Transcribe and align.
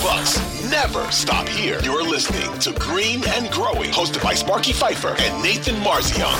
Bucks 0.00 0.40
never 0.70 1.10
stop 1.12 1.46
here. 1.46 1.78
You're 1.82 2.02
listening 2.02 2.58
to 2.60 2.72
Green 2.80 3.22
and 3.28 3.50
Growing, 3.50 3.90
hosted 3.90 4.22
by 4.22 4.32
Sparky 4.32 4.72
Fifer 4.72 5.14
and 5.18 5.42
Nathan 5.42 5.74
Marzion. 5.76 6.38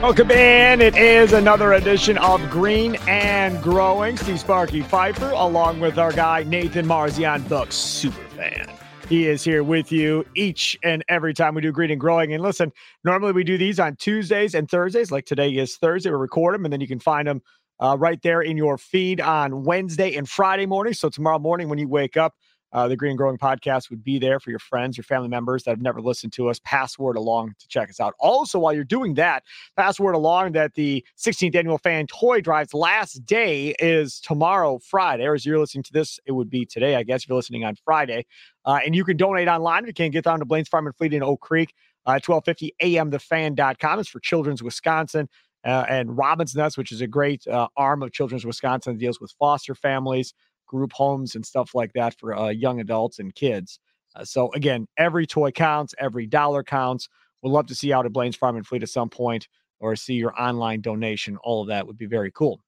Welcome 0.00 0.30
in. 0.30 0.80
It 0.80 0.96
is 0.96 1.34
another 1.34 1.74
edition 1.74 2.16
of 2.16 2.40
Green 2.48 2.96
and 3.06 3.62
Growing. 3.62 4.16
Steve 4.16 4.40
Sparky 4.40 4.80
Fifer, 4.80 5.32
along 5.32 5.80
with 5.80 5.98
our 5.98 6.12
guy 6.12 6.44
Nathan 6.44 6.86
Marzion, 6.86 7.46
the 7.48 7.68
super 7.68 8.26
fan. 8.28 8.70
He 9.06 9.28
is 9.28 9.44
here 9.44 9.62
with 9.62 9.92
you 9.92 10.24
each 10.34 10.78
and 10.82 11.04
every 11.10 11.34
time 11.34 11.54
we 11.54 11.60
do 11.60 11.72
Green 11.72 11.90
and 11.90 12.00
Growing. 12.00 12.32
And 12.32 12.42
listen, 12.42 12.72
normally 13.04 13.32
we 13.32 13.44
do 13.44 13.58
these 13.58 13.78
on 13.78 13.96
Tuesdays 13.96 14.54
and 14.54 14.66
Thursdays. 14.66 15.12
Like 15.12 15.26
today 15.26 15.50
is 15.50 15.76
Thursday. 15.76 16.08
We 16.08 16.16
record 16.16 16.54
them, 16.54 16.64
and 16.64 16.72
then 16.72 16.80
you 16.80 16.88
can 16.88 17.00
find 17.00 17.28
them 17.28 17.42
uh, 17.80 17.96
right 17.98 18.20
there 18.22 18.40
in 18.40 18.56
your 18.56 18.78
feed 18.78 19.20
on 19.20 19.64
Wednesday 19.64 20.14
and 20.14 20.28
Friday 20.28 20.66
morning. 20.66 20.94
So 20.94 21.08
tomorrow 21.08 21.38
morning 21.38 21.68
when 21.68 21.78
you 21.78 21.88
wake 21.88 22.16
up, 22.16 22.34
uh, 22.74 22.88
the 22.88 22.96
Green 22.96 23.14
Growing 23.14 23.38
podcast 23.38 23.88
would 23.88 24.02
be 24.02 24.18
there 24.18 24.40
for 24.40 24.50
your 24.50 24.58
friends, 24.58 24.96
your 24.96 25.04
family 25.04 25.28
members 25.28 25.62
that 25.62 25.70
have 25.70 25.80
never 25.80 26.02
listened 26.02 26.32
to 26.32 26.48
us. 26.48 26.58
Password 26.64 27.16
along 27.16 27.54
to 27.60 27.68
check 27.68 27.88
us 27.88 28.00
out. 28.00 28.14
Also, 28.18 28.58
while 28.58 28.72
you're 28.72 28.82
doing 28.82 29.14
that, 29.14 29.44
password 29.76 30.16
along 30.16 30.52
that 30.52 30.74
the 30.74 31.04
16th 31.16 31.54
annual 31.54 31.78
fan 31.78 32.08
toy 32.08 32.40
drive's 32.40 32.74
last 32.74 33.24
day 33.24 33.76
is 33.78 34.18
tomorrow, 34.18 34.80
Friday. 34.80 35.24
Or 35.24 35.34
as 35.34 35.46
you're 35.46 35.60
listening 35.60 35.84
to 35.84 35.92
this, 35.92 36.18
it 36.26 36.32
would 36.32 36.50
be 36.50 36.66
today, 36.66 36.96
I 36.96 37.04
guess, 37.04 37.22
if 37.22 37.28
you're 37.28 37.36
listening 37.36 37.64
on 37.64 37.76
Friday. 37.84 38.26
Uh, 38.64 38.80
and 38.84 38.94
you 38.96 39.04
can 39.04 39.16
donate 39.16 39.46
online 39.46 39.86
you 39.86 39.92
can't 39.92 40.12
get 40.12 40.24
down 40.24 40.40
to 40.40 40.44
Blain's 40.44 40.68
Farm 40.68 40.86
and 40.86 40.96
Fleet 40.96 41.14
in 41.14 41.22
Oak 41.22 41.40
Creek. 41.40 41.74
Uh, 42.06 42.18
1250 42.26 42.74
amthefan.com. 42.82 44.00
It's 44.00 44.08
for 44.08 44.20
Children's 44.20 44.62
Wisconsin 44.62 45.28
uh, 45.64 45.86
and 45.88 46.16
Robin's 46.16 46.54
Nest, 46.54 46.76
which 46.76 46.92
is 46.92 47.00
a 47.00 47.06
great 47.06 47.46
uh, 47.46 47.68
arm 47.76 48.02
of 48.02 48.12
Children's 48.12 48.44
Wisconsin, 48.44 48.98
deals 48.98 49.20
with 49.20 49.32
foster 49.38 49.74
families, 49.74 50.34
group 50.66 50.92
homes, 50.92 51.34
and 51.34 51.44
stuff 51.44 51.74
like 51.74 51.92
that 51.94 52.18
for 52.18 52.36
uh, 52.36 52.48
young 52.48 52.80
adults 52.80 53.18
and 53.18 53.34
kids. 53.34 53.78
Uh, 54.14 54.24
so 54.24 54.50
again, 54.52 54.86
every 54.98 55.26
toy 55.26 55.50
counts, 55.50 55.94
every 55.98 56.26
dollar 56.26 56.62
counts. 56.62 57.08
We'd 57.42 57.50
love 57.50 57.66
to 57.66 57.74
see 57.74 57.88
you 57.88 57.94
out 57.94 58.06
at 58.06 58.12
Blain's 58.12 58.36
Farm 58.36 58.56
and 58.56 58.66
Fleet 58.66 58.82
at 58.82 58.88
some 58.88 59.08
point, 59.08 59.48
or 59.80 59.96
see 59.96 60.14
your 60.14 60.38
online 60.40 60.80
donation. 60.80 61.36
All 61.38 61.62
of 61.62 61.68
that 61.68 61.86
would 61.86 61.98
be 61.98 62.06
very 62.06 62.30
cool. 62.30 62.60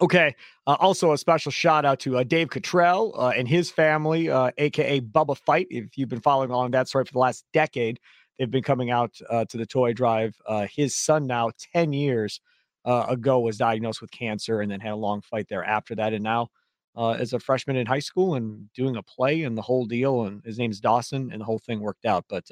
Okay. 0.00 0.36
Uh, 0.68 0.76
also, 0.78 1.12
a 1.12 1.18
special 1.18 1.50
shout 1.50 1.84
out 1.84 1.98
to 2.00 2.18
uh, 2.18 2.22
Dave 2.22 2.50
Cottrell 2.50 3.12
and 3.36 3.48
his 3.48 3.70
family, 3.70 4.28
aka 4.28 5.00
Bubba 5.00 5.36
Fight. 5.36 5.66
If 5.70 5.98
you've 5.98 6.08
been 6.08 6.20
following 6.20 6.50
along 6.50 6.70
that 6.72 6.86
story 6.86 7.04
for 7.04 7.12
the 7.12 7.18
last 7.18 7.44
decade, 7.52 7.98
they've 8.40 8.50
been 8.50 8.62
coming 8.62 8.90
out 8.90 9.14
uh, 9.28 9.44
to 9.44 9.58
the 9.58 9.66
toy 9.66 9.92
drive. 9.92 10.34
Uh, 10.46 10.66
his 10.74 10.96
son, 10.96 11.28
now 11.28 11.50
10 11.74 11.92
years 11.92 12.40
ago, 12.84 13.38
was 13.38 13.58
diagnosed 13.58 14.00
with 14.00 14.10
cancer 14.10 14.62
and 14.62 14.72
then 14.72 14.80
had 14.80 14.92
a 14.92 14.96
long 14.96 15.20
fight 15.20 15.46
there 15.48 15.62
after 15.62 15.94
that. 15.94 16.14
And 16.14 16.24
now, 16.24 16.48
as 16.96 17.34
a 17.34 17.38
freshman 17.38 17.76
in 17.76 17.86
high 17.86 18.00
school 18.00 18.34
and 18.34 18.72
doing 18.72 18.96
a 18.96 19.02
play 19.02 19.44
and 19.44 19.56
the 19.56 19.62
whole 19.62 19.84
deal, 19.84 20.24
and 20.24 20.42
his 20.44 20.58
name's 20.58 20.80
Dawson, 20.80 21.30
and 21.30 21.40
the 21.40 21.44
whole 21.44 21.60
thing 21.60 21.80
worked 21.80 22.06
out. 22.06 22.24
But 22.28 22.50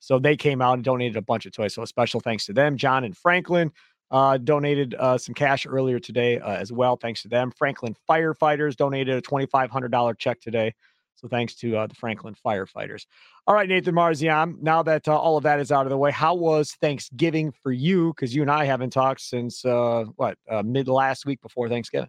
so 0.00 0.18
they 0.18 0.36
came 0.36 0.60
out 0.60 0.74
and 0.74 0.84
donated 0.84 1.16
a 1.16 1.22
bunch 1.22 1.46
of 1.46 1.52
toys. 1.52 1.74
So 1.74 1.82
a 1.82 1.86
special 1.86 2.20
thanks 2.20 2.46
to 2.46 2.52
them, 2.52 2.76
John 2.76 3.04
and 3.04 3.16
Franklin 3.16 3.70
uh, 4.10 4.38
donated 4.38 4.94
uh, 4.98 5.16
some 5.18 5.34
cash 5.34 5.66
earlier 5.66 6.00
today 6.00 6.40
uh, 6.40 6.56
as 6.56 6.72
well. 6.72 6.96
Thanks 6.96 7.22
to 7.22 7.28
them. 7.28 7.52
Franklin 7.52 7.94
Firefighters 8.08 8.76
donated 8.76 9.16
a 9.16 9.22
$2,500 9.22 10.18
check 10.18 10.40
today. 10.40 10.74
So 11.16 11.28
thanks 11.28 11.54
to 11.56 11.76
uh, 11.76 11.86
the 11.86 11.94
Franklin 11.94 12.34
Firefighters. 12.44 13.04
All 13.46 13.54
right, 13.54 13.68
Nathan 13.68 13.94
Marzion. 13.94 14.60
Now 14.62 14.82
that 14.82 15.06
uh, 15.06 15.18
all 15.18 15.36
of 15.36 15.42
that 15.44 15.60
is 15.60 15.70
out 15.70 15.84
of 15.84 15.90
the 15.90 15.98
way, 15.98 16.10
how 16.10 16.34
was 16.34 16.72
Thanksgiving 16.80 17.52
for 17.62 17.72
you? 17.72 18.14
Because 18.14 18.34
you 18.34 18.42
and 18.42 18.50
I 18.50 18.64
haven't 18.64 18.90
talked 18.90 19.20
since 19.20 19.64
uh, 19.64 20.04
what 20.16 20.38
mid 20.64 20.88
last 20.88 21.26
week 21.26 21.42
before 21.42 21.68
Thanksgiving. 21.68 22.08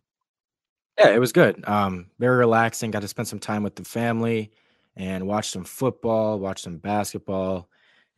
Yeah, 0.97 1.09
it 1.09 1.19
was 1.19 1.31
good. 1.31 1.63
Um, 1.67 2.07
very 2.19 2.37
relaxing. 2.37 2.91
Got 2.91 3.01
to 3.01 3.07
spend 3.07 3.27
some 3.27 3.39
time 3.39 3.63
with 3.63 3.75
the 3.75 3.83
family 3.83 4.51
and 4.95 5.25
watch 5.25 5.49
some 5.49 5.63
football, 5.63 6.39
watch 6.39 6.61
some 6.61 6.77
basketball. 6.77 7.69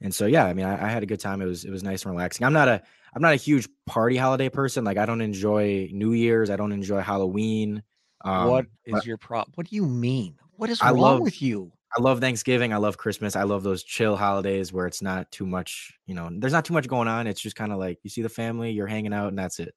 And 0.02 0.14
so, 0.14 0.26
yeah, 0.26 0.46
I 0.46 0.54
mean, 0.54 0.66
I, 0.66 0.86
I, 0.86 0.90
had 0.90 1.04
a 1.04 1.06
good 1.06 1.20
time. 1.20 1.42
It 1.42 1.46
was 1.46 1.64
it 1.64 1.72
was 1.72 1.84
nice 1.84 2.04
and 2.04 2.12
relaxing. 2.12 2.46
I'm 2.46 2.52
not 2.52 2.68
a 2.68 2.82
I'm 3.16 3.22
not 3.22 3.34
a 3.34 3.38
huge 3.38 3.70
party 3.86 4.18
holiday 4.18 4.50
person. 4.50 4.84
Like 4.84 4.98
I 4.98 5.06
don't 5.06 5.22
enjoy 5.22 5.90
New 5.94 6.12
Year's. 6.12 6.50
I 6.50 6.56
don't 6.56 6.72
enjoy 6.72 7.00
Halloween. 7.00 7.84
Um, 8.26 8.50
what 8.50 8.66
is 8.86 9.06
your 9.06 9.18
problem? 9.18 9.54
What 9.56 9.70
do 9.70 9.76
you 9.76 9.86
mean? 9.86 10.36
What 10.58 10.70
is 10.70 10.82
I 10.82 10.92
wrong 10.92 11.02
love, 11.02 11.22
with 11.22 11.42
you? 11.42 11.72
I 11.96 12.02
love 12.02 12.20
Thanksgiving. 12.20 12.74
I 12.74 12.78
love 12.78 12.98
Christmas. 12.98 13.36
I 13.36 13.44
love 13.44 13.64
those 13.64 13.84
chill 13.84 14.16
holidays 14.16 14.74
where 14.74 14.88
it's 14.88 15.02
not 15.02 15.32
too 15.32 15.46
much. 15.46 15.94
You 16.08 16.16
know, 16.16 16.30
there's 16.32 16.54
not 16.54 16.66
too 16.66 16.74
much 16.74 16.88
going 16.88 17.08
on. 17.08 17.28
It's 17.28 17.42
just 17.42 17.56
kind 17.56 17.72
of 17.72 17.80
like 17.80 18.00
you 18.04 18.10
see 18.10 18.22
the 18.22 18.30
family, 18.30 18.72
you're 18.72 18.88
hanging 18.88 19.14
out, 19.14 19.28
and 19.28 19.38
that's 19.38 19.60
it. 19.60 19.74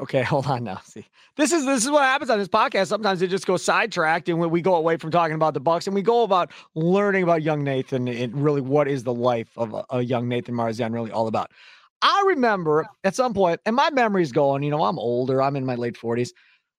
Okay, 0.00 0.22
hold 0.24 0.46
on 0.46 0.64
now. 0.64 0.80
See, 0.84 1.06
this 1.36 1.52
is 1.52 1.64
this 1.64 1.84
is 1.84 1.90
what 1.90 2.02
happens 2.02 2.30
on 2.30 2.38
this 2.38 2.48
podcast. 2.48 2.88
Sometimes 2.88 3.22
it 3.22 3.28
just 3.28 3.46
goes 3.46 3.64
sidetracked, 3.64 4.28
and 4.28 4.38
when 4.38 4.50
we 4.50 4.60
go 4.60 4.74
away 4.74 4.96
from 4.96 5.10
talking 5.10 5.34
about 5.34 5.54
the 5.54 5.60
Bucks, 5.60 5.86
and 5.86 5.94
we 5.94 6.02
go 6.02 6.22
about 6.22 6.50
learning 6.74 7.22
about 7.22 7.42
young 7.42 7.62
Nathan 7.62 8.08
and 8.08 8.34
really 8.34 8.60
what 8.60 8.88
is 8.88 9.04
the 9.04 9.14
life 9.14 9.50
of 9.56 9.72
a, 9.74 9.84
a 9.90 10.02
young 10.02 10.28
Nathan 10.28 10.54
Marzion 10.54 10.92
really 10.92 11.10
all 11.10 11.28
about. 11.28 11.50
I 12.02 12.24
remember 12.26 12.86
at 13.04 13.14
some 13.14 13.32
point, 13.32 13.60
and 13.64 13.74
my 13.74 13.90
memory's 13.90 14.32
going. 14.32 14.62
You 14.62 14.70
know, 14.70 14.84
I'm 14.84 14.98
older. 14.98 15.40
I'm 15.40 15.56
in 15.56 15.64
my 15.64 15.76
late 15.76 15.94
40s. 15.94 16.30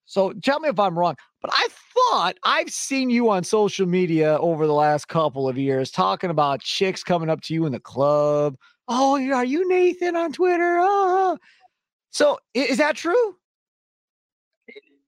So 0.06 0.34
tell 0.34 0.60
me 0.60 0.70
if 0.70 0.80
I'm 0.80 0.98
wrong, 0.98 1.16
but 1.42 1.52
I 1.54 1.68
thought 1.94 2.36
I've 2.44 2.70
seen 2.70 3.10
you 3.10 3.30
on 3.30 3.44
social 3.44 3.88
media 3.88 4.38
over 4.38 4.68
the 4.68 4.74
last 4.74 5.08
couple 5.08 5.50
of 5.50 5.58
years 5.58 5.92
talking 5.92 6.30
about 6.30 6.62
chicks 6.62 7.04
coming 7.04 7.30
up 7.30 7.42
to 7.42 7.54
you 7.54 7.66
in 7.66 7.72
the 7.72 7.80
club. 7.80 8.56
Oh, 8.88 9.16
are 9.34 9.46
you 9.46 9.68
Nathan 9.68 10.16
on 10.16 10.32
Twitter? 10.32 10.78
Oh. 10.80 11.38
So 12.12 12.38
is 12.54 12.78
that 12.78 12.96
true? 12.96 13.36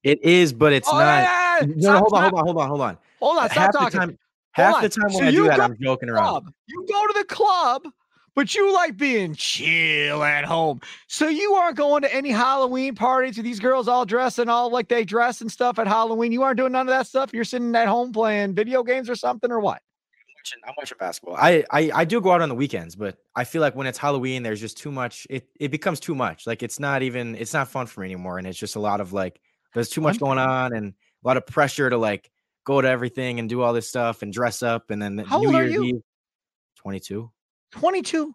It 0.03 0.23
is, 0.23 0.53
but 0.53 0.73
it's 0.73 0.89
oh, 0.89 0.93
not. 0.93 1.23
Yeah, 1.23 1.59
yeah. 1.61 1.65
No, 1.75 1.93
no, 1.93 1.99
hold 1.99 2.13
on, 2.13 2.21
hold 2.21 2.33
on, 2.33 2.45
hold 2.45 2.57
on, 2.57 2.67
hold 2.67 2.81
on. 2.81 2.97
Hold 3.19 3.37
on, 3.37 3.49
stop 3.49 3.57
half 3.57 3.73
talking. 3.73 3.91
The 3.91 3.97
time, 3.97 4.17
half 4.51 4.81
the 4.81 4.89
time 4.89 5.13
when 5.13 5.19
so 5.19 5.25
I 5.25 5.31
do 5.31 5.43
that, 5.45 5.59
I'm 5.59 5.77
joking 5.79 6.09
around. 6.09 6.45
You 6.67 6.85
go 6.87 7.07
to 7.07 7.13
the 7.17 7.25
club, 7.25 7.83
but 8.37 8.53
you 8.53 8.71
like 8.71 8.95
being 8.97 9.33
chill 9.33 10.23
at 10.23 10.45
home. 10.45 10.79
So 11.07 11.27
you 11.27 11.53
aren't 11.53 11.75
going 11.75 12.03
to 12.03 12.13
any 12.13 12.29
Halloween 12.29 12.93
parties 12.93 13.35
with 13.35 13.43
these 13.43 13.59
girls 13.59 13.87
all 13.87 14.05
dressed 14.05 14.37
and 14.37 14.47
all 14.47 14.69
like 14.69 14.89
they 14.89 15.03
dress 15.03 15.41
and 15.41 15.51
stuff 15.51 15.79
at 15.79 15.87
Halloween. 15.87 16.31
You 16.31 16.43
aren't 16.43 16.57
doing 16.57 16.73
none 16.73 16.87
of 16.87 16.93
that 16.93 17.07
stuff. 17.07 17.33
You're 17.33 17.43
sitting 17.43 17.75
at 17.75 17.87
home 17.87 18.13
playing 18.13 18.53
video 18.53 18.83
games 18.83 19.09
or 19.09 19.15
something 19.15 19.51
or 19.51 19.59
what? 19.59 19.81
I'm 20.67 20.75
watching 20.77 20.97
basketball. 20.99 21.35
I, 21.35 21.65
I 21.71 21.91
I 21.93 22.05
do 22.05 22.21
go 22.21 22.31
out 22.31 22.41
on 22.41 22.47
the 22.47 22.55
weekends, 22.55 22.95
but 22.95 23.17
I 23.35 23.43
feel 23.43 23.61
like 23.61 23.75
when 23.75 23.87
it's 23.87 23.97
Halloween, 23.97 24.43
there's 24.43 24.61
just 24.61 24.77
too 24.77 24.91
much. 24.91 25.25
It 25.31 25.49
it 25.59 25.71
becomes 25.71 25.99
too 25.99 26.13
much. 26.13 26.45
Like 26.45 26.61
it's 26.61 26.79
not 26.79 27.01
even 27.01 27.35
it's 27.35 27.53
not 27.53 27.67
fun 27.67 27.87
for 27.87 28.01
me 28.01 28.05
anymore, 28.05 28.37
and 28.37 28.45
it's 28.45 28.59
just 28.59 28.75
a 28.75 28.79
lot 28.79 29.01
of 29.01 29.13
like 29.13 29.41
there's 29.73 29.89
too 29.89 29.99
much 29.99 30.19
going 30.19 30.37
on 30.37 30.73
and 30.73 30.93
a 31.23 31.27
lot 31.27 31.37
of 31.37 31.45
pressure 31.47 31.89
to 31.89 31.97
like 31.97 32.29
go 32.63 32.79
to 32.81 32.87
everything 32.87 33.39
and 33.39 33.49
do 33.49 33.61
all 33.61 33.73
this 33.73 33.89
stuff 33.89 34.21
and 34.21 34.31
dress 34.31 34.61
up, 34.61 34.91
and 34.91 35.01
then 35.01 35.17
How 35.17 35.41
New 35.41 35.51
Year's 35.51 35.73
Eve. 35.73 36.01
Twenty 36.77 36.99
two. 36.99 37.31
22. 37.71 38.33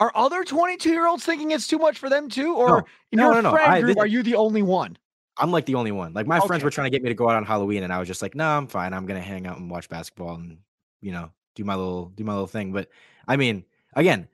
Are 0.00 0.10
other 0.14 0.42
22 0.42 0.90
year 0.90 1.06
olds 1.06 1.24
thinking 1.24 1.52
it's 1.52 1.68
too 1.68 1.78
much 1.78 1.98
for 1.98 2.08
them 2.08 2.28
too? 2.28 2.54
Or 2.54 2.68
No. 2.68 2.76
in 3.12 3.18
No, 3.18 3.32
your 3.32 3.42
no, 3.42 3.50
friend 3.52 3.72
I- 3.72 3.80
group, 3.80 3.94
this- 3.96 4.02
are 4.02 4.06
you 4.06 4.22
the 4.22 4.34
only 4.34 4.62
one? 4.62 4.98
I'm 5.38 5.50
like 5.50 5.64
the 5.66 5.76
only 5.76 5.92
one. 5.92 6.12
Like 6.12 6.26
my 6.26 6.40
friends 6.40 6.62
were 6.62 6.70
trying 6.70 6.86
to 6.86 6.90
get 6.90 7.02
me 7.02 7.08
to 7.08 7.14
go 7.14 7.28
out 7.28 7.36
on 7.36 7.44
Halloween, 7.44 7.84
and 7.84 7.92
I 7.92 7.98
was 7.98 8.06
just 8.08 8.20
like, 8.20 8.34
no, 8.34 8.46
I'm 8.46 8.66
fine. 8.66 8.92
I'm 8.92 9.06
gonna 9.06 9.20
hang 9.20 9.46
out 9.46 9.58
and 9.58 9.70
watch 9.70 9.88
basketball 9.88 10.34
and 10.34 10.58
you 11.00 11.10
know 11.12 11.30
do 11.54 11.64
my 11.64 11.74
little 11.74 12.06
do 12.16 12.22
my 12.24 12.32
little 12.32 12.46
thing. 12.46 12.72
But 12.72 12.88
I 13.26 13.36
mean, 13.36 13.64
again, 13.94 14.28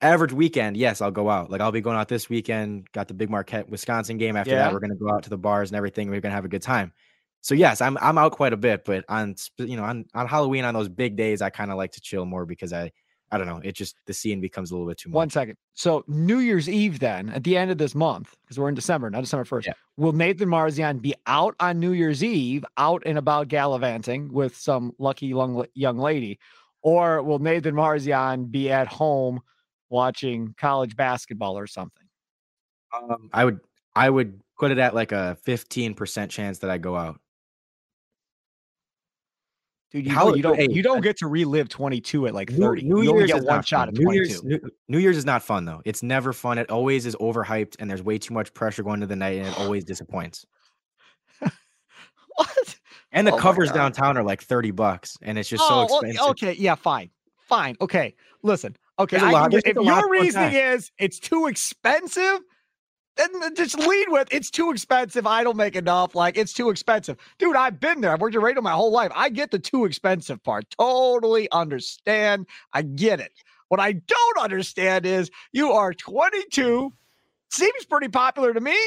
average 0.00 0.32
weekend, 0.32 0.76
yes, 0.76 1.00
I'll 1.00 1.10
go 1.12 1.30
out. 1.30 1.50
Like 1.50 1.60
I'll 1.60 1.70
be 1.72 1.80
going 1.80 1.96
out 1.96 2.08
this 2.08 2.28
weekend. 2.28 2.90
Got 2.92 3.06
the 3.08 3.14
big 3.14 3.30
Marquette 3.30 3.68
Wisconsin 3.68 4.18
game. 4.18 4.36
After 4.36 4.50
Yeah. 4.52 4.58
that, 4.64 4.72
we're 4.72 4.80
gonna 4.80 4.96
go 4.96 5.10
out 5.10 5.22
to 5.24 5.30
the 5.30 5.38
bars 5.38 5.70
and 5.70 5.76
everything. 5.76 6.10
We're 6.10 6.20
gonna 6.20 6.34
have 6.34 6.44
a 6.44 6.48
good 6.48 6.62
time. 6.62 6.92
So 7.42 7.54
yes, 7.54 7.80
I'm 7.80 7.96
I'm 7.98 8.18
out 8.18 8.32
quite 8.32 8.52
a 8.52 8.56
bit, 8.56 8.84
but 8.84 9.04
on 9.08 9.36
you 9.58 9.76
know 9.76 9.84
on 9.84 10.06
on 10.14 10.26
Halloween 10.26 10.64
on 10.64 10.74
those 10.74 10.88
big 10.88 11.16
days, 11.16 11.40
I 11.40 11.50
kind 11.50 11.70
of 11.70 11.76
like 11.76 11.92
to 11.92 12.00
chill 12.00 12.24
more 12.24 12.46
because 12.46 12.72
I 12.72 12.90
I 13.32 13.38
don't 13.38 13.46
know. 13.48 13.60
It 13.64 13.72
just 13.72 13.96
the 14.06 14.12
scene 14.14 14.40
becomes 14.40 14.70
a 14.70 14.74
little 14.74 14.86
bit 14.88 14.98
too 14.98 15.08
much. 15.08 15.14
One 15.14 15.30
second. 15.30 15.56
So 15.74 16.04
New 16.06 16.38
Year's 16.38 16.68
Eve, 16.68 17.00
then 17.00 17.28
at 17.30 17.42
the 17.44 17.56
end 17.56 17.70
of 17.72 17.78
this 17.78 17.94
month, 17.94 18.36
because 18.44 18.58
we're 18.58 18.68
in 18.68 18.74
December, 18.76 19.10
not 19.10 19.22
December 19.22 19.44
first, 19.44 19.66
Yeah. 19.66 19.72
will 19.96 20.12
Nathan 20.12 20.48
Marzion 20.48 21.00
be 21.02 21.14
out 21.26 21.56
on 21.58 21.80
New 21.80 21.92
Year's 21.92 22.22
Eve, 22.22 22.64
out 22.76 23.02
and 23.04 23.18
about 23.18 23.48
gallivanting 23.48 24.32
with 24.32 24.56
some 24.56 24.92
lucky 24.98 25.26
young 25.26 25.66
young 25.74 25.98
lady, 25.98 26.38
or 26.82 27.20
will 27.22 27.40
Nathan 27.40 27.74
Marzion 27.74 28.50
be 28.50 28.70
at 28.70 28.86
home 28.86 29.40
watching 29.88 30.54
college 30.56 30.94
basketball 30.96 31.58
or 31.58 31.66
something? 31.66 32.06
Um, 32.96 33.28
I 33.32 33.44
would 33.44 33.60
I 33.96 34.08
would 34.08 34.40
put 34.58 34.70
it 34.70 34.78
at 34.78 34.94
like 34.94 35.12
a 35.12 35.36
15% 35.46 36.30
chance 36.30 36.58
that 36.58 36.70
I 36.70 36.78
go 36.78 36.96
out. 36.96 37.20
Dude, 39.92 40.04
you, 40.06 40.12
How- 40.12 40.34
you 40.34 40.42
don't 40.42 40.56
hey, 40.56 40.66
you 40.70 40.82
don't 40.82 41.00
get 41.00 41.16
to 41.18 41.28
relive 41.28 41.68
22 41.68 42.26
at 42.26 42.34
like 42.34 42.50
30. 42.52 42.82
New 42.82 43.02
you 43.02 43.10
only 43.10 43.20
Year's 43.20 43.30
get 43.30 43.38
is 43.38 43.44
one 43.44 43.54
not 43.56 43.66
shot 43.68 43.78
fun. 43.86 43.88
at 43.88 43.94
New 43.94 44.04
22. 44.04 44.18
Year's, 44.28 44.44
New, 44.44 44.60
New 44.88 44.98
Year's 44.98 45.16
is 45.16 45.24
not 45.24 45.42
fun 45.42 45.64
though. 45.64 45.80
It's 45.84 46.02
never 46.02 46.32
fun. 46.32 46.58
It 46.58 46.70
always 46.70 47.06
is 47.06 47.14
overhyped, 47.16 47.76
and 47.78 47.88
there's 47.88 48.02
way 48.02 48.18
too 48.18 48.34
much 48.34 48.52
pressure 48.52 48.82
going 48.82 49.00
to 49.00 49.06
the 49.06 49.16
night, 49.16 49.38
and 49.38 49.46
it 49.46 49.58
always 49.58 49.84
disappoints. 49.84 50.44
what? 52.36 52.76
And 53.12 53.26
the 53.26 53.32
Oh 53.32 53.38
covers 53.38 53.70
downtown 53.72 54.16
are 54.18 54.22
like 54.24 54.42
thirty 54.42 54.70
bucks, 54.70 55.16
and 55.22 55.38
it's 55.38 55.48
just 55.48 55.66
so 55.66 55.72
Oh, 55.74 55.86
well, 55.88 56.00
expensive. 56.00 56.30
okay, 56.30 56.52
yeah, 56.58 56.74
fine, 56.74 57.10
fine, 57.48 57.76
okay. 57.80 58.14
Listen, 58.42 58.76
okay, 58.98 59.18
lot- 59.20 59.50
get, 59.52 59.58
if 59.58 59.64
just 59.64 59.76
a 59.76 59.80
lot 59.82 60.00
your 60.00 60.10
reasoning 60.10 60.52
is 60.52 60.90
it's 60.98 61.18
too 61.18 61.46
expensive, 61.46 62.40
then 63.16 63.54
just 63.54 63.78
lead 63.78 64.06
with 64.08 64.28
it's 64.30 64.50
too 64.50 64.70
expensive. 64.70 65.26
I 65.26 65.42
don't 65.42 65.56
make 65.56 65.76
enough. 65.76 66.14
Like 66.14 66.36
it's 66.36 66.52
too 66.52 66.70
expensive, 66.70 67.16
dude. 67.38 67.56
I've 67.56 67.80
been 67.80 68.00
there. 68.00 68.12
I've 68.12 68.20
worked 68.20 68.36
at 68.36 68.42
radio 68.42 68.62
my 68.62 68.72
whole 68.72 68.92
life. 68.92 69.10
I 69.14 69.28
get 69.28 69.50
the 69.50 69.58
too 69.58 69.84
expensive 69.84 70.42
part. 70.42 70.66
Totally 70.78 71.50
understand. 71.50 72.46
I 72.72 72.82
get 72.82 73.20
it. 73.20 73.32
What 73.68 73.80
I 73.80 73.92
don't 73.92 74.38
understand 74.38 75.06
is 75.06 75.30
you 75.52 75.72
are 75.72 75.92
22. 75.92 76.92
Seems 77.50 77.84
pretty 77.86 78.08
popular 78.08 78.52
to 78.52 78.60
me. 78.60 78.78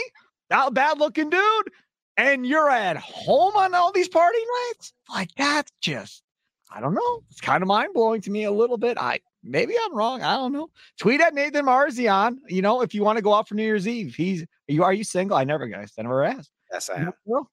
Not 0.50 0.70
a 0.70 0.72
bad 0.72 1.00
looking 1.00 1.30
dude. 1.30 1.72
And 2.18 2.46
you're 2.46 2.70
at 2.70 2.98
home 2.98 3.56
on 3.56 3.74
all 3.74 3.92
these 3.92 4.10
party 4.10 4.40
nights? 4.68 4.94
Like 5.10 5.30
that's 5.38 5.72
just 5.82 6.24
I 6.72 6.82
don't 6.82 6.94
know. 6.94 7.24
It's 7.32 7.42
kind 7.42 7.64
of 7.64 7.68
mind 7.68 7.94
blowing 7.94 8.22
to 8.22 8.32
me 8.32 8.44
a 8.44 8.52
little 8.52 8.78
bit. 8.78 8.98
I 9.00 9.20
maybe 9.50 9.74
I'm 9.84 9.96
wrong. 9.96 10.22
I 10.22 10.36
don't 10.38 10.54
know. 10.54 10.70
Tweet 11.00 11.22
at 11.22 11.34
Nathan 11.34 11.66
Marzion. 11.66 12.38
You 12.48 12.62
know, 12.62 12.82
if 12.82 12.94
you 12.94 13.04
want 13.04 13.18
to 13.18 13.22
go 13.22 13.34
out 13.34 13.48
for 13.48 13.56
New 13.56 13.64
Year's 13.64 13.88
Eve, 13.88 14.16
he's 14.16 14.46
you 14.68 14.84
are 14.84 14.94
you 14.94 15.04
single? 15.04 15.36
I 15.38 15.44
never 15.44 15.68
guys. 15.68 15.92
I 15.98 16.04
never 16.04 16.24
asked. 16.24 16.52
Yes, 16.72 16.90
I 16.90 17.02
am. 17.02 17.14
girl? 17.28 17.50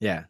Yeah. 0.00 0.24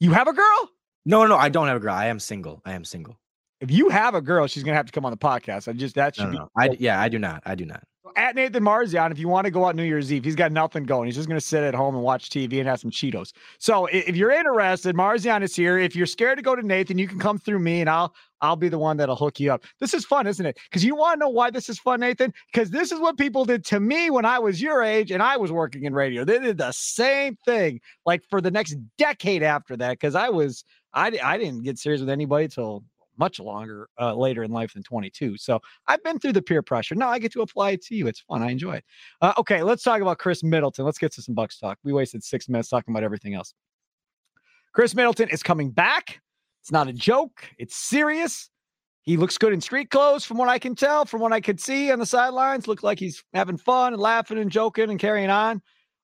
You 0.00 0.12
have 0.12 0.28
a 0.28 0.32
girl? 0.32 0.70
No, 1.04 1.22
no, 1.22 1.28
no. 1.28 1.36
I 1.36 1.48
don't 1.48 1.66
have 1.66 1.76
a 1.76 1.80
girl. 1.80 1.94
I 1.94 2.06
am 2.06 2.20
single. 2.20 2.62
I 2.64 2.72
am 2.72 2.84
single. 2.84 3.18
If 3.60 3.70
you 3.70 3.88
have 3.88 4.14
a 4.14 4.20
girl, 4.20 4.46
she's 4.46 4.62
gonna 4.62 4.76
have 4.76 4.86
to 4.86 4.92
come 4.92 5.04
on 5.04 5.10
the 5.12 5.16
podcast. 5.16 5.68
I 5.68 5.72
just 5.72 5.94
that 5.94 6.14
should 6.14 6.26
No, 6.26 6.30
be 6.30 6.36
no, 6.38 6.42
no. 6.44 6.50
I 6.56 6.76
yeah, 6.78 7.00
I 7.00 7.08
do 7.08 7.18
not. 7.18 7.42
I 7.46 7.54
do 7.54 7.64
not. 7.64 7.82
At 8.14 8.36
Nathan 8.36 8.62
Marzion, 8.62 9.10
if 9.10 9.18
you 9.18 9.28
want 9.28 9.46
to 9.46 9.50
go 9.50 9.64
out 9.64 9.74
New 9.74 9.82
Year's 9.82 10.12
Eve, 10.12 10.24
he's 10.24 10.36
got 10.36 10.52
nothing 10.52 10.84
going. 10.84 11.06
He's 11.06 11.16
just 11.16 11.28
going 11.28 11.40
to 11.40 11.44
sit 11.44 11.64
at 11.64 11.74
home 11.74 11.94
and 11.94 12.04
watch 12.04 12.30
TV 12.30 12.58
and 12.58 12.68
have 12.68 12.80
some 12.80 12.90
Cheetos. 12.90 13.32
So 13.58 13.86
if 13.86 14.14
you're 14.14 14.30
interested, 14.30 14.94
Marzion 14.94 15.42
is 15.42 15.56
here. 15.56 15.78
If 15.78 15.96
you're 15.96 16.06
scared 16.06 16.38
to 16.38 16.42
go 16.42 16.54
to 16.54 16.62
Nathan, 16.62 16.98
you 16.98 17.08
can 17.08 17.18
come 17.18 17.38
through 17.38 17.58
me 17.58 17.80
and 17.80 17.90
I'll 17.90 18.14
I'll 18.42 18.56
be 18.56 18.68
the 18.68 18.78
one 18.78 18.98
that'll 18.98 19.16
hook 19.16 19.40
you 19.40 19.52
up. 19.52 19.64
This 19.80 19.94
is 19.94 20.04
fun, 20.04 20.26
isn't 20.26 20.44
it? 20.44 20.58
Because 20.70 20.84
you 20.84 20.94
want 20.94 21.14
to 21.14 21.20
know 21.20 21.28
why 21.30 21.50
this 21.50 21.68
is 21.68 21.78
fun, 21.78 22.00
Nathan? 22.00 22.32
Because 22.52 22.70
this 22.70 22.92
is 22.92 23.00
what 23.00 23.16
people 23.16 23.44
did 23.44 23.64
to 23.66 23.80
me 23.80 24.10
when 24.10 24.26
I 24.26 24.38
was 24.38 24.60
your 24.60 24.82
age 24.82 25.10
and 25.10 25.22
I 25.22 25.36
was 25.38 25.50
working 25.50 25.84
in 25.84 25.94
radio. 25.94 26.24
They 26.24 26.38
did 26.38 26.58
the 26.58 26.72
same 26.72 27.36
thing, 27.46 27.80
like 28.04 28.22
for 28.28 28.40
the 28.40 28.50
next 28.50 28.76
decade 28.98 29.42
after 29.42 29.76
that. 29.78 29.92
Because 29.92 30.14
I 30.14 30.28
was 30.28 30.64
I 30.92 31.18
I 31.22 31.38
didn't 31.38 31.62
get 31.62 31.78
serious 31.78 32.00
with 32.00 32.10
anybody 32.10 32.48
till 32.48 32.84
much 33.18 33.40
longer 33.40 33.88
uh, 34.00 34.14
later 34.14 34.42
in 34.42 34.50
life 34.50 34.74
than 34.74 34.82
22. 34.82 35.36
So 35.36 35.60
I've 35.86 36.02
been 36.02 36.18
through 36.18 36.34
the 36.34 36.42
peer 36.42 36.62
pressure. 36.62 36.94
Now 36.94 37.08
I 37.08 37.18
get 37.18 37.32
to 37.32 37.42
apply 37.42 37.70
it 37.72 37.82
to 37.86 37.94
you. 37.94 38.06
It's 38.06 38.20
fun. 38.20 38.42
I 38.42 38.50
enjoy 38.50 38.76
it. 38.76 38.84
Uh, 39.20 39.32
okay, 39.38 39.62
let's 39.62 39.82
talk 39.82 40.00
about 40.00 40.18
Khris 40.18 40.42
Middleton. 40.42 40.84
Let's 40.84 40.98
get 40.98 41.12
to 41.12 41.22
some 41.22 41.34
Bucks 41.34 41.58
talk. 41.58 41.78
We 41.84 41.92
wasted 41.92 42.22
six 42.24 42.48
minutes 42.48 42.68
talking 42.68 42.92
about 42.92 43.04
everything 43.04 43.34
else. 43.34 43.54
Khris 44.74 44.94
Middleton 44.94 45.28
is 45.30 45.42
coming 45.42 45.70
back. 45.70 46.20
It's 46.62 46.72
not 46.72 46.88
a 46.88 46.92
joke. 46.92 47.44
It's 47.58 47.76
serious. 47.76 48.50
He 49.02 49.16
looks 49.16 49.38
good 49.38 49.52
in 49.52 49.60
street 49.60 49.90
clothes, 49.90 50.24
from 50.24 50.36
what 50.36 50.48
I 50.48 50.58
can 50.58 50.74
tell, 50.74 51.04
from 51.04 51.20
what 51.20 51.32
I 51.32 51.40
could 51.40 51.60
see 51.60 51.92
on 51.92 52.00
the 52.00 52.06
sidelines. 52.06 52.66
Look 52.66 52.82
like 52.82 52.98
he's 52.98 53.22
having 53.32 53.56
fun 53.56 53.92
and 53.92 54.02
laughing 54.02 54.36
and 54.36 54.50
joking 54.50 54.90
and 54.90 54.98
carrying 54.98 55.30
on. 55.30 55.62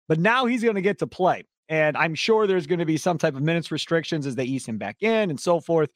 But 0.08 0.20
now 0.20 0.46
he's 0.46 0.62
going 0.62 0.76
to 0.76 0.82
get 0.82 1.00
to 1.00 1.06
play. 1.06 1.44
And 1.68 1.96
I'm 1.96 2.14
sure 2.14 2.46
there's 2.46 2.66
going 2.66 2.78
to 2.78 2.84
be 2.84 2.96
some 2.96 3.18
type 3.18 3.34
of 3.34 3.42
minutes 3.42 3.72
restrictions 3.72 4.26
as 4.26 4.36
they 4.36 4.44
ease 4.44 4.66
him 4.66 4.78
back 4.78 5.02
in 5.02 5.30
and 5.30 5.40
so 5.40 5.58
forth. 5.58 5.90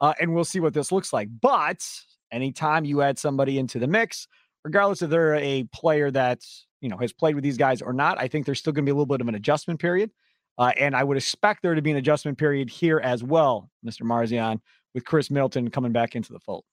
Uh, 0.00 0.14
and 0.20 0.34
we'll 0.34 0.44
see 0.44 0.60
what 0.60 0.74
this 0.74 0.92
looks 0.92 1.12
like. 1.12 1.28
But 1.40 1.86
anytime 2.32 2.84
you 2.84 3.02
add 3.02 3.18
somebody 3.18 3.58
into 3.58 3.78
the 3.78 3.86
mix, 3.86 4.26
regardless 4.64 5.02
if 5.02 5.10
they're 5.10 5.34
a 5.34 5.64
player 5.72 6.10
that 6.10 6.40
you 6.80 6.88
know 6.88 6.96
has 6.98 7.12
played 7.12 7.34
with 7.34 7.44
these 7.44 7.58
guys 7.58 7.82
or 7.82 7.92
not, 7.92 8.18
I 8.18 8.28
think 8.28 8.46
there's 8.46 8.58
still 8.58 8.72
going 8.72 8.84
to 8.84 8.90
be 8.90 8.92
a 8.92 8.94
little 8.94 9.06
bit 9.06 9.20
of 9.20 9.28
an 9.28 9.34
adjustment 9.34 9.80
period. 9.80 10.10
Uh, 10.58 10.72
and 10.78 10.94
I 10.94 11.04
would 11.04 11.16
expect 11.16 11.62
there 11.62 11.74
to 11.74 11.82
be 11.82 11.90
an 11.90 11.96
adjustment 11.96 12.36
period 12.36 12.68
here 12.68 13.00
as 13.02 13.24
well, 13.24 13.70
Mr. 13.84 14.02
Marzion, 14.02 14.60
with 14.94 15.04
Khris 15.04 15.30
Middleton 15.30 15.70
coming 15.70 15.92
back 15.92 16.16
into 16.16 16.32
the 16.32 16.40
fold. 16.40 16.64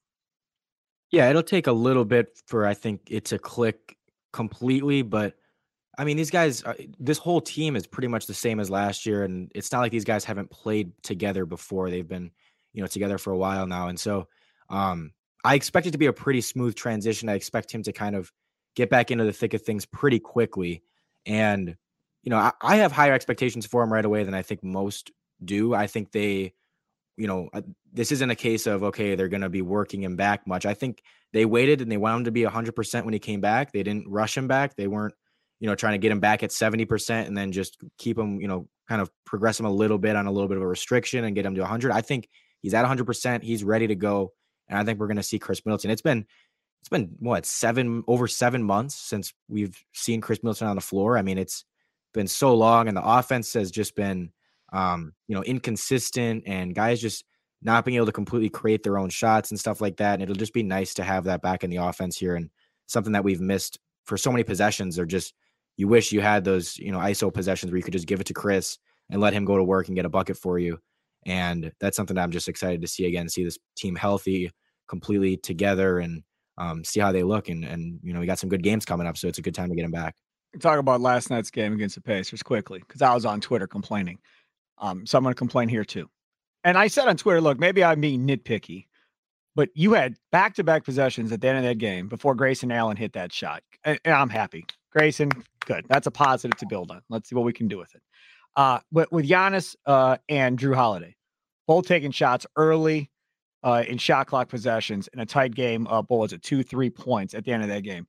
Yeah, 1.10 1.30
it'll 1.30 1.44
take 1.44 1.68
a 1.68 1.72
little 1.72 2.04
bit 2.04 2.38
for 2.48 2.66
I 2.66 2.74
think 2.74 3.02
it 3.10 3.26
to 3.26 3.40
click 3.40 3.98
completely, 4.34 5.04
but 5.04 5.36
I 5.98 6.04
mean, 6.04 6.18
these 6.18 6.30
guys, 6.30 6.62
are, 6.64 6.76
this 7.00 7.18
whole 7.18 7.42
team 7.42 7.76
is 7.76 7.88
pretty 7.88 8.08
much 8.08 8.28
the 8.28 8.34
same 8.34 8.60
as 8.60 8.70
last 8.70 9.06
year, 9.06 9.24
and 9.24 9.52
it's 9.56 9.72
not 9.72 9.80
like 9.80 9.92
these 9.92 10.06
guys 10.06 10.24
haven't 10.24 10.52
played 10.52 10.92
together 11.02 11.46
before. 11.46 11.90
They've 11.90 12.08
been, 12.08 12.32
you 12.78 12.84
know, 12.84 12.88
together 12.88 13.18
for 13.18 13.34
a 13.34 13.38
while 13.38 13.66
now, 13.66 13.88
and 13.88 14.00
so 14.00 14.28
um, 14.70 15.12
I 15.44 15.56
expect 15.56 15.88
it 15.88 15.92
to 15.92 15.98
be 15.98 16.06
a 16.06 16.14
pretty 16.14 16.42
smooth 16.42 16.76
transition. 16.76 17.28
I 17.28 17.34
expect 17.34 17.72
him 17.72 17.82
to 17.82 17.92
kind 17.92 18.16
of 18.16 18.32
get 18.76 18.92
back 18.92 19.10
into 19.10 19.24
the 19.24 19.34
thick 19.34 19.56
of 19.56 19.64
things 19.64 19.88
pretty 19.88 20.20
quickly, 20.20 20.84
and 21.26 21.76
you 22.22 22.30
know, 22.30 22.38
I, 22.38 22.52
I 22.62 22.76
have 22.76 22.92
higher 22.92 23.14
expectations 23.14 23.66
for 23.66 23.82
him 23.82 23.92
right 23.92 24.06
away 24.06 24.24
than 24.24 24.36
I 24.36 24.44
think 24.44 24.64
most 24.64 25.12
do. 25.44 25.74
I 25.74 25.88
think 25.88 26.12
they, 26.12 26.54
you 27.16 27.26
know, 27.26 27.50
uh, 27.52 27.62
this 27.92 28.12
isn't 28.12 28.30
a 28.30 28.36
case 28.36 28.68
of 28.68 28.84
okay, 28.84 29.16
they're 29.16 29.28
going 29.28 29.42
to 29.42 29.50
be 29.50 29.64
working 29.64 30.04
him 30.04 30.16
back 30.16 30.46
much. 30.46 30.68
I 30.68 30.76
think 30.76 31.02
they 31.34 31.46
waited 31.46 31.82
and 31.82 31.92
they 31.92 31.98
wanted 31.98 32.18
him 32.18 32.24
to 32.26 32.32
be 32.32 32.44
100% 32.44 33.06
when 33.06 33.14
he 33.14 33.20
came 33.20 33.42
back. 33.42 33.72
They 33.72 33.82
didn't 33.82 34.08
rush 34.08 34.38
him 34.38 34.48
back. 34.48 34.76
They 34.76 34.88
weren't, 34.88 35.14
you 35.60 35.68
know, 35.68 35.76
trying 35.76 35.94
to 35.94 35.98
get 35.98 36.12
him 36.12 36.20
back 36.20 36.44
at 36.44 36.52
70% 36.52 37.28
and 37.28 37.36
then 37.36 37.52
just 37.52 37.78
keep 37.98 38.18
him, 38.18 38.40
you 38.40 38.48
know, 38.48 38.68
kind 38.88 39.02
of 39.02 39.12
progress 39.26 39.60
him 39.60 39.66
a 39.66 39.72
little 39.72 39.98
bit 39.98 40.16
on 40.16 40.28
a 40.28 40.32
little 40.32 40.48
bit 40.48 40.58
of 40.58 40.64
a 40.64 40.68
restriction 40.68 41.26
and 41.26 41.36
get 41.36 41.46
him 41.46 41.56
to 41.56 41.62
100. 41.62 41.92
I 41.92 42.02
think 42.02 42.30
he's 42.62 42.74
at 42.74 42.86
100%. 42.86 43.44
He's 43.44 43.64
ready 43.64 43.88
to 43.88 43.96
go. 43.96 44.34
And 44.68 44.78
I 44.78 44.84
think 44.84 45.00
we're 45.00 45.08
going 45.08 45.18
to 45.18 45.24
see 45.24 45.40
Khris 45.40 45.66
Middleton. 45.66 45.92
It's 45.92 46.02
been, 46.02 46.26
it's 46.82 46.90
been 46.90 47.16
what, 47.20 47.46
seven, 47.46 48.04
over 48.08 48.28
seven 48.28 48.64
months 48.64 48.96
since 48.96 49.34
we've 49.48 49.78
seen 49.94 50.22
Khris 50.22 50.44
Middleton 50.44 50.68
on 50.68 50.76
the 50.76 50.82
floor. 50.82 51.18
I 51.18 51.22
mean, 51.22 51.38
it's 51.38 51.66
been 52.14 52.28
so 52.28 52.56
long 52.56 52.88
and 52.88 52.98
the 52.98 53.06
offense 53.06 53.54
has 53.54 53.72
just 53.72 53.96
been, 53.96 54.32
um, 54.74 55.14
you 55.28 55.36
know, 55.36 55.44
inconsistent 55.44 56.44
and 56.46 56.76
guys 56.76 57.02
just 57.02 57.24
not 57.62 57.86
being 57.86 57.96
able 57.96 58.06
to 58.06 58.12
completely 58.12 58.50
create 58.50 58.84
their 58.84 58.98
own 58.98 59.10
shots 59.10 59.52
and 59.52 59.60
stuff 59.60 59.82
like 59.82 59.98
that. 59.98 60.14
And 60.14 60.24
it'll 60.24 60.36
just 60.36 60.54
be 60.54 60.64
nice 60.64 60.94
to 60.96 61.04
have 61.04 61.26
that 61.26 61.42
back 61.42 61.64
in 61.64 61.70
the 61.70 61.78
offense 61.78 62.18
here 62.18 62.36
and 62.36 62.50
something 62.88 63.14
that 63.14 63.24
we've 63.24 63.42
missed 63.42 63.80
for 64.06 64.18
so 64.18 64.32
many 64.32 64.44
possessions. 64.44 65.00
Or 65.00 65.06
just 65.06 65.34
you 65.78 65.88
wish 65.88 66.12
you 66.12 66.22
had 66.22 66.44
those, 66.44 66.78
you 66.78 66.92
know, 66.92 67.00
ISO 67.00 67.34
possessions 67.34 67.72
where 67.72 67.78
you 67.78 67.84
could 67.84 67.94
just 67.94 68.08
give 68.08 68.20
it 68.20 68.28
to 68.28 68.34
Khris 68.34 68.78
and 69.10 69.22
let 69.22 69.34
him 69.34 69.46
go 69.46 69.58
to 69.58 69.64
work 69.64 69.88
and 69.88 69.96
get 69.96 70.06
a 70.06 70.10
bucket 70.10 70.38
for 70.38 70.60
you. 70.60 70.80
And 71.26 71.72
that's 71.80 71.98
something 71.98 72.16
that 72.16 72.24
I'm 72.24 72.32
just 72.32 72.48
excited 72.48 72.82
to 72.82 72.88
see 72.88 73.06
again, 73.06 73.30
see 73.30 73.44
this 73.44 73.58
team 73.76 73.96
healthy, 73.96 74.52
completely 74.88 75.38
together, 75.38 76.00
and 76.00 76.24
um, 76.58 76.84
see 76.84 77.00
how 77.00 77.12
they 77.12 77.24
look. 77.24 77.50
And 77.50 77.66
and 77.66 78.00
you 78.04 78.14
know, 78.14 78.20
we 78.20 78.26
got 78.26 78.40
some 78.40 78.50
good 78.50 78.64
games 78.64 78.86
coming 78.86 79.08
up, 79.08 79.18
so 79.18 79.28
it's 79.28 79.38
a 79.38 79.42
good 79.42 79.56
time 79.56 79.70
to 79.70 79.76
get 79.76 79.84
them 79.84 79.92
back. 79.92 80.16
Talk 80.60 80.80
about 80.80 81.02
last 81.02 81.30
night's 81.30 81.52
game 81.52 81.74
against 81.74 81.96
the 81.96 82.02
Pacers 82.02 82.42
quickly 82.42 82.80
because 82.80 83.02
I 83.02 83.14
was 83.14 83.26
on 83.26 83.42
Twitter 83.42 83.68
complaining. 83.68 84.20
Um, 84.78 85.06
so 85.06 85.18
I'm 85.18 85.24
going 85.24 85.34
to 85.34 85.38
complain 85.38 85.70
here 85.70 85.84
too. 85.84 86.10
And 86.64 86.78
I 86.78 86.88
said 86.88 87.08
on 87.08 87.18
Twitter, 87.18 87.42
look, 87.42 87.60
maybe 87.60 87.84
I'm 87.84 88.02
being 88.02 88.28
nitpicky, 88.28 88.88
but 89.56 89.70
you 89.74 89.94
had 89.94 90.16
back 90.32 90.56
to 90.56 90.64
back 90.64 90.84
possessions 90.84 91.32
at 91.32 91.42
the 91.42 91.48
end 91.48 91.60
of 91.60 91.64
that 91.64 91.78
game 91.78 92.08
before 92.08 92.36
Grayson 92.36 92.72
Allen 92.72 92.98
hit 92.98 93.14
that 93.14 93.32
shot. 93.32 93.64
And, 93.84 94.00
and, 94.06 94.14
I'm 94.14 94.30
happy. 94.30 94.66
Grayson, 94.92 95.30
good. 95.66 95.86
That's 95.90 96.08
a 96.08 96.12
positive 96.12 96.58
to 96.60 96.66
build 96.66 96.92
on. 96.92 97.02
Let's 97.10 97.30
see 97.30 97.36
what 97.36 97.46
we 97.46 97.54
can 97.54 97.68
do 97.68 97.78
with 97.78 97.94
it. 97.96 98.02
Uh, 98.58 98.80
but 98.92 99.12
with 99.12 99.30
Giannis 99.30 99.76
uh, 99.86 100.18
and 100.28 100.58
Jrue 100.58 100.76
Holiday, 100.76 101.16
both 101.68 101.88
taking 101.88 102.12
shots 102.12 102.46
early 102.56 103.10
uh, 103.64 103.84
in 103.88 104.00
shot 104.00 104.28
clock 104.28 104.50
possessions 104.50 105.08
in 105.14 105.20
a 105.20 105.26
tight 105.26 105.54
game. 105.54 105.88
Uh, 105.88 106.02
what 106.08 106.18
was 106.18 106.34
it? 106.34 106.42
Two, 106.42 106.64
three 106.64 106.90
points 106.90 107.34
at 107.34 107.46
the 107.46 107.52
end 107.52 107.64
of 107.64 107.70
that 107.70 107.84
game. 107.84 108.08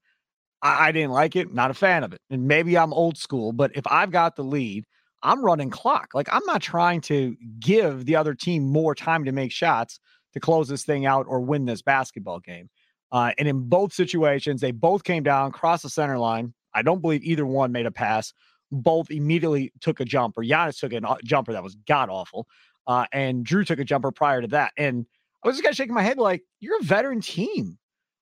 I, 0.62 0.88
I 0.88 0.93
didn't 0.93 1.12
like 1.12 1.37
it. 1.37 1.52
Not 1.52 1.71
a 1.71 1.75
fan 1.75 2.02
of 2.02 2.14
it. 2.14 2.21
And 2.31 2.49
maybe 2.49 2.78
I'm 2.78 2.95
old 2.95 3.19
school, 3.19 3.52
but 3.52 3.73
if 3.75 3.87
I've 3.87 4.11
got 4.11 4.37
the 4.37 4.45
lead, 4.45 4.85
I'm 5.23 5.45
running 5.45 5.71
clock. 5.71 6.09
Like 6.14 6.28
I'm 6.33 6.45
not 6.47 6.62
trying 6.62 7.02
to 7.02 7.37
give 7.61 8.07
the 8.07 8.17
other 8.17 8.35
team 8.35 8.64
more 8.64 8.95
time 8.95 9.25
to 9.26 9.33
make 9.33 9.52
shots 9.52 10.00
to 10.33 10.40
close 10.40 10.69
this 10.69 10.85
thing 10.85 11.05
out 11.05 11.26
or 11.28 11.40
win 11.40 11.67
this 11.67 11.83
basketball 11.83 12.40
game. 12.40 12.71
Uh, 13.11 13.33
and 13.38 13.49
in 13.49 13.69
both 13.69 13.93
situations, 13.93 14.61
they 14.61 14.71
both 14.71 15.05
came 15.05 15.23
down, 15.23 15.50
crossed 15.50 15.83
the 15.83 15.90
center 15.90 16.19
line. 16.19 16.55
I 16.75 16.83
don't 16.83 17.02
believe 17.02 17.25
either 17.25 17.47
one 17.47 17.73
made 17.73 17.87
a 17.87 17.90
pass. 17.90 18.33
Both 18.71 19.11
immediately 19.11 19.73
took 19.81 20.01
a 20.01 20.05
jumper. 20.05 20.43
Giannis 20.43 20.79
took 20.79 20.93
a 20.93 21.07
uh, 21.07 21.17
jumper 21.25 21.53
that 21.53 21.63
was 21.63 21.75
god 21.87 22.11
awful, 22.11 22.47
uh, 22.87 23.07
and 23.13 23.47
Jrue 23.47 23.67
took 23.67 23.79
a 23.79 23.85
jumper 23.85 24.11
prior 24.11 24.41
to 24.43 24.49
that. 24.49 24.73
And 24.77 25.07
I 25.43 25.49
was 25.49 25.57
just 25.57 25.63
kind 25.63 25.73
of 25.73 25.77
shaking 25.77 25.95
my 25.95 26.03
head 26.03 26.19
like, 26.19 26.43
you're 26.61 26.79
a 26.79 26.83
veteran 26.83 27.21
team. 27.21 27.79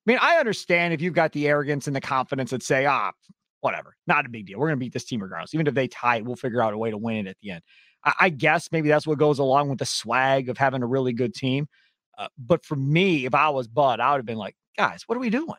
I 0.06 0.10
mean, 0.10 0.18
I 0.20 0.36
understand 0.36 0.94
if 0.94 1.00
you've 1.00 1.14
got 1.14 1.32
the 1.32 1.48
arrogance 1.48 1.86
and 1.86 1.96
the 1.96 2.00
confidence 2.00 2.50
that 2.50 2.62
say, 2.62 2.86
ah, 2.86 3.12
whatever, 3.60 3.96
not 4.06 4.26
a 4.26 4.28
big 4.28 4.46
deal. 4.46 4.58
We're 4.58 4.68
going 4.68 4.78
to 4.78 4.84
beat 4.84 4.92
this 4.92 5.04
team 5.04 5.22
regardless. 5.22 5.54
Even 5.54 5.66
if 5.66 5.74
they 5.74 5.88
tie, 5.88 6.20
we'll 6.20 6.36
figure 6.36 6.62
out 6.62 6.74
a 6.74 6.78
way 6.78 6.90
to 6.90 6.98
win 6.98 7.26
it 7.26 7.30
at 7.30 7.36
the 7.42 7.50
end. 7.50 7.62
I, 8.04 8.12
I 8.20 8.28
guess 8.28 8.70
maybe 8.70 8.88
that's 8.88 9.06
what 9.06 9.18
goes 9.18 9.38
along 9.38 9.68
with 9.68 9.78
the 9.78 9.86
swag 9.86 10.48
of 10.48 10.58
having 10.58 10.82
a 10.82 10.86
really 10.86 11.12
good 11.12 11.34
team. 11.34 11.66
Uh, 12.16 12.28
but 12.38 12.64
for 12.64 12.76
me, 12.76 13.26
if 13.26 13.34
I 13.34 13.48
was 13.48 13.66
Bud, 13.66 13.98
I 13.98 14.12
would 14.12 14.18
have 14.18 14.26
been 14.26 14.38
like, 14.38 14.56
guys, 14.76 15.02
what 15.06 15.16
are 15.16 15.20
we 15.20 15.30
doing? 15.30 15.54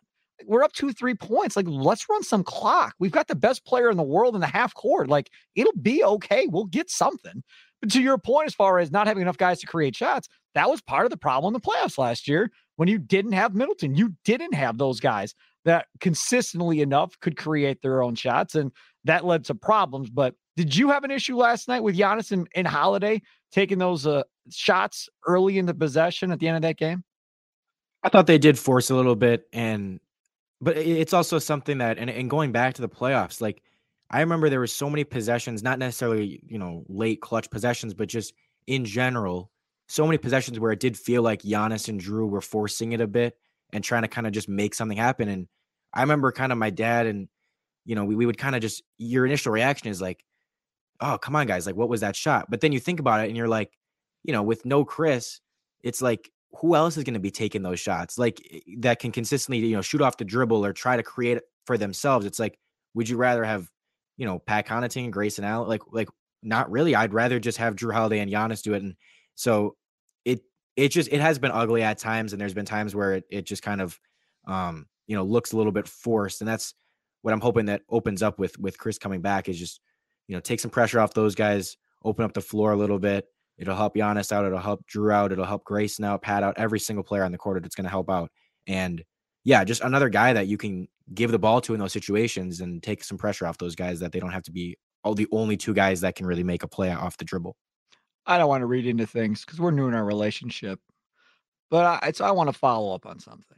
We're 0.46 0.62
up 0.62 0.72
two, 0.72 0.92
three 0.92 1.14
points. 1.14 1.56
Like, 1.56 1.66
let's 1.68 2.08
run 2.08 2.22
some 2.22 2.44
clock. 2.44 2.94
We've 2.98 3.12
got 3.12 3.28
the 3.28 3.34
best 3.34 3.64
player 3.64 3.90
in 3.90 3.96
the 3.96 4.02
world 4.02 4.34
in 4.34 4.40
the 4.40 4.46
half 4.46 4.74
court. 4.74 5.08
Like, 5.08 5.30
it'll 5.54 5.76
be 5.80 6.04
okay. 6.04 6.46
We'll 6.48 6.64
get 6.64 6.90
something. 6.90 7.42
But 7.80 7.90
to 7.92 8.02
your 8.02 8.18
point, 8.18 8.46
as 8.46 8.54
far 8.54 8.78
as 8.78 8.90
not 8.90 9.06
having 9.06 9.22
enough 9.22 9.36
guys 9.36 9.60
to 9.60 9.66
create 9.66 9.96
shots, 9.96 10.28
that 10.54 10.68
was 10.68 10.80
part 10.80 11.06
of 11.06 11.10
the 11.10 11.16
problem 11.16 11.54
in 11.54 11.60
the 11.60 11.66
playoffs 11.66 11.98
last 11.98 12.28
year 12.28 12.50
when 12.76 12.88
you 12.88 12.98
didn't 12.98 13.32
have 13.32 13.54
Middleton. 13.54 13.94
You 13.94 14.14
didn't 14.24 14.54
have 14.54 14.78
those 14.78 15.00
guys 15.00 15.34
that 15.64 15.86
consistently 16.00 16.80
enough 16.80 17.18
could 17.20 17.36
create 17.36 17.82
their 17.82 18.02
own 18.02 18.14
shots. 18.14 18.54
And 18.54 18.72
that 19.04 19.24
led 19.24 19.44
to 19.44 19.54
problems. 19.54 20.10
But 20.10 20.34
did 20.56 20.74
you 20.74 20.90
have 20.90 21.04
an 21.04 21.10
issue 21.10 21.36
last 21.36 21.68
night 21.68 21.82
with 21.82 21.96
Giannis 21.96 22.32
and, 22.32 22.48
and 22.54 22.66
Holiday 22.66 23.22
taking 23.52 23.78
those 23.78 24.06
uh, 24.06 24.22
shots 24.50 25.08
early 25.26 25.58
in 25.58 25.66
the 25.66 25.74
possession 25.74 26.32
at 26.32 26.40
the 26.40 26.48
end 26.48 26.56
of 26.56 26.62
that 26.62 26.76
game? 26.76 27.04
I 28.02 28.08
thought 28.08 28.26
they 28.26 28.38
did 28.38 28.58
force 28.58 28.90
a 28.90 28.94
little 28.94 29.16
bit, 29.16 29.46
and 29.52 30.00
but 30.60 30.76
it's 30.76 31.12
also 31.12 31.38
something 31.38 31.78
that, 31.78 31.98
and, 31.98 32.10
and 32.10 32.28
going 32.28 32.52
back 32.52 32.74
to 32.74 32.82
the 32.82 32.88
playoffs, 32.88 33.40
like 33.40 33.62
I 34.10 34.20
remember 34.20 34.48
there 34.48 34.60
were 34.60 34.66
so 34.66 34.88
many 34.88 35.04
possessions, 35.04 35.62
not 35.62 35.78
necessarily 35.78 36.40
you 36.46 36.58
know 36.58 36.84
late 36.88 37.20
clutch 37.20 37.50
possessions, 37.50 37.94
but 37.94 38.08
just 38.08 38.34
in 38.66 38.84
general, 38.84 39.50
so 39.88 40.04
many 40.06 40.18
possessions 40.18 40.58
where 40.58 40.72
it 40.72 40.80
did 40.80 40.96
feel 40.96 41.22
like 41.22 41.42
Giannis 41.42 41.88
and 41.88 42.00
Jrue 42.00 42.28
were 42.28 42.40
forcing 42.40 42.92
it 42.92 43.00
a 43.00 43.06
bit 43.06 43.36
and 43.72 43.84
trying 43.84 44.02
to 44.02 44.08
kind 44.08 44.26
of 44.26 44.32
just 44.32 44.48
make 44.48 44.74
something 44.74 44.98
happen. 44.98 45.28
And 45.28 45.48
I 45.94 46.02
remember 46.02 46.32
kind 46.32 46.52
of 46.52 46.58
my 46.58 46.70
dad 46.70 47.06
and 47.06 47.28
you 47.84 47.94
know 47.94 48.04
we, 48.04 48.16
we 48.16 48.26
would 48.26 48.38
kind 48.38 48.56
of 48.56 48.62
just 48.62 48.82
your 48.96 49.26
initial 49.26 49.52
reaction 49.52 49.88
is 49.88 50.00
like, 50.00 50.24
oh 51.00 51.18
come 51.18 51.36
on 51.36 51.46
guys, 51.46 51.66
like 51.66 51.76
what 51.76 51.88
was 51.88 52.00
that 52.00 52.16
shot? 52.16 52.46
But 52.50 52.60
then 52.60 52.72
you 52.72 52.80
think 52.80 53.00
about 53.00 53.20
it 53.20 53.28
and 53.28 53.36
you're 53.36 53.48
like, 53.48 53.72
you 54.24 54.32
know, 54.32 54.42
with 54.42 54.64
no 54.64 54.84
Khris, 54.84 55.40
it's 55.82 56.02
like 56.02 56.30
who 56.52 56.74
else 56.74 56.96
is 56.96 57.04
going 57.04 57.14
to 57.14 57.20
be 57.20 57.30
taking 57.30 57.62
those 57.62 57.80
shots? 57.80 58.18
Like 58.18 58.40
that 58.78 58.98
can 58.98 59.12
consistently 59.12 59.58
you 59.66 59.76
know 59.76 59.82
shoot 59.82 60.00
off 60.00 60.16
the 60.16 60.24
dribble 60.24 60.64
or 60.64 60.72
try 60.72 60.96
to 60.96 61.02
create 61.02 61.40
for 61.66 61.78
themselves. 61.78 62.26
It's 62.26 62.38
like 62.38 62.58
would 62.94 63.08
you 63.08 63.16
rather 63.16 63.44
have 63.44 63.68
you 64.16 64.26
know 64.26 64.38
pat 64.38 64.66
Connaughton, 64.66 65.10
grayson 65.10 65.44
allen? 65.44 65.68
Like 65.68 65.82
like 65.90 66.08
not 66.42 66.70
really. 66.70 66.94
I'd 66.94 67.14
rather 67.14 67.40
just 67.40 67.58
have 67.58 67.76
Jrue 67.76 67.92
holiday 67.92 68.20
and 68.20 68.30
Giannis 68.30 68.62
do 68.62 68.74
it. 68.74 68.82
And 68.82 68.94
so 69.34 69.76
it 70.24 70.40
it 70.76 70.88
just 70.88 71.08
it 71.12 71.20
has 71.20 71.38
been 71.38 71.50
ugly 71.50 71.82
at 71.82 71.98
times 71.98 72.32
and 72.32 72.40
there's 72.40 72.54
been 72.54 72.64
times 72.64 72.94
where 72.94 73.14
it, 73.14 73.24
it 73.30 73.46
just 73.46 73.62
kind 73.62 73.80
of 73.80 73.98
um 74.46 74.86
you 75.06 75.16
know 75.16 75.24
looks 75.24 75.52
a 75.52 75.56
little 75.56 75.72
bit 75.72 75.88
forced. 75.88 76.40
And 76.40 76.48
that's 76.48 76.74
what 77.22 77.32
i'm 77.32 77.40
hoping 77.40 77.66
that 77.66 77.82
opens 77.88 78.22
up 78.22 78.38
with 78.38 78.58
with 78.58 78.78
khris 78.78 78.98
coming 78.98 79.20
back 79.20 79.48
is 79.48 79.58
just 79.58 79.80
you 80.28 80.36
know 80.36 80.40
take 80.40 80.60
some 80.60 80.70
pressure 80.70 81.00
off 81.00 81.14
those 81.14 81.34
guys 81.34 81.76
open 82.04 82.24
up 82.24 82.32
the 82.32 82.40
floor 82.40 82.72
a 82.72 82.76
little 82.76 82.98
bit 82.98 83.26
It'll 83.58 83.76
help 83.76 83.96
Giannis 83.96 84.32
out. 84.32 84.44
It'll 84.44 84.58
help 84.58 84.84
Jrue 84.86 85.12
out. 85.12 85.32
It'll 85.32 85.44
help 85.44 85.64
Grayson 85.64 86.04
out, 86.04 86.22
Pat 86.22 86.42
out, 86.42 86.54
every 86.56 86.80
single 86.80 87.02
player 87.02 87.24
on 87.24 87.32
the 87.32 87.38
court 87.38 87.62
that's 87.62 87.74
going 87.74 87.84
to 87.84 87.90
help 87.90 88.08
out. 88.08 88.30
And 88.66 89.04
yeah, 89.44 89.64
just 89.64 89.82
another 89.82 90.08
guy 90.08 90.32
that 90.32 90.46
you 90.46 90.56
can 90.56 90.88
give 91.14 91.30
the 91.30 91.38
ball 91.38 91.60
to 91.62 91.74
in 91.74 91.80
those 91.80 91.92
situations 91.92 92.60
and 92.60 92.82
take 92.82 93.02
some 93.02 93.18
pressure 93.18 93.46
off 93.46 93.58
those 93.58 93.74
guys 93.74 93.98
that 94.00 94.12
they 94.12 94.20
don't 94.20 94.32
have 94.32 94.42
to 94.44 94.52
be 94.52 94.76
all 95.04 95.14
the 95.14 95.28
only 95.32 95.56
two 95.56 95.74
guys 95.74 96.00
that 96.00 96.14
can 96.14 96.26
really 96.26 96.44
make 96.44 96.62
a 96.62 96.68
play 96.68 96.92
off 96.92 97.16
the 97.16 97.24
dribble. 97.24 97.56
I 98.26 98.38
don't 98.38 98.48
want 98.48 98.62
to 98.62 98.66
read 98.66 98.86
into 98.86 99.06
things 99.06 99.44
because 99.44 99.58
we're 99.58 99.70
new 99.70 99.88
in 99.88 99.94
our 99.94 100.04
relationship, 100.04 100.80
but 101.70 102.02
I, 102.02 102.12
so 102.12 102.24
I 102.24 102.30
want 102.30 102.48
to 102.52 102.58
follow 102.58 102.94
up 102.94 103.06
on 103.06 103.18
something. 103.18 103.57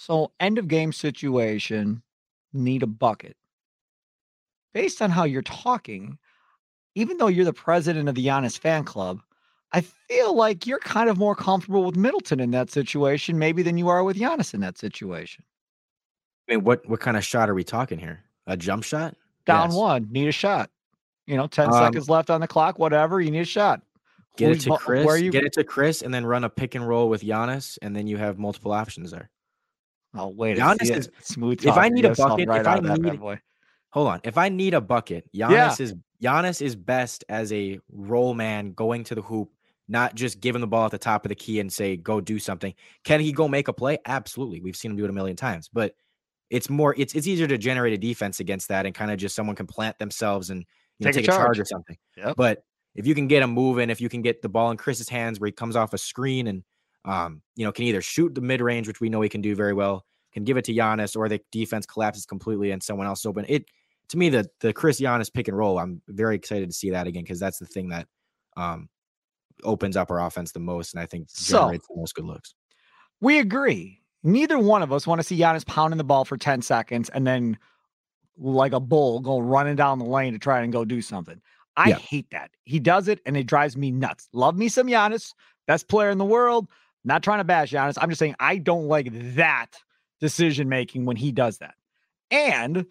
So, 0.00 0.32
end 0.40 0.56
of 0.56 0.66
game 0.66 0.94
situation, 0.94 2.00
need 2.54 2.82
a 2.82 2.86
bucket. 2.86 3.36
Based 4.72 5.02
on 5.02 5.10
how 5.10 5.24
you're 5.24 5.42
talking, 5.42 6.16
even 6.94 7.18
though 7.18 7.26
you're 7.26 7.44
the 7.44 7.52
president 7.52 8.08
of 8.08 8.14
the 8.14 8.26
Giannis 8.26 8.58
fan 8.58 8.84
club, 8.84 9.20
I 9.74 9.82
feel 9.82 10.34
like 10.34 10.66
you're 10.66 10.78
kind 10.78 11.10
of 11.10 11.18
more 11.18 11.36
comfortable 11.36 11.84
with 11.84 11.96
Middleton 11.96 12.40
in 12.40 12.50
that 12.52 12.70
situation, 12.70 13.38
maybe 13.38 13.62
than 13.62 13.76
you 13.76 13.90
are 13.90 14.02
with 14.02 14.16
Giannis 14.16 14.54
in 14.54 14.60
that 14.60 14.78
situation. 14.78 15.44
I 16.48 16.54
mean, 16.54 16.64
what 16.64 16.88
what 16.88 17.00
kind 17.00 17.18
of 17.18 17.24
shot 17.24 17.50
are 17.50 17.54
we 17.54 17.62
talking 17.62 17.98
here? 17.98 18.20
A 18.46 18.56
jump 18.56 18.84
shot? 18.84 19.14
Down 19.44 19.68
yes. 19.68 19.76
one, 19.76 20.08
need 20.10 20.28
a 20.28 20.32
shot. 20.32 20.70
You 21.26 21.36
know, 21.36 21.46
10 21.46 21.66
um, 21.66 21.72
seconds 21.74 22.08
left 22.08 22.30
on 22.30 22.40
the 22.40 22.48
clock, 22.48 22.78
whatever, 22.78 23.20
you 23.20 23.30
need 23.30 23.40
a 23.40 23.44
shot. 23.44 23.82
Get 24.38 24.48
Who's, 24.48 24.66
it 24.66 24.70
to 24.70 24.78
Khris. 24.78 25.20
You... 25.20 25.30
Get 25.30 25.44
it 25.44 25.52
to 25.52 25.62
Khris 25.62 26.00
and 26.00 26.14
then 26.14 26.24
run 26.24 26.44
a 26.44 26.48
pick 26.48 26.74
and 26.74 26.88
roll 26.88 27.10
with 27.10 27.20
Giannis, 27.20 27.76
and 27.82 27.94
then 27.94 28.06
you 28.06 28.16
have 28.16 28.38
multiple 28.38 28.72
options 28.72 29.10
there. 29.10 29.28
Oh 30.14 30.28
wait, 30.28 30.58
Giannis 30.58 30.96
is 30.96 31.10
smooth. 31.20 31.64
If 31.64 31.76
I 31.76 31.88
need 31.88 32.04
a 32.04 32.14
bucket, 32.14 32.48
right 32.48 32.60
if 32.60 32.66
I 32.66 32.80
need, 32.80 33.20
hold 33.90 34.08
on. 34.08 34.20
If 34.24 34.38
I 34.38 34.48
need 34.48 34.74
a 34.74 34.80
bucket, 34.80 35.28
Giannis 35.34 35.50
yeah. 35.50 35.76
is 35.78 35.94
Giannis 36.22 36.62
is 36.62 36.74
best 36.76 37.24
as 37.28 37.52
a 37.52 37.78
roll 37.92 38.34
man 38.34 38.72
going 38.72 39.04
to 39.04 39.14
the 39.14 39.22
hoop, 39.22 39.50
not 39.88 40.14
just 40.14 40.40
giving 40.40 40.60
the 40.60 40.66
ball 40.66 40.86
at 40.86 40.90
the 40.90 40.98
top 40.98 41.24
of 41.24 41.28
the 41.28 41.34
key 41.34 41.60
and 41.60 41.72
say 41.72 41.96
go 41.96 42.20
do 42.20 42.38
something. 42.38 42.74
Can 43.04 43.20
he 43.20 43.32
go 43.32 43.46
make 43.46 43.68
a 43.68 43.72
play? 43.72 43.98
Absolutely. 44.06 44.60
We've 44.60 44.76
seen 44.76 44.92
him 44.92 44.96
do 44.96 45.04
it 45.04 45.10
a 45.10 45.14
million 45.14 45.36
times, 45.36 45.68
but 45.72 45.94
it's 46.50 46.68
more 46.68 46.94
it's 46.98 47.14
it's 47.14 47.26
easier 47.26 47.46
to 47.46 47.56
generate 47.56 47.92
a 47.92 47.98
defense 47.98 48.40
against 48.40 48.68
that 48.68 48.86
and 48.86 48.94
kind 48.94 49.10
of 49.10 49.18
just 49.18 49.36
someone 49.36 49.56
can 49.56 49.66
plant 49.66 49.98
themselves 49.98 50.50
and 50.50 50.64
you 50.98 51.04
know, 51.04 51.12
take, 51.12 51.22
take, 51.22 51.24
a 51.24 51.26
charge. 51.28 51.46
charge 51.46 51.60
or 51.60 51.64
something. 51.64 51.96
Yep. 52.16 52.34
But 52.36 52.64
if 52.94 53.06
you 53.06 53.14
can 53.14 53.28
get 53.28 53.42
him 53.42 53.50
moving, 53.50 53.84
and 53.84 53.90
if 53.90 54.00
you 54.00 54.08
can 54.08 54.20
get 54.20 54.42
the 54.42 54.48
ball 54.48 54.70
in 54.70 54.76
Khris's 54.76 55.08
hands 55.08 55.38
where 55.38 55.46
he 55.46 55.52
comes 55.52 55.76
off 55.76 55.94
a 55.94 55.98
screen 55.98 56.48
and 56.48 56.64
um, 57.04 57.42
you 57.56 57.64
know, 57.64 57.72
can 57.72 57.84
either 57.84 58.02
shoot 58.02 58.34
the 58.34 58.40
mid 58.40 58.60
range, 58.60 58.86
which 58.86 59.00
we 59.00 59.08
know 59.08 59.20
he 59.20 59.28
can 59.28 59.40
do 59.40 59.54
very 59.54 59.72
well, 59.72 60.04
can 60.32 60.44
give 60.44 60.56
it 60.56 60.64
to 60.66 60.74
Giannis, 60.74 61.16
or 61.16 61.28
the 61.28 61.40
defense 61.50 61.86
collapses 61.86 62.26
completely 62.26 62.70
and 62.70 62.82
someone 62.82 63.06
else 63.06 63.24
open. 63.26 63.44
It 63.48 63.66
to 64.08 64.18
me, 64.18 64.28
the 64.28 64.48
the 64.60 64.72
Khris 64.72 65.00
Giannis 65.00 65.32
pick 65.32 65.48
and 65.48 65.56
roll, 65.56 65.78
I'm 65.78 66.02
very 66.08 66.36
excited 66.36 66.68
to 66.68 66.74
see 66.74 66.90
that 66.90 67.06
again 67.06 67.22
because 67.22 67.40
that's 67.40 67.58
the 67.58 67.66
thing 67.66 67.88
that 67.88 68.06
um 68.56 68.88
opens 69.62 69.96
up 69.96 70.10
our 70.10 70.20
offense 70.20 70.52
the 70.52 70.60
most, 70.60 70.94
and 70.94 71.00
I 71.00 71.06
think 71.06 71.28
generates 71.32 71.86
so, 71.86 71.94
the 71.94 72.00
most 72.00 72.14
good 72.14 72.24
looks. 72.24 72.54
We 73.20 73.38
agree. 73.38 74.00
Neither 74.22 74.58
one 74.58 74.82
of 74.82 74.92
us 74.92 75.06
want 75.06 75.20
to 75.20 75.26
see 75.26 75.38
Giannis 75.38 75.66
pounding 75.66 75.98
the 75.98 76.04
ball 76.04 76.24
for 76.24 76.36
10 76.36 76.62
seconds 76.62 77.08
and 77.10 77.26
then 77.26 77.58
like 78.38 78.72
a 78.72 78.80
bull 78.80 79.20
go 79.20 79.38
running 79.38 79.76
down 79.76 79.98
the 79.98 80.04
lane 80.04 80.32
to 80.32 80.38
try 80.38 80.60
and 80.60 80.72
go 80.72 80.84
do 80.84 81.00
something. 81.00 81.40
I 81.76 81.90
yeah. 81.90 81.98
hate 81.98 82.30
that. 82.30 82.50
He 82.64 82.78
does 82.80 83.08
it 83.08 83.20
and 83.24 83.36
it 83.36 83.46
drives 83.46 83.76
me 83.76 83.90
nuts. 83.90 84.28
Love 84.32 84.56
me 84.56 84.68
some 84.68 84.86
Giannis, 84.86 85.32
best 85.66 85.88
player 85.88 86.10
in 86.10 86.18
the 86.18 86.24
world, 86.24 86.68
Not 87.04 87.22
trying 87.22 87.38
to 87.38 87.44
bash 87.44 87.72
Giannis. 87.72 87.98
I'm 88.00 88.08
just 88.08 88.18
saying 88.18 88.36
I 88.38 88.58
don't 88.58 88.86
like 88.86 89.08
that 89.34 89.70
decision 90.20 90.68
making 90.68 91.06
when 91.06 91.16
he 91.16 91.32
does 91.32 91.58
that. 91.58 91.74
And 92.30 92.86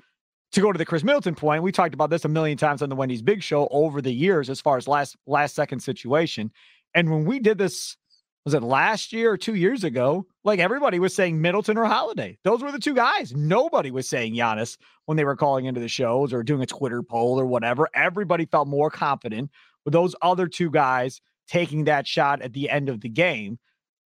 to 0.52 0.62
go 0.62 0.72
to 0.72 0.78
the 0.78 0.86
Khris 0.86 1.04
Middleton 1.04 1.36
point, 1.36 1.64
we 1.64 1.72
talked 1.72 1.94
about 1.94 2.10
this 2.10 2.26
a 2.26 2.30
million 2.30 2.58
times 2.58 2.82
on 2.82 2.90
the 2.90 2.96
Wendy's 2.96 3.22
Big 3.22 3.44
Show 3.44 3.68
over 3.70 4.02
the 4.02 4.12
years 4.12 4.50
as 4.50 4.60
far 4.60 4.78
as 4.78 4.88
last 4.88 5.16
last 5.28 5.56
second 5.56 5.82
situation. 5.82 6.52
And 6.96 7.12
when 7.12 7.26
we 7.26 7.40
did 7.40 7.60
this, 7.60 7.98
was 8.46 8.56
it 8.56 8.64
last 8.64 9.14
year 9.14 9.32
or 9.32 9.38
two 9.38 9.54
years 9.54 9.84
ago? 9.84 10.26
Like 10.44 10.60
everybody 10.60 10.98
was 10.98 11.14
saying 11.14 11.40
Middleton 11.40 11.78
or 11.78 11.86
Holiday. 11.86 12.40
Those 12.44 12.64
were 12.64 12.72
the 12.72 12.80
two 12.80 12.96
guys. 12.96 13.34
Nobody 13.36 13.92
was 13.92 14.10
saying 14.10 14.34
Giannis 14.34 14.78
when 15.06 15.18
they 15.18 15.26
were 15.26 15.36
calling 15.36 15.66
into 15.66 15.80
the 15.80 15.88
shows 15.88 16.34
or 16.34 16.42
doing 16.42 16.64
a 16.64 16.66
Twitter 16.66 17.04
poll 17.04 17.40
or 17.40 17.46
whatever. 17.46 17.88
Everybody 17.94 18.46
felt 18.46 18.68
more 18.68 18.90
confident 18.90 19.52
with 19.86 19.94
those 19.94 20.16
other 20.22 20.48
two 20.48 20.72
guys 20.72 21.22
taking 21.48 21.84
that 21.84 22.08
shot 22.08 22.42
at 22.42 22.54
the 22.54 22.70
end 22.70 22.90
of 22.90 23.02
the 23.02 23.10
game. 23.10 23.60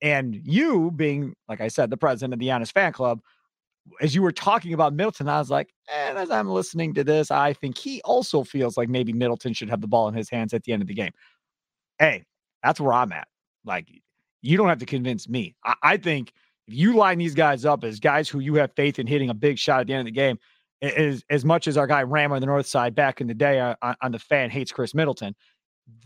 And 0.04 0.36
you 0.44 0.92
being, 0.92 1.34
like 1.48 1.62
I 1.62 1.70
said, 1.70 1.90
the 1.90 1.98
president 1.98 2.34
of 2.34 2.40
the 2.40 2.48
Giannis 2.48 2.72
fan 2.72 2.92
club, 2.92 3.22
as 4.02 4.14
you 4.14 4.22
were 4.22 4.34
talking 4.34 4.74
about 4.74 4.94
Middleton, 4.94 5.30
I 5.30 5.40
was 5.40 5.50
like, 5.50 5.74
and 5.92 6.18
as 6.18 6.30
I'm 6.30 6.50
listening 6.50 6.94
to 6.96 7.06
this, 7.06 7.32
I 7.32 7.54
think 7.54 7.78
he 7.78 8.02
also 8.04 8.44
feels 8.44 8.78
like 8.78 8.90
maybe 8.90 9.14
Middleton 9.14 9.54
should 9.54 9.70
have 9.70 9.82
the 9.82 9.88
ball 9.88 10.10
in 10.10 10.14
his 10.14 10.30
hands 10.30 10.54
at 10.54 10.64
the 10.64 10.74
end 10.74 10.82
of 10.82 10.90
the 10.90 10.94
game. 10.94 11.12
Hey, 12.00 12.26
that's 12.62 12.82
where 12.82 12.94
I'm 12.94 13.14
at. 13.14 13.28
Like, 13.66 13.88
you 14.42 14.58
don't 14.58 14.68
have 14.68 14.80
to 14.80 14.86
convince 14.86 15.30
me. 15.30 15.56
I, 15.64 15.76
I 15.82 15.98
think 15.98 16.34
if 16.68 16.74
you 16.74 16.96
line 16.96 17.18
these 17.18 17.34
guys 17.34 17.64
up 17.64 17.86
as 17.86 18.00
guys 18.00 18.28
who 18.28 18.40
you 18.40 18.56
have 18.56 18.74
faith 18.76 19.00
in 19.00 19.08
hitting 19.08 19.30
a 19.30 19.34
big 19.34 19.58
shot 19.58 19.82
at 19.82 19.88
the 19.88 19.94
end 19.94 20.02
of 20.02 20.14
the 20.14 20.20
game, 20.20 20.38
as, 20.82 21.24
as 21.30 21.46
much 21.46 21.68
as 21.68 21.78
our 21.78 21.88
guy 21.88 22.04
Ram 22.04 22.34
on 22.34 22.42
the 22.42 22.46
north 22.46 22.68
side 22.68 22.94
back 22.94 23.22
in 23.22 23.28
the 23.28 23.34
day 23.34 23.62
uh, 23.62 23.76
on, 23.82 23.96
on 24.02 24.12
the 24.12 24.20
fan 24.20 24.50
hates 24.50 24.72
Khris 24.72 24.94
Middleton, 24.94 25.34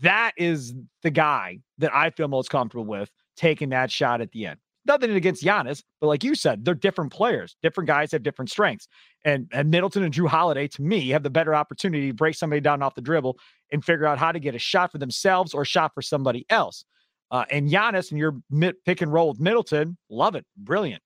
that 0.02 0.32
is 0.36 0.72
the 1.02 1.10
guy 1.10 1.58
that 1.78 1.92
I 1.92 2.10
feel 2.10 2.28
most 2.28 2.48
comfortable 2.50 2.84
with 2.84 3.10
taking 3.38 3.70
that 3.70 3.90
shot 3.90 4.20
at 4.20 4.32
the 4.32 4.46
end 4.46 4.58
nothing 4.88 5.10
against 5.12 5.44
Giannis, 5.44 5.84
but 6.00 6.08
like 6.08 6.24
you 6.24 6.34
said, 6.34 6.64
they're 6.64 6.74
different 6.74 7.12
players. 7.12 7.56
Different 7.62 7.86
guys 7.86 8.10
have 8.12 8.22
different 8.22 8.50
strengths. 8.50 8.88
And 9.24 9.48
and 9.52 9.70
Middleton 9.70 10.02
and 10.02 10.12
Jrue 10.12 10.26
Holiday, 10.26 10.66
to 10.68 10.82
me, 10.82 11.10
have 11.10 11.22
the 11.22 11.30
better 11.30 11.54
opportunity 11.54 12.08
to 12.08 12.14
break 12.14 12.34
somebody 12.34 12.60
down 12.60 12.82
off 12.82 12.94
the 12.94 13.02
dribble 13.02 13.38
and 13.70 13.84
figure 13.84 14.06
out 14.06 14.18
how 14.18 14.32
to 14.32 14.40
get 14.40 14.54
a 14.54 14.58
shot 14.58 14.90
for 14.90 14.98
themselves 14.98 15.54
or 15.54 15.62
a 15.62 15.66
shot 15.66 15.94
for 15.94 16.02
somebody 16.02 16.46
else. 16.50 16.84
Uh, 17.30 17.44
and 17.50 17.68
Giannis 17.68 18.10
and 18.10 18.18
your 18.18 18.40
pick 18.86 19.02
and 19.02 19.12
roll 19.12 19.28
with 19.28 19.38
Middleton, 19.38 19.98
love 20.08 20.34
it, 20.34 20.46
brilliant. 20.56 21.02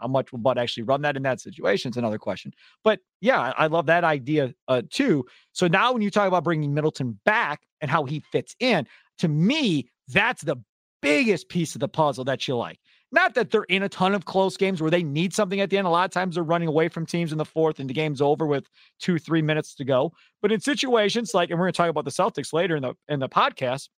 How 0.00 0.08
much 0.08 0.32
will 0.32 0.40
Bud 0.40 0.58
actually 0.58 0.82
run 0.82 1.02
that 1.02 1.16
in 1.16 1.22
that 1.22 1.40
situation 1.40 1.90
is 1.92 1.96
another 1.96 2.18
question. 2.18 2.52
But 2.82 2.98
yeah, 3.20 3.52
I 3.56 3.68
love 3.68 3.86
that 3.86 4.02
idea 4.02 4.52
uh, 4.66 4.82
too. 4.90 5.24
So 5.52 5.68
now 5.68 5.92
when 5.92 6.02
you 6.02 6.10
talk 6.10 6.26
about 6.26 6.42
bringing 6.42 6.74
Middleton 6.74 7.20
back 7.24 7.60
and 7.80 7.88
how 7.88 8.04
he 8.04 8.18
fits 8.32 8.56
in, 8.58 8.88
to 9.18 9.28
me, 9.28 9.88
that's 10.08 10.42
the 10.42 10.56
biggest 11.02 11.48
piece 11.48 11.74
of 11.74 11.80
the 11.80 11.88
puzzle 11.88 12.24
that 12.24 12.48
you 12.48 12.56
like. 12.56 12.78
Not 13.10 13.34
that 13.34 13.50
they're 13.50 13.64
in 13.64 13.82
a 13.82 13.88
ton 13.90 14.14
of 14.14 14.24
close 14.24 14.56
games 14.56 14.80
where 14.80 14.90
they 14.90 15.02
need 15.02 15.34
something 15.34 15.60
at 15.60 15.68
the 15.68 15.76
end. 15.76 15.86
A 15.86 15.90
lot 15.90 16.06
of 16.06 16.10
times 16.10 16.36
they're 16.36 16.44
running 16.44 16.68
away 16.68 16.88
from 16.88 17.04
teams 17.04 17.30
in 17.30 17.36
the 17.36 17.44
fourth 17.44 17.78
and 17.78 17.90
the 17.90 17.94
game's 17.94 18.22
over 18.22 18.46
with 18.46 18.66
two, 18.98 19.18
three 19.18 19.42
minutes 19.42 19.74
to 19.74 19.84
go. 19.84 20.12
But 20.40 20.50
in 20.50 20.60
situations 20.60 21.34
like, 21.34 21.50
and 21.50 21.58
we're 21.58 21.66
going 21.66 21.74
to 21.74 21.76
talk 21.76 21.90
about 21.90 22.06
the 22.06 22.10
Celtics 22.10 22.54
later 22.54 22.74
in 22.74 22.82
the 22.82 22.94
in 23.08 23.20
the 23.20 23.28
podcast. 23.28 23.88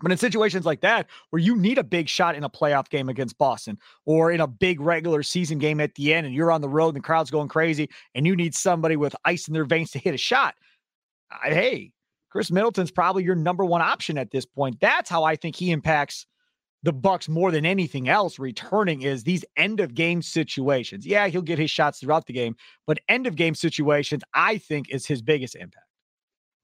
But 0.00 0.10
in 0.10 0.18
situations 0.18 0.66
like 0.66 0.80
that, 0.80 1.06
where 1.30 1.40
you 1.40 1.56
need 1.56 1.78
a 1.78 1.84
big 1.84 2.08
shot 2.08 2.34
in 2.34 2.42
a 2.42 2.50
playoff 2.50 2.88
game 2.88 3.08
against 3.08 3.38
Boston 3.38 3.78
or 4.04 4.32
in 4.32 4.40
a 4.40 4.46
big 4.48 4.80
regular 4.80 5.22
season 5.22 5.58
game 5.58 5.80
at 5.80 5.94
the 5.94 6.12
end, 6.12 6.26
and 6.26 6.34
you're 6.34 6.50
on 6.50 6.60
the 6.60 6.68
road 6.68 6.88
and 6.88 6.96
the 6.96 7.00
crowd's 7.00 7.30
going 7.30 7.46
crazy, 7.46 7.88
and 8.16 8.26
you 8.26 8.34
need 8.34 8.56
somebody 8.56 8.96
with 8.96 9.14
ice 9.24 9.46
in 9.46 9.54
their 9.54 9.64
veins 9.64 9.92
to 9.92 10.00
hit 10.00 10.12
a 10.12 10.18
shot, 10.18 10.56
hey, 11.44 11.92
Khris 12.34 12.50
Middleton's 12.50 12.90
probably 12.90 13.22
your 13.22 13.36
number 13.36 13.64
one 13.64 13.80
option 13.80 14.18
at 14.18 14.32
this 14.32 14.44
point. 14.44 14.80
That's 14.80 15.08
how 15.08 15.22
I 15.22 15.36
think 15.36 15.54
he 15.54 15.70
impacts 15.70 16.26
the 16.82 16.92
Bucks 16.92 17.28
more 17.28 17.52
than 17.52 17.64
anything 17.64 18.08
else 18.08 18.40
returning 18.40 19.02
is 19.02 19.22
these 19.22 19.44
end 19.56 19.78
of 19.78 19.94
game 19.94 20.20
situations. 20.20 21.06
Yeah, 21.06 21.28
he'll 21.28 21.42
get 21.42 21.60
his 21.60 21.70
shots 21.70 22.00
throughout 22.00 22.26
the 22.26 22.32
game, 22.32 22.56
but 22.88 22.98
end 23.08 23.28
of 23.28 23.36
game 23.36 23.54
situations, 23.54 24.24
I 24.34 24.58
think, 24.58 24.90
is 24.90 25.06
his 25.06 25.22
biggest 25.22 25.54
impact. 25.54 25.86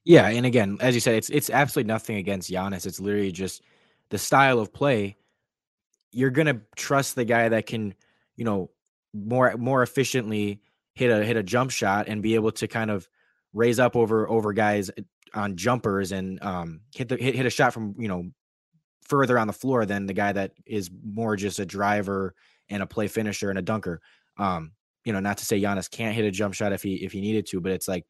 Yeah, 0.04 0.26
and 0.26 0.44
again, 0.44 0.76
as 0.80 0.96
you 0.96 1.00
said, 1.00 1.14
it's 1.14 1.30
it's 1.30 1.50
absolutely 1.50 1.86
nothing 1.86 2.16
against 2.16 2.50
Giannis. 2.50 2.84
It's 2.84 2.98
literally 2.98 3.30
just 3.30 3.62
the 4.08 4.18
style 4.18 4.58
of 4.58 4.72
play. 4.72 5.16
You're 6.10 6.30
gonna 6.30 6.62
trust 6.74 7.14
the 7.14 7.24
guy 7.24 7.48
that 7.48 7.66
can, 7.66 7.94
you 8.34 8.44
know, 8.44 8.70
more 9.14 9.56
more 9.56 9.84
efficiently 9.84 10.62
hit 10.94 11.12
a 11.12 11.24
hit 11.24 11.36
a 11.36 11.44
jump 11.44 11.70
shot 11.70 12.08
and 12.08 12.24
be 12.24 12.34
able 12.34 12.50
to 12.52 12.66
kind 12.66 12.90
of 12.90 13.08
raise 13.52 13.78
up 13.78 13.94
over 13.94 14.28
over 14.28 14.52
guys 14.52 14.90
on 15.34 15.56
jumpers 15.56 16.12
and 16.12 16.42
um, 16.42 16.80
hit 16.94 17.08
the 17.08 17.16
hit, 17.16 17.34
hit 17.34 17.46
a 17.46 17.50
shot 17.50 17.72
from 17.72 17.94
you 17.98 18.08
know 18.08 18.30
further 19.02 19.38
on 19.38 19.46
the 19.46 19.52
floor 19.52 19.86
than 19.86 20.06
the 20.06 20.12
guy 20.12 20.32
that 20.32 20.52
is 20.66 20.90
more 21.04 21.36
just 21.36 21.58
a 21.58 21.66
driver 21.66 22.34
and 22.68 22.82
a 22.82 22.86
play 22.86 23.08
finisher 23.08 23.50
and 23.50 23.58
a 23.58 23.62
dunker. 23.62 24.00
Um, 24.38 24.72
you 25.04 25.12
know, 25.12 25.20
not 25.20 25.38
to 25.38 25.44
say 25.44 25.60
Giannis 25.60 25.90
can't 25.90 26.14
hit 26.14 26.24
a 26.24 26.30
jump 26.30 26.54
shot 26.54 26.72
if 26.72 26.82
he 26.82 26.96
if 26.96 27.12
he 27.12 27.20
needed 27.20 27.46
to, 27.46 27.60
but 27.60 27.72
it's 27.72 27.88
like 27.88 28.06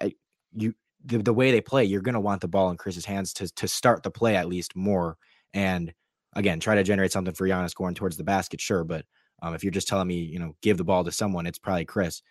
eh, 0.00 0.10
you 0.54 0.74
the, 1.04 1.18
the 1.18 1.34
way 1.34 1.50
they 1.50 1.60
play, 1.60 1.84
you're 1.84 2.00
gonna 2.00 2.20
want 2.20 2.40
the 2.40 2.48
ball 2.48 2.70
in 2.70 2.76
Khris's 2.76 3.04
hands 3.04 3.32
to 3.34 3.48
to 3.54 3.68
start 3.68 4.02
the 4.02 4.10
play 4.10 4.36
at 4.36 4.48
least 4.48 4.76
more. 4.76 5.16
And 5.54 5.92
again, 6.34 6.60
try 6.60 6.74
to 6.74 6.82
generate 6.82 7.12
something 7.12 7.34
for 7.34 7.48
Giannis 7.48 7.74
going 7.74 7.94
towards 7.94 8.16
the 8.16 8.24
basket, 8.24 8.60
sure. 8.60 8.84
But 8.84 9.04
um, 9.42 9.54
if 9.54 9.64
you're 9.64 9.70
just 9.70 9.88
telling 9.88 10.08
me, 10.08 10.20
you 10.20 10.38
know, 10.38 10.56
give 10.62 10.76
the 10.76 10.84
ball 10.84 11.04
to 11.04 11.12
someone, 11.12 11.46
it's 11.46 11.58
probably 11.58 11.84
Khris. 11.84 12.22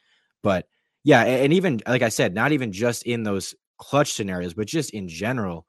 But 0.44 0.68
yeah, 1.04 1.24
and 1.24 1.54
even 1.54 1.82
like 1.88 2.02
I 2.02 2.10
said, 2.10 2.34
not 2.34 2.52
even 2.52 2.72
just 2.72 3.04
in 3.04 3.24
those 3.24 3.56
clutch 3.78 4.14
scenarios, 4.14 4.54
but 4.54 4.68
just 4.68 4.92
in 4.92 5.08
general, 5.08 5.66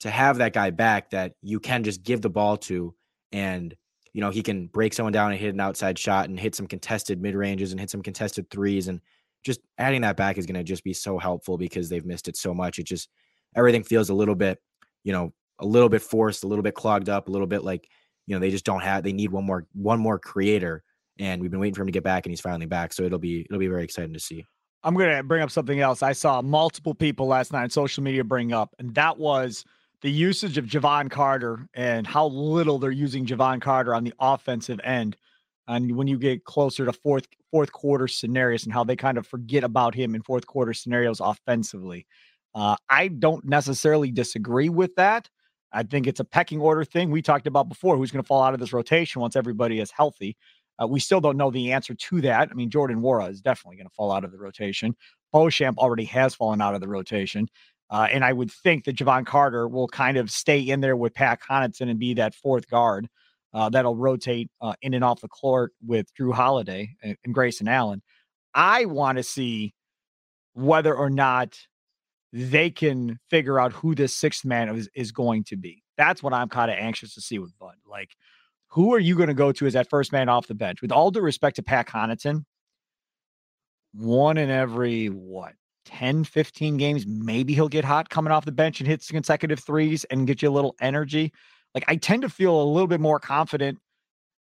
to 0.00 0.10
have 0.10 0.38
that 0.38 0.52
guy 0.52 0.70
back 0.70 1.10
that 1.10 1.32
you 1.42 1.58
can 1.58 1.82
just 1.82 2.02
give 2.02 2.22
the 2.22 2.30
ball 2.30 2.56
to 2.56 2.94
and 3.32 3.74
you 4.12 4.20
know 4.20 4.30
he 4.30 4.42
can 4.42 4.68
break 4.68 4.94
someone 4.94 5.12
down 5.12 5.32
and 5.32 5.40
hit 5.40 5.52
an 5.54 5.60
outside 5.60 5.98
shot 5.98 6.28
and 6.28 6.38
hit 6.38 6.54
some 6.54 6.66
contested 6.66 7.20
mid 7.20 7.34
ranges 7.34 7.72
and 7.72 7.80
hit 7.80 7.90
some 7.90 8.02
contested 8.02 8.48
threes 8.50 8.88
and 8.88 9.00
just 9.44 9.60
adding 9.76 10.02
that 10.02 10.16
back 10.16 10.38
is 10.38 10.46
going 10.46 10.54
to 10.54 10.64
just 10.64 10.84
be 10.84 10.92
so 10.92 11.18
helpful 11.18 11.58
because 11.58 11.88
they've 11.88 12.06
missed 12.06 12.28
it 12.28 12.36
so 12.36 12.54
much. 12.54 12.78
It 12.78 12.86
just 12.86 13.08
everything 13.56 13.82
feels 13.82 14.08
a 14.08 14.14
little 14.14 14.34
bit 14.34 14.58
you 15.04 15.12
know 15.12 15.32
a 15.60 15.66
little 15.66 15.88
bit 15.88 16.02
forced 16.02 16.44
a 16.44 16.46
little 16.46 16.62
bit 16.62 16.74
clogged 16.74 17.08
up 17.08 17.28
a 17.28 17.30
little 17.30 17.46
bit 17.46 17.64
like 17.64 17.88
you 18.26 18.34
know 18.34 18.40
they 18.40 18.50
just 18.50 18.64
don't 18.64 18.82
have 18.82 19.02
they 19.02 19.12
need 19.12 19.30
one 19.30 19.44
more 19.44 19.66
one 19.72 19.98
more 19.98 20.18
creator 20.18 20.82
and 21.18 21.40
we've 21.40 21.50
been 21.50 21.60
waiting 21.60 21.74
for 21.74 21.82
him 21.82 21.88
to 21.88 21.92
get 21.92 22.04
back 22.04 22.26
and 22.26 22.30
he's 22.30 22.40
finally 22.40 22.66
back 22.66 22.92
so 22.92 23.02
it'll 23.02 23.18
be 23.18 23.40
it'll 23.40 23.58
be 23.58 23.68
very 23.68 23.84
exciting 23.84 24.12
to 24.12 24.20
see 24.20 24.44
i'm 24.84 24.94
going 24.94 25.16
to 25.16 25.22
bring 25.22 25.42
up 25.42 25.50
something 25.50 25.80
else 25.80 26.02
i 26.02 26.12
saw 26.12 26.40
multiple 26.42 26.94
people 26.94 27.26
last 27.26 27.52
night 27.52 27.64
on 27.64 27.70
social 27.70 28.02
media 28.02 28.24
bring 28.24 28.52
up 28.52 28.74
and 28.78 28.94
that 28.94 29.18
was 29.18 29.64
the 30.00 30.10
usage 30.10 30.58
of 30.58 30.64
Jevon 30.64 31.10
Carter 31.10 31.68
and 31.74 32.06
how 32.06 32.26
little 32.28 32.78
they're 32.78 32.90
using 32.90 33.26
Jevon 33.26 33.60
Carter 33.60 33.94
on 33.94 34.04
the 34.04 34.14
offensive 34.20 34.80
end. 34.84 35.16
And 35.66 35.96
when 35.96 36.06
you 36.06 36.18
get 36.18 36.44
closer 36.44 36.84
to 36.86 36.92
fourth 36.92 37.26
fourth 37.50 37.72
quarter 37.72 38.08
scenarios 38.08 38.64
and 38.64 38.72
how 38.72 38.84
they 38.84 38.96
kind 38.96 39.18
of 39.18 39.26
forget 39.26 39.64
about 39.64 39.94
him 39.94 40.14
in 40.14 40.22
fourth 40.22 40.46
quarter 40.46 40.72
scenarios 40.72 41.20
offensively. 41.20 42.06
Uh, 42.54 42.76
I 42.88 43.08
don't 43.08 43.44
necessarily 43.44 44.10
disagree 44.10 44.68
with 44.68 44.94
that. 44.96 45.28
I 45.72 45.82
think 45.82 46.06
it's 46.06 46.20
a 46.20 46.24
pecking 46.24 46.60
order 46.60 46.84
thing 46.84 47.10
we 47.10 47.20
talked 47.20 47.46
about 47.46 47.68
before. 47.68 47.96
Who's 47.96 48.10
going 48.10 48.22
to 48.22 48.26
fall 48.26 48.42
out 48.42 48.54
of 48.54 48.60
this 48.60 48.72
rotation 48.72 49.20
once 49.20 49.36
everybody 49.36 49.80
is 49.80 49.90
healthy? 49.90 50.36
Uh, 50.80 50.86
we 50.86 51.00
still 51.00 51.20
don't 51.20 51.36
know 51.36 51.50
the 51.50 51.72
answer 51.72 51.94
to 51.94 52.20
that. 52.20 52.48
I 52.50 52.54
mean, 52.54 52.70
Jordan 52.70 53.00
Nwora 53.00 53.30
is 53.30 53.40
definitely 53.40 53.76
going 53.76 53.88
to 53.88 53.94
fall 53.94 54.12
out 54.12 54.24
of 54.24 54.32
the 54.32 54.38
rotation. 54.38 54.94
Beauchamp 55.32 55.78
already 55.78 56.04
has 56.04 56.34
fallen 56.34 56.60
out 56.60 56.74
of 56.74 56.80
the 56.80 56.88
rotation. 56.88 57.48
Uh, 57.90 58.06
and 58.10 58.24
I 58.24 58.32
would 58.32 58.50
think 58.50 58.84
that 58.84 58.96
Jevon 58.96 59.26
Carter 59.26 59.66
will 59.66 59.88
kind 59.88 60.18
of 60.18 60.30
stay 60.30 60.60
in 60.60 60.80
there 60.80 60.96
with 60.96 61.14
Pat 61.14 61.40
Connaughton 61.40 61.88
and 61.88 61.98
be 61.98 62.14
that 62.14 62.34
fourth 62.34 62.68
guard 62.68 63.08
uh, 63.54 63.70
that'll 63.70 63.96
rotate 63.96 64.50
uh, 64.60 64.74
in 64.82 64.94
and 64.94 65.02
off 65.02 65.20
the 65.20 65.28
court 65.28 65.72
with 65.86 66.06
Jrue 66.14 66.34
Holiday 66.34 66.90
and, 67.02 67.16
and 67.24 67.34
Grayson 67.34 67.66
Allen. 67.66 68.02
I 68.54 68.84
want 68.84 69.18
to 69.18 69.24
see 69.24 69.74
whether 70.52 70.94
or 70.94 71.08
not 71.08 71.58
they 72.32 72.70
can 72.70 73.18
figure 73.30 73.58
out 73.58 73.72
who 73.72 73.94
this 73.94 74.14
sixth 74.14 74.44
man 74.44 74.68
is, 74.76 74.88
is 74.94 75.12
going 75.12 75.44
to 75.44 75.56
be. 75.56 75.82
That's 75.96 76.22
what 76.22 76.34
I'm 76.34 76.48
kind 76.48 76.70
of 76.70 76.76
anxious 76.76 77.14
to 77.14 77.20
see 77.20 77.38
with 77.38 77.56
Bud. 77.58 77.74
Like, 77.86 78.10
who 78.68 78.94
are 78.94 78.98
you 78.98 79.14
going 79.14 79.28
to 79.28 79.34
go 79.34 79.52
to 79.52 79.66
as 79.66 79.72
that 79.72 79.88
first 79.88 80.12
man 80.12 80.28
off 80.28 80.46
the 80.46 80.54
bench? 80.54 80.82
With 80.82 80.92
all 80.92 81.10
due 81.10 81.20
respect 81.20 81.56
to 81.56 81.62
Pat 81.62 81.88
Connaughton, 81.88 82.44
one 83.92 84.36
in 84.36 84.50
every 84.50 85.06
what 85.06 85.54
10, 85.86 86.24
15 86.24 86.76
games, 86.76 87.06
maybe 87.06 87.54
he'll 87.54 87.68
get 87.68 87.84
hot 87.84 88.10
coming 88.10 88.30
off 88.30 88.44
the 88.44 88.52
bench 88.52 88.80
and 88.80 88.86
hits 88.86 89.10
consecutive 89.10 89.58
threes 89.58 90.04
and 90.04 90.26
get 90.26 90.42
you 90.42 90.50
a 90.50 90.52
little 90.52 90.76
energy. 90.80 91.32
Like 91.74 91.84
I 91.88 91.96
tend 91.96 92.22
to 92.22 92.28
feel 92.28 92.60
a 92.60 92.64
little 92.64 92.86
bit 92.86 93.00
more 93.00 93.18
confident, 93.18 93.78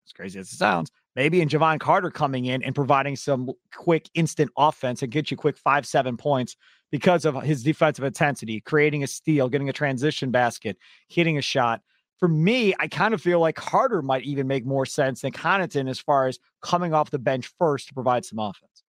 as 0.06 0.12
crazy 0.12 0.38
as 0.38 0.50
it 0.50 0.56
sounds, 0.56 0.90
maybe 1.14 1.42
in 1.42 1.48
Jevon 1.48 1.80
Carter 1.80 2.10
coming 2.10 2.46
in 2.46 2.62
and 2.62 2.74
providing 2.74 3.14
some 3.14 3.50
quick 3.74 4.08
instant 4.14 4.50
offense 4.56 5.02
and 5.02 5.12
get 5.12 5.30
you 5.30 5.36
quick 5.36 5.58
five, 5.58 5.86
seven 5.86 6.16
points 6.16 6.56
because 6.90 7.26
of 7.26 7.42
his 7.42 7.62
defensive 7.62 8.04
intensity, 8.04 8.60
creating 8.60 9.02
a 9.02 9.06
steal, 9.06 9.50
getting 9.50 9.68
a 9.68 9.72
transition 9.72 10.30
basket, 10.30 10.78
hitting 11.08 11.36
a 11.36 11.42
shot. 11.42 11.82
For 12.18 12.28
me, 12.28 12.74
I 12.78 12.88
kind 12.88 13.14
of 13.14 13.20
feel 13.20 13.40
like 13.40 13.54
Carter 13.54 14.02
might 14.02 14.24
even 14.24 14.46
make 14.46 14.66
more 14.66 14.87
sense 14.87 15.20
than 15.20 15.33
Connaughton 15.33 15.88
as 15.88 16.00
far 16.00 16.26
as 16.26 16.38
coming 16.62 16.92
off 16.92 17.11
the 17.11 17.18
bench 17.18 17.50
first 17.59 17.88
to 17.88 17.94
provide 17.94 18.24
some 18.24 18.38
offense. 18.38 18.83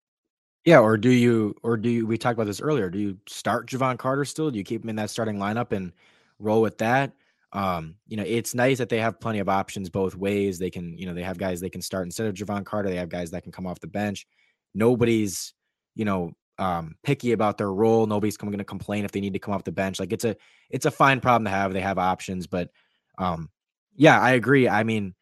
Yeah, 0.65 0.79
or 0.79 0.97
do 0.97 1.09
you 1.09 1.55
or 1.63 1.77
do 1.77 1.89
you 1.89 2.05
we 2.05 2.17
talked 2.17 2.33
about 2.33 2.47
this 2.47 2.61
earlier. 2.61 2.89
Do 2.89 2.99
you 2.99 3.17
start 3.27 3.69
Jevon 3.69 3.97
Carter 3.97 4.25
still? 4.25 4.51
Do 4.51 4.57
you 4.57 4.63
keep 4.63 4.83
him 4.83 4.89
in 4.89 4.95
that 4.97 5.09
starting 5.09 5.37
lineup 5.37 5.71
and 5.71 5.93
roll 6.39 6.61
with 6.61 6.77
that? 6.79 7.13
Um, 7.53 7.95
you 8.07 8.17
know, 8.17 8.23
it's 8.25 8.53
nice 8.53 8.77
that 8.77 8.89
they 8.89 8.99
have 8.99 9.19
plenty 9.19 9.39
of 9.39 9.49
options 9.49 9.89
both 9.89 10.15
ways. 10.15 10.59
They 10.59 10.69
can, 10.69 10.97
you 10.97 11.05
know, 11.05 11.13
they 11.13 11.23
have 11.23 11.37
guys 11.37 11.61
they 11.61 11.69
can 11.69 11.81
start 11.81 12.05
instead 12.05 12.27
of 12.27 12.35
Jevon 12.35 12.65
Carter. 12.65 12.89
They 12.89 12.97
have 12.97 13.09
guys 13.09 13.31
that 13.31 13.43
can 13.43 13.51
come 13.51 13.65
off 13.65 13.79
the 13.79 13.87
bench. 13.87 14.27
Nobody's, 14.75 15.53
you 15.95 16.05
know, 16.05 16.33
um, 16.59 16.95
picky 17.03 17.31
about 17.31 17.57
their 17.57 17.71
role. 17.71 18.05
Nobody's 18.05 18.37
going 18.37 18.55
to 18.55 18.63
complain 18.63 19.05
if 19.05 19.11
they 19.11 19.21
need 19.21 19.33
to 19.33 19.39
come 19.39 19.53
off 19.53 19.63
the 19.63 19.71
bench. 19.71 19.99
Like 19.99 20.11
it's 20.13 20.25
a 20.25 20.35
it's 20.69 20.85
a 20.85 20.91
fine 20.91 21.21
problem 21.21 21.45
to 21.45 21.51
have. 21.51 21.73
They 21.73 21.81
have 21.81 21.97
options, 21.97 22.45
but 22.45 22.69
um, 23.19 23.49
yeah, 23.95 24.19
I 24.19 24.31
agree. 24.31 24.67
I 24.67 24.83
mean, 24.83 25.13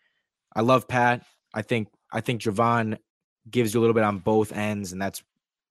I 0.56 0.62
love 0.62 0.88
Pat. 0.88 1.26
I 1.54 1.62
think 1.64 1.90
I 2.14 2.22
think 2.22 2.42
Jevon 2.42 2.98
gives 3.50 3.74
you 3.74 3.80
a 3.80 3.82
little 3.82 3.94
bit 3.94 4.04
on 4.04 4.20
both 4.20 4.54
ends, 4.54 4.94
and 4.94 5.02
that's 5.02 5.24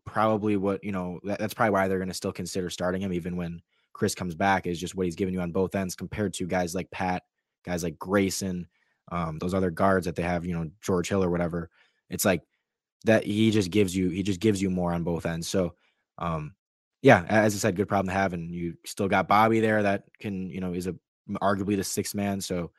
probably 0.05 0.57
what 0.57 0.83
you 0.85 0.93
know. 0.93 1.21
That, 1.25 1.39
that's 1.39 1.55
probably 1.55 1.71
why 1.71 1.89
they're 1.89 1.99
going 1.99 2.09
to 2.09 2.15
still 2.15 2.33
consider 2.33 2.69
starting 2.69 3.01
him, 3.01 3.13
even 3.13 3.37
when 3.37 3.63
Khris 3.93 4.15
comes 4.15 4.35
back. 4.35 4.67
Is 4.67 4.81
just 4.81 4.95
what 4.95 5.07
he's 5.07 5.17
giving 5.17 5.33
you 5.33 5.41
on 5.41 5.53
both 5.53 5.75
ends 5.75 5.95
compared 5.95 6.35
to 6.35 6.47
guys 6.47 6.75
like 6.75 6.91
Pat, 6.91 7.23
guys 7.65 7.85
like 7.85 7.99
Grayson, 7.99 8.67
um, 9.13 9.39
those 9.39 9.55
other 9.55 9.71
guards 9.71 10.07
that 10.07 10.17
they 10.17 10.23
have. 10.23 10.45
You 10.45 10.55
know, 10.55 10.71
George 10.83 11.09
Hill 11.09 11.23
or 11.23 11.31
whatever. 11.31 11.71
It's 12.11 12.25
like 12.25 12.43
that 13.05 13.25
he 13.25 13.51
just 13.53 13.71
gives 13.71 13.95
you 13.95 14.09
he 14.09 14.23
just 14.25 14.41
gives 14.41 14.61
you 14.61 14.69
more 14.69 14.93
on 14.93 15.05
both 15.05 15.27
ends. 15.27 15.47
So, 15.47 15.75
um, 16.19 16.55
yeah, 17.03 17.25
as 17.29 17.55
I 17.55 17.59
said, 17.59 17.77
good 17.77 17.89
problem 17.89 18.09
to 18.09 18.19
have, 18.19 18.33
and 18.33 18.51
you 18.51 18.75
still 18.85 19.09
got 19.09 19.29
Bobby 19.29 19.61
there 19.61 19.83
that 19.85 20.05
can 20.19 20.51
you 20.51 20.61
know 20.61 20.73
is 20.73 20.89
a 20.89 20.97
arguably 21.35 21.77
the 21.77 21.85
sixth 21.85 22.15
man. 22.15 22.41
So, 22.41 22.71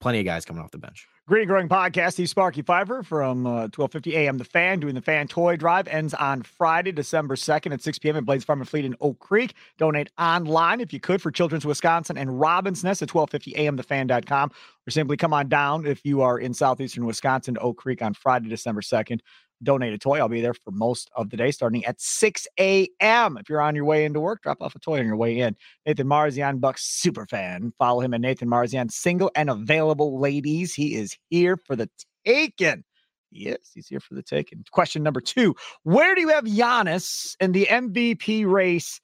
plenty 0.00 0.20
of 0.20 0.24
guys 0.24 0.44
coming 0.44 0.62
off 0.62 0.70
the 0.70 0.78
bench. 0.78 1.06
Green 1.28 1.46
Growing 1.46 1.68
Podcast. 1.68 2.16
He's 2.16 2.30
Sparky 2.30 2.62
Fifer 2.62 3.04
from 3.04 3.46
uh, 3.46 3.70
1250 3.70 4.16
a.m. 4.16 4.38
The 4.38 4.44
Fan 4.44 4.80
doing 4.80 4.96
the 4.96 5.00
Fan 5.00 5.28
Toy 5.28 5.54
Drive 5.54 5.86
ends 5.86 6.14
on 6.14 6.42
Friday, 6.42 6.90
December 6.90 7.36
2nd 7.36 7.72
at 7.72 7.80
6 7.80 8.00
p.m. 8.00 8.16
at 8.16 8.24
Blain's 8.24 8.42
Farm 8.42 8.60
and 8.60 8.68
Fleet 8.68 8.84
in 8.84 8.96
Oak 9.00 9.20
Creek. 9.20 9.54
Donate 9.78 10.10
online 10.18 10.80
if 10.80 10.92
you 10.92 10.98
could 10.98 11.22
for 11.22 11.30
Children's 11.30 11.64
Wisconsin 11.64 12.18
and 12.18 12.40
Robin's 12.40 12.82
Nest 12.82 13.02
at 13.02 13.14
1250 13.14 13.54
a.m. 13.54 13.76
thefan.com 13.78 14.50
or 14.50 14.90
simply 14.90 15.16
come 15.16 15.32
on 15.32 15.48
down 15.48 15.86
if 15.86 16.04
you 16.04 16.22
are 16.22 16.40
in 16.40 16.52
southeastern 16.52 17.06
Wisconsin 17.06 17.54
to 17.54 17.60
Oak 17.60 17.76
Creek 17.76 18.02
on 18.02 18.14
Friday, 18.14 18.48
December 18.48 18.80
2nd 18.80 19.20
donate 19.62 19.92
a 19.92 19.98
toy. 19.98 20.18
I'll 20.18 20.28
be 20.28 20.40
there 20.40 20.54
for 20.54 20.70
most 20.70 21.10
of 21.16 21.30
the 21.30 21.36
day 21.36 21.50
starting 21.50 21.84
at 21.84 22.00
6 22.00 22.46
a.m. 22.58 23.36
If 23.38 23.48
you're 23.48 23.60
on 23.60 23.74
your 23.74 23.84
way 23.84 24.04
into 24.04 24.20
work, 24.20 24.42
drop 24.42 24.60
off 24.60 24.74
a 24.74 24.78
toy 24.78 24.98
on 24.98 25.06
your 25.06 25.16
way 25.16 25.38
in. 25.38 25.56
Nathan 25.86 26.06
Marzion, 26.06 26.60
Bucks 26.60 26.84
super 26.84 27.26
fan. 27.26 27.72
Follow 27.78 28.00
him 28.00 28.14
at 28.14 28.20
Nathan 28.20 28.48
Marzion, 28.48 28.90
single 28.90 29.30
and 29.34 29.50
available 29.50 30.18
ladies. 30.18 30.74
He 30.74 30.94
is 30.94 31.16
here 31.30 31.56
for 31.56 31.76
the 31.76 31.88
taking. 32.24 32.84
Yes, 33.30 33.70
he's 33.72 33.88
here 33.88 34.00
for 34.00 34.14
the 34.14 34.22
taking. 34.22 34.64
Question 34.70 35.02
number 35.02 35.20
two 35.20 35.54
Where 35.84 36.14
do 36.14 36.20
you 36.20 36.28
have 36.28 36.44
Giannis 36.44 37.36
in 37.40 37.52
the 37.52 37.66
MVP 37.66 38.46
race 38.46 39.00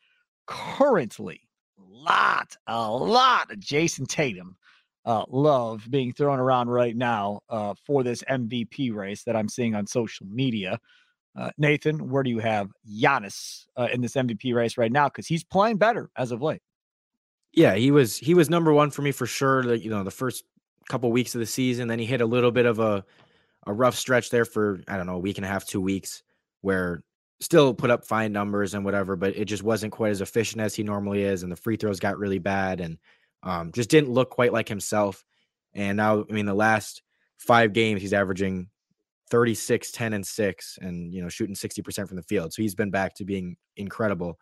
currently? 0.47 1.41
A 1.79 1.83
lot, 1.83 2.57
a 2.67 2.91
lot 2.91 3.51
of 3.51 3.59
Jayson 3.59 4.07
Tatum 4.07 4.57
uh, 5.05 5.25
love 5.29 5.87
being 5.91 6.13
thrown 6.13 6.39
around 6.39 6.69
right 6.69 6.97
now 6.97 7.41
uh, 7.49 7.75
for 7.87 8.03
this 8.03 8.23
MVP 8.29 8.95
race 8.95 9.25
that 9.25 9.37
I'm 9.37 9.49
seeing 9.49 9.75
on 9.75 9.87
social 9.87 10.27
media. 10.27 10.79
Uh, 11.37 11.51
Nathan, 11.57 12.11
where 12.11 12.23
do 12.23 12.31
you 12.31 12.41
have 12.41 12.71
Giannis 12.91 13.67
uh, 13.77 13.89
in 13.93 14.01
this 14.01 14.15
MVP 14.15 14.55
race 14.55 14.77
right 14.77 14.91
now? 14.91 15.09
Because 15.09 15.27
he's 15.27 15.45
playing 15.45 15.77
better 15.77 16.11
as 16.17 16.33
of 16.33 16.43
late. 16.43 16.63
Yeah, 17.53 17.75
he 17.75 17.91
was 17.91 18.19
he 18.19 18.35
was 18.35 18.51
number 18.51 18.73
one 18.73 18.91
for 18.91 19.03
me 19.03 19.13
for 19.13 19.27
sure. 19.27 19.63
The, 19.63 19.79
you 19.79 19.89
know, 19.89 20.05
the 20.05 20.11
first 20.11 20.45
couple 20.89 21.11
weeks 21.13 21.35
of 21.35 21.39
the 21.39 21.47
season, 21.47 21.89
then 21.89 21.99
he 21.99 22.07
hit 22.07 22.21
a 22.21 22.27
little 22.27 22.51
bit 22.51 22.67
of 22.67 22.79
a 22.79 23.05
a 23.67 23.73
rough 23.73 23.95
stretch 23.95 24.31
there 24.31 24.45
for 24.45 24.81
I 24.89 24.97
don't 24.97 25.07
know 25.07 25.17
a 25.17 25.21
week 25.21 25.39
and 25.39 25.45
a 25.45 25.49
half, 25.49 25.65
two 25.65 25.81
weeks, 25.81 26.23
where 26.61 27.03
still 27.41 27.73
put 27.73 27.91
up 27.91 28.05
fine 28.05 28.33
numbers 28.33 28.75
and 28.75 28.85
whatever, 28.85 29.15
but 29.15 29.37
it 29.37 29.45
just 29.45 29.63
wasn't 29.63 29.93
quite 29.93 30.11
as 30.11 30.21
efficient 30.21 30.61
as 30.61 30.75
he 30.75 30.83
normally 30.83 31.23
is, 31.23 31.43
and 31.43 31.53
the 31.53 31.57
free 31.57 31.77
throws 31.77 32.01
got 32.01 32.19
really 32.19 32.39
bad, 32.39 32.81
and 32.81 32.99
um, 33.43 33.73
just 33.73 33.91
didn't 33.91 34.11
look 34.11 34.31
quite 34.31 34.53
like 34.53 34.69
himself. 34.69 35.25
And 35.75 35.97
now, 35.97 36.25
I 36.29 36.33
mean, 36.33 36.47
the 36.47 36.55
last 36.55 37.03
five 37.39 37.73
games, 37.73 38.03
he's 38.03 38.13
averaging 38.13 38.69
36, 39.31 39.93
10, 39.93 40.13
and 40.13 40.27
6, 40.27 40.79
and, 40.81 41.13
you 41.13 41.23
know, 41.23 41.29
shooting 41.29 41.55
60% 41.55 42.09
from 42.09 42.17
the 42.17 42.23
field. 42.23 42.53
So 42.53 42.63
he's 42.63 42.75
been 42.75 42.91
back 42.91 43.15
to 43.17 43.25
being 43.25 43.57
incredible. 43.77 44.39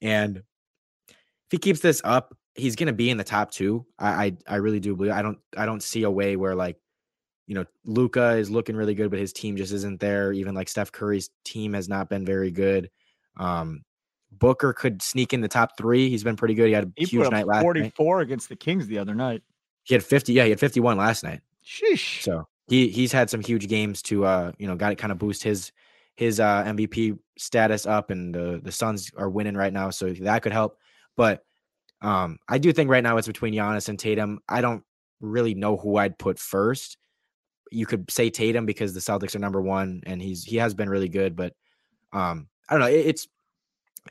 And 0.00 0.38
if 0.38 1.50
he 1.50 1.58
keeps 1.58 1.80
this 1.80 2.00
up, 2.04 2.36
he's 2.54 2.76
going 2.76 2.88
to 2.88 2.92
be 2.92 3.10
in 3.10 3.16
the 3.16 3.24
top 3.24 3.50
two. 3.50 3.86
I, 3.98 4.08
I, 4.08 4.36
I 4.46 4.56
really 4.56 4.80
do 4.80 4.96
believe. 4.96 5.12
I 5.12 5.22
don't 5.22 5.38
I 5.56 5.66
don't 5.66 5.82
see 5.82 6.02
a 6.02 6.10
way 6.10 6.36
where 6.36 6.54
like, 6.54 6.76
you 7.46 7.54
know, 7.54 7.64
Luka 7.84 8.36
is 8.36 8.50
looking 8.50 8.76
really 8.76 8.94
good, 8.94 9.10
but 9.10 9.18
his 9.18 9.32
team 9.32 9.56
just 9.56 9.72
isn't 9.72 10.00
there. 10.00 10.32
Even 10.32 10.54
like 10.54 10.68
Steph 10.68 10.92
Curry's 10.92 11.30
team 11.44 11.72
has 11.74 11.88
not 11.88 12.08
been 12.08 12.24
very 12.24 12.50
good. 12.50 12.90
Um, 13.36 13.82
Booker 14.38 14.72
could 14.72 15.02
sneak 15.02 15.32
in 15.32 15.40
the 15.40 15.48
top 15.48 15.76
three. 15.76 16.08
He's 16.08 16.24
been 16.24 16.36
pretty 16.36 16.54
good. 16.54 16.66
He 16.66 16.72
had 16.72 16.84
a 16.84 16.92
he 16.96 17.04
huge 17.04 17.30
night 17.30 17.46
last 17.46 17.62
44 17.62 18.16
night. 18.16 18.22
against 18.22 18.48
the 18.48 18.56
Kings 18.56 18.86
the 18.86 18.98
other 18.98 19.14
night. 19.14 19.42
He 19.84 19.94
had 19.94 20.02
50. 20.02 20.32
Yeah, 20.32 20.44
he 20.44 20.50
had 20.50 20.60
51 20.60 20.96
last 20.96 21.22
night. 21.22 21.40
Sheesh. 21.64 22.22
So 22.22 22.46
he 22.68 22.88
he's 22.88 23.12
had 23.12 23.30
some 23.30 23.40
huge 23.40 23.68
games 23.68 24.02
to 24.02 24.24
uh, 24.24 24.52
you 24.58 24.66
know, 24.66 24.76
got 24.76 24.90
to 24.90 24.96
kind 24.96 25.12
of 25.12 25.18
boost 25.18 25.42
his 25.42 25.72
his 26.16 26.40
uh 26.40 26.64
MVP 26.64 27.18
status 27.38 27.86
up 27.86 28.10
and 28.10 28.34
the 28.34 28.60
the 28.62 28.72
Suns 28.72 29.10
are 29.16 29.30
winning 29.30 29.56
right 29.56 29.72
now, 29.72 29.90
so 29.90 30.12
that 30.12 30.42
could 30.42 30.52
help. 30.52 30.78
But 31.16 31.44
um 32.00 32.38
I 32.48 32.58
do 32.58 32.72
think 32.72 32.90
right 32.90 33.02
now 33.02 33.16
it's 33.16 33.26
between 33.26 33.54
Giannis 33.54 33.88
and 33.88 33.98
Tatum. 33.98 34.40
I 34.48 34.60
don't 34.60 34.82
really 35.20 35.54
know 35.54 35.76
who 35.76 35.96
I'd 35.96 36.18
put 36.18 36.38
first. 36.38 36.98
You 37.70 37.86
could 37.86 38.10
say 38.10 38.28
Tatum 38.28 38.66
because 38.66 38.92
the 38.92 39.00
Celtics 39.00 39.34
are 39.34 39.38
number 39.38 39.62
1 39.62 40.02
and 40.06 40.20
he's 40.20 40.44
he 40.44 40.56
has 40.56 40.74
been 40.74 40.88
really 40.88 41.08
good, 41.08 41.36
but 41.36 41.54
um 42.12 42.48
I 42.68 42.74
don't 42.74 42.80
know. 42.80 42.88
It, 42.88 43.06
it's 43.06 43.28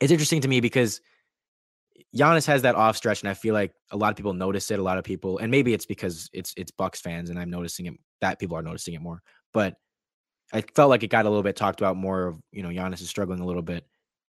it's 0.00 0.12
interesting 0.12 0.40
to 0.42 0.48
me 0.48 0.60
because 0.60 1.00
Giannis 2.16 2.46
has 2.46 2.62
that 2.62 2.74
off 2.74 2.96
stretch, 2.96 3.22
and 3.22 3.28
I 3.28 3.34
feel 3.34 3.54
like 3.54 3.72
a 3.90 3.96
lot 3.96 4.10
of 4.10 4.16
people 4.16 4.34
notice 4.34 4.70
it. 4.70 4.78
A 4.78 4.82
lot 4.82 4.98
of 4.98 5.04
people, 5.04 5.38
and 5.38 5.50
maybe 5.50 5.72
it's 5.72 5.86
because 5.86 6.28
it's 6.32 6.52
it's 6.56 6.70
Bucks 6.70 7.00
fans, 7.00 7.30
and 7.30 7.38
I'm 7.38 7.50
noticing 7.50 7.86
it 7.86 7.94
that 8.20 8.38
people 8.38 8.56
are 8.56 8.62
noticing 8.62 8.94
it 8.94 9.00
more. 9.00 9.22
But 9.52 9.76
I 10.52 10.62
felt 10.74 10.90
like 10.90 11.02
it 11.02 11.08
got 11.08 11.26
a 11.26 11.28
little 11.28 11.42
bit 11.42 11.56
talked 11.56 11.80
about 11.80 11.96
more 11.96 12.28
of 12.28 12.36
you 12.52 12.62
know 12.62 12.68
Giannis 12.68 13.00
is 13.00 13.08
struggling 13.08 13.40
a 13.40 13.46
little 13.46 13.62
bit, 13.62 13.86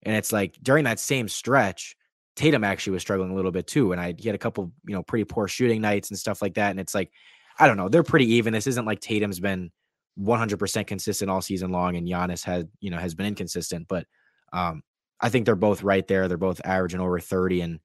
and 0.02 0.16
it's 0.16 0.32
like 0.32 0.56
during 0.62 0.84
that 0.84 1.00
same 1.00 1.28
stretch, 1.28 1.96
Tatum 2.36 2.64
actually 2.64 2.94
was 2.94 3.02
struggling 3.02 3.30
a 3.30 3.34
little 3.34 3.52
bit 3.52 3.66
too, 3.66 3.92
and 3.92 4.00
I 4.00 4.14
he 4.18 4.28
had 4.28 4.34
a 4.34 4.38
couple 4.38 4.72
you 4.86 4.94
know 4.94 5.02
pretty 5.02 5.24
poor 5.24 5.48
shooting 5.48 5.80
nights 5.80 6.10
and 6.10 6.18
stuff 6.18 6.42
like 6.42 6.54
that, 6.54 6.70
and 6.70 6.80
it's 6.80 6.94
like 6.94 7.10
I 7.58 7.66
don't 7.66 7.76
know, 7.76 7.88
they're 7.88 8.02
pretty 8.02 8.26
even. 8.34 8.52
This 8.52 8.66
isn't 8.68 8.86
like 8.86 9.00
Tatum's 9.00 9.40
been 9.40 9.70
100% 10.18 10.86
consistent 10.86 11.30
all 11.30 11.42
season 11.42 11.70
long, 11.70 11.96
and 11.96 12.08
Giannis 12.08 12.44
had 12.44 12.68
you 12.80 12.90
know 12.90 12.98
has 12.98 13.14
been 13.14 13.26
inconsistent, 13.26 13.86
but 13.88 14.06
um 14.52 14.82
I 15.20 15.28
think 15.28 15.46
they're 15.46 15.56
both 15.56 15.82
right 15.82 16.06
there. 16.06 16.28
They're 16.28 16.36
both 16.36 16.60
averaging 16.64 17.00
over 17.00 17.18
30 17.18 17.60
and 17.62 17.80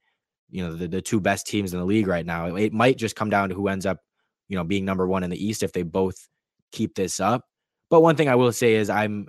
you 0.50 0.64
know 0.64 0.76
the, 0.76 0.88
the 0.88 1.02
two 1.02 1.20
best 1.20 1.48
teams 1.48 1.74
in 1.74 1.80
the 1.80 1.86
league 1.86 2.08
right 2.08 2.26
now. 2.26 2.46
It, 2.48 2.66
it 2.66 2.74
might 2.74 2.98
just 2.98 3.16
come 3.16 3.30
down 3.30 3.50
to 3.50 3.56
who 3.56 3.68
ends 3.68 3.86
up, 3.86 4.00
you 4.48 4.56
know, 4.56 4.64
being 4.64 4.86
number 4.86 5.08
one 5.08 5.24
in 5.24 5.30
the 5.30 5.46
East 5.46 5.64
if 5.64 5.74
they 5.74 5.84
both 5.84 6.16
keep 6.72 6.96
this 6.96 7.20
up. 7.20 7.46
But 7.90 8.02
one 8.02 8.16
thing 8.16 8.30
I 8.30 8.36
will 8.36 8.52
say 8.52 8.76
is 8.76 8.90
I'm 8.90 9.28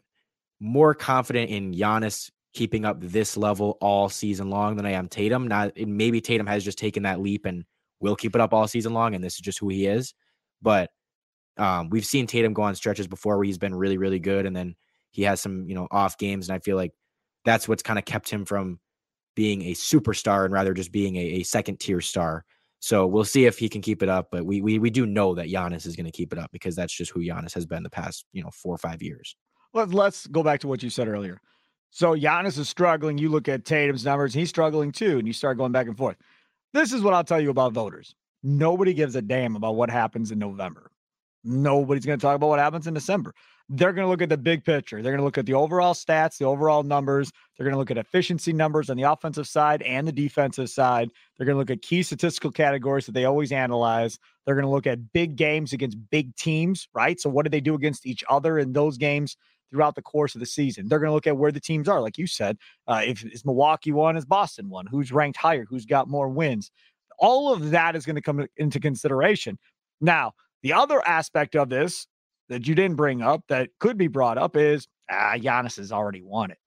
more 0.61 0.95
confident 0.95 1.51
in 1.51 1.73
Giannis 1.73 2.31
keeping 2.53 2.85
up 2.85 3.01
this 3.01 3.37
level 3.37 3.77
all 3.81 4.09
season 4.09 4.49
long 4.49 4.77
than 4.77 4.87
I 4.87 4.93
am 4.93 5.09
Tatum. 5.09 5.49
Not 5.49 5.73
maybe 5.77 6.21
Tatum 6.21 6.47
has 6.47 6.65
just 6.65 6.79
taken 6.79 7.03
that 7.03 7.21
leap 7.21 7.47
and 7.47 7.65
will 8.01 8.17
keep 8.17 8.35
it 8.35 8.41
up 8.41 8.53
all 8.53 8.69
season 8.69 8.93
long, 8.93 9.15
and 9.15 9.25
this 9.25 9.35
is 9.35 9.41
just 9.41 9.59
who 9.59 9.69
he 9.69 9.87
is. 9.87 10.15
But 10.63 10.91
um, 11.57 11.91
we've 11.91 12.07
seen 12.07 12.27
Tatum 12.27 12.53
go 12.53 12.63
on 12.63 12.75
stretches 12.75 13.07
before 13.07 13.37
where 13.37 13.45
he's 13.45 13.59
been 13.59 13.75
really, 13.75 13.99
really 13.99 14.19
good, 14.19 14.47
and 14.47 14.55
then 14.55 14.77
he 15.11 15.23
has 15.23 15.41
some, 15.41 15.69
you 15.69 15.75
know, 15.75 15.89
off 15.91 16.19
games. 16.19 16.49
And 16.49 16.57
I 16.57 16.59
feel 16.59 16.77
like 16.77 16.93
that's 17.45 17.69
what's 17.69 17.83
kind 17.83 17.99
of 17.99 18.05
kept 18.05 18.31
him 18.31 18.45
from 18.45 18.79
being 19.35 19.63
a 19.63 19.73
superstar 19.73 20.45
and 20.45 20.53
rather 20.53 20.75
just 20.75 20.93
being 20.93 21.17
a, 21.17 21.21
a 21.21 21.43
second 21.43 21.81
tier 21.81 22.01
star. 22.01 22.45
So 22.81 23.07
we'll 23.07 23.25
see 23.25 23.47
if 23.47 23.59
he 23.59 23.69
can 23.69 23.81
keep 23.81 24.03
it 24.03 24.09
up. 24.09 24.29
But 24.31 24.45
we 24.45 24.61
we 24.61 24.79
we 24.79 24.91
do 24.91 25.07
know 25.07 25.35
that 25.35 25.49
Giannis 25.49 25.87
is 25.87 25.97
going 25.97 26.07
to 26.07 26.13
keep 26.13 26.33
it 26.33 26.39
up 26.39 26.51
because 26.53 26.77
that's 26.77 26.93
just 26.93 27.11
who 27.13 27.21
Giannis 27.21 27.55
has 27.55 27.67
been 27.67 27.83
the 27.83 27.91
past 27.91 28.27
you 28.33 28.43
know 28.43 28.51
four 28.51 28.75
or 28.75 28.79
five 28.79 29.03
years. 29.03 29.37
Let's 29.73 29.93
let's 29.93 30.27
go 30.27 30.43
back 30.43 30.61
to 30.61 30.69
what 30.69 30.83
you 30.83 30.91
said 30.91 31.09
earlier. 31.09 31.41
So 31.91 32.15
Giannis 32.15 32.59
is 32.59 32.69
struggling. 32.69 33.19
You 33.19 33.29
look 33.29 33.49
at 33.49 33.65
Tatum's 33.65 34.05
numbers; 34.05 34.35
he's 34.35 34.49
struggling 34.49 34.93
too, 34.93 35.19
and 35.19 35.27
you 35.27 35.33
start 35.33 35.59
going 35.59 35.73
back 35.73 35.87
and 35.87 35.97
forth. 35.97 36.17
This 36.73 36.93
is 36.93 37.03
what 37.03 37.15
I'll 37.15 37.25
tell 37.25 37.41
you 37.41 37.51
about 37.51 37.73
voters. 37.73 38.15
Nobody 38.43 38.93
gives 38.93 39.17
a 39.17 39.23
damn 39.23 39.57
about 39.57 39.77
what 39.77 39.91
happens 39.91 40.31
in 40.31 40.39
November. 40.39 40.91
Nobody's 41.45 42.05
going 42.05 42.19
to 42.19 42.23
talk 42.23 42.37
about 42.37 42.49
what 42.49 42.59
happens 42.59 42.87
in 42.87 42.95
December 42.95 43.35
they're 43.71 43.93
going 43.93 44.05
to 44.05 44.11
look 44.11 44.21
at 44.21 44.29
the 44.29 44.37
big 44.37 44.63
picture. 44.65 45.01
They're 45.03 45.13
going 45.13 45.21
to 45.21 45.25
look 45.25 45.39
at 45.39 45.47
the 45.47 45.55
overall 45.55 45.95
stats, 45.95 46.37
the 46.37 46.45
overall 46.45 46.83
numbers. 46.83 47.33
They're 47.57 47.65
going 47.65 47.73
to 47.73 47.79
look 47.79 47.91
at 47.91 47.97
efficiency 47.97 48.53
numbers 48.53 48.91
on 48.91 48.97
the 48.97 49.05
offensive 49.05 49.49
side 49.49 49.81
and 49.83 50.07
the 50.07 50.13
defensive 50.13 50.69
side. 50.69 51.11
They're 51.37 51.47
going 51.47 51.55
to 51.55 51.59
look 51.59 51.71
at 51.71 51.81
key 51.81 52.03
statistical 52.03 52.51
categories 52.51 53.07
that 53.07 53.13
they 53.13 53.25
always 53.25 53.53
analyze. 53.53 54.19
They're 54.45 54.55
going 54.55 54.67
to 54.67 54.71
look 54.71 54.87
at 54.87 55.13
big 55.13 55.37
games 55.37 55.73
against 55.73 55.97
big 56.11 56.37
teams, 56.37 56.89
right? 56.95 57.19
So, 57.19 57.31
what 57.31 57.45
do 57.45 57.51
they 57.51 57.61
do 57.61 57.75
against 57.75 58.07
each 58.07 58.23
other 58.29 58.59
in 58.59 58.75
those 58.75 58.99
games 58.99 59.37
throughout 59.71 59.95
the 59.95 60.03
course 60.03 60.35
of 60.35 60.41
the 60.41 60.47
season? 60.47 60.89
They're 60.89 60.99
going 60.99 61.11
to 61.11 61.15
look 61.15 61.27
at 61.27 61.39
where 61.39 61.53
the 61.53 61.61
teams 61.61 61.89
are, 61.89 62.03
like 62.03 62.19
you 62.19 62.27
said. 62.27 62.59
Uh, 62.87 63.01
if 63.05 63.25
is 63.25 63.47
Milwaukee 63.47 63.93
one, 63.93 64.19
is 64.19 64.27
Boston 64.27 64.69
one? 64.69 64.87
Who's 64.87 65.11
ranked 65.11 65.39
higher? 65.39 65.65
Who's 65.67 65.87
got 65.87 66.07
more 66.07 66.29
wins? 66.29 66.71
All 67.19 67.51
of 67.51 67.71
that 67.71 67.97
is 67.97 68.05
going 68.05 68.17
to 68.17 68.23
come 68.23 68.47
into 68.59 68.79
consideration. 68.79 69.59
Now, 70.03 70.33
the 70.63 70.75
other 70.75 71.07
aspect 71.07 71.57
of 71.57 71.71
this 71.71 72.07
that 72.49 72.67
you 72.67 72.75
didn't 72.75 72.97
bring 72.97 73.23
up 73.23 73.43
that 73.49 73.71
could 73.81 73.97
be 73.97 74.09
brought 74.09 74.39
up 74.39 74.57
is 74.57 74.87
ah, 75.11 75.35
Giannis 75.37 75.77
has 75.77 75.93
already 75.93 76.23
won 76.23 76.51
it. 76.51 76.59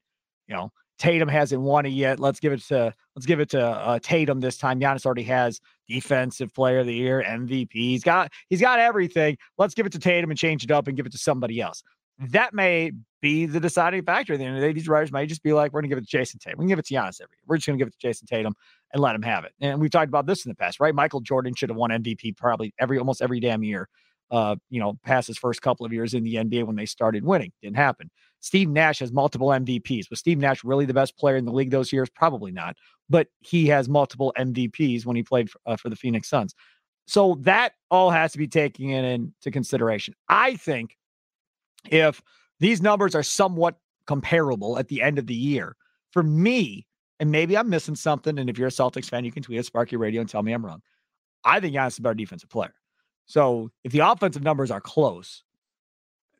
You 0.48 0.56
know, 0.56 0.72
Tatum 0.98 1.28
hasn't 1.28 1.62
won 1.62 1.86
it 1.86 1.90
yet. 1.90 2.20
Let's 2.20 2.40
give 2.40 2.54
it 2.54 2.62
to 2.63 2.94
let's 3.16 3.26
give 3.26 3.40
it 3.40 3.50
to 3.50 3.62
uh, 3.62 4.00
Tatum 4.02 4.40
this 4.40 4.58
time. 4.58 4.80
Giannis 4.80 5.06
already 5.06 5.24
has 5.24 5.60
defensive 5.88 6.54
player 6.54 6.80
of 6.80 6.88
the 6.88 6.94
year, 6.94 7.24
MVP. 7.26 7.70
He's 7.74 8.04
got 8.04 8.32
he's 8.50 8.62
got 8.62 8.80
everything. 8.80 9.38
Let's 9.58 9.74
give 9.74 9.86
it 9.86 9.92
to 9.94 10.00
Tatum 10.00 10.32
and 10.32 10.40
change 10.40 10.63
it 10.63 10.72
up 10.72 10.88
and 10.88 10.98
give 10.98 11.06
it 11.06 11.12
to 11.12 11.18
somebody 11.18 11.62
else. 11.62 11.84
That 12.20 12.54
may 12.54 12.94
be 13.22 13.46
the 13.46 13.60
deciding 13.60 14.04
factor. 14.04 14.34
At 14.34 14.40
the 14.40 14.46
end 14.46 14.56
of 14.56 14.62
the 14.62 14.68
day, 14.68 14.74
these 14.74 14.88
writers 14.88 15.12
might 15.12 15.30
just 15.30 15.44
be 15.44 15.54
like, 15.54 15.72
we're 15.72 15.82
gonna 15.82 15.90
give 15.90 16.00
it 16.00 16.10
to 16.10 16.18
Jayson 16.18 16.40
Tatum. 16.40 16.58
We 16.58 16.63
can 16.63 16.70
give 16.70 16.80
it 16.80 16.86
to 16.88 16.94
Giannis 16.96 17.22
every 17.22 17.36
year. 17.36 17.44
We're 17.46 17.58
just 17.58 17.68
gonna 17.68 17.78
give 17.78 17.88
it 17.88 18.00
to 18.00 18.08
Jayson 18.08 18.26
Tatum 18.26 18.56
and 18.92 19.02
let 19.02 19.13
him 19.13 19.22
have 19.22 19.44
it. 19.44 19.52
And 19.62 19.80
we've 19.80 19.92
talked 19.92 20.10
about 20.10 20.26
this 20.26 20.46
in 20.46 20.50
the 20.50 20.56
past, 20.56 20.80
right? 20.80 20.96
Michael 20.96 21.22
Jordan 21.22 21.54
should 21.54 21.70
have 21.70 21.78
won 21.78 21.92
MVP 21.92 22.38
probably 22.38 22.74
every 22.80 22.98
almost 22.98 23.22
every 23.22 23.40
damn 23.40 23.63
year. 23.63 23.88
Uh, 24.30 24.58
you 24.70 24.80
know, 24.80 24.98
past 25.06 25.28
his 25.28 25.38
first 25.38 25.62
couple 25.62 25.86
of 25.86 25.94
years 25.94 26.13
in 26.13 26.24
the 26.24 26.36
NBA 26.36 26.66
when 26.66 26.76
they 26.76 26.86
started 26.86 27.24
winning. 27.24 27.52
Didn't 27.62 27.78
happen. 27.78 28.10
Steve 28.40 28.70
Nash 28.70 29.00
has 29.00 29.12
multiple 29.12 29.48
MVPs. 29.48 30.10
Was 30.10 30.20
Steve 30.20 30.38
Nash 30.38 30.63
really 30.63 30.86
the 30.86 30.94
best 30.94 31.18
player 31.18 31.38
in 31.38 31.46
the 31.46 31.52
league 31.52 31.72
those 31.72 31.92
years? 31.94 32.10
Probably 32.10 32.52
not. 32.52 32.76
But 33.10 33.28
he 33.40 33.68
has 33.68 33.88
multiple 33.88 34.34
MVPs 34.38 35.06
when 35.06 35.16
he 35.16 35.24
played 35.24 35.50
for, 35.50 35.60
uh, 35.66 35.76
for 35.78 35.90
the 35.90 35.96
Phoenix 35.96 36.30
Suns. 36.30 36.54
So 37.08 37.38
that 37.42 37.74
all 37.90 38.12
has 38.12 38.34
to 38.34 38.38
be 38.38 38.48
taken 38.48 38.90
into 38.90 39.50
consideration. 39.50 40.13
I 40.28 40.56
think 40.56 40.98
if 41.90 42.22
these 42.60 42.82
numbers 42.82 43.16
are 43.16 43.24
somewhat 43.24 43.76
comparable 44.08 44.78
at 44.78 44.90
the 44.90 45.02
end 45.02 45.18
of 45.18 45.28
the 45.28 45.36
year, 45.36 45.76
for 46.12 46.24
me, 46.24 46.86
and 47.20 47.32
maybe 47.32 47.58
I'm 47.58 47.70
missing 47.70 47.96
something. 47.96 48.38
And 48.38 48.50
if 48.50 48.58
you're 48.58 48.68
a 48.68 48.72
Celtics 48.72 49.10
fan, 49.10 49.26
you 49.26 49.32
can 49.32 49.44
tweet 49.44 49.60
at 49.60 49.66
Sparky 49.66 49.96
Radio 49.96 50.22
and 50.22 50.30
tell 50.30 50.44
me 50.44 50.52
I'm 50.52 50.66
wrong. 50.66 50.82
I 51.44 51.60
think 51.60 51.76
Giannis 51.76 51.90
is 51.90 52.00
a 52.00 52.02
better 52.02 52.16
defensive 52.16 52.50
player. 52.50 52.74
So 53.28 53.72
if 53.84 53.92
the 53.92 54.00
offensive 54.00 54.44
numbers 54.44 54.72
are 54.72 54.82
close, 54.82 55.44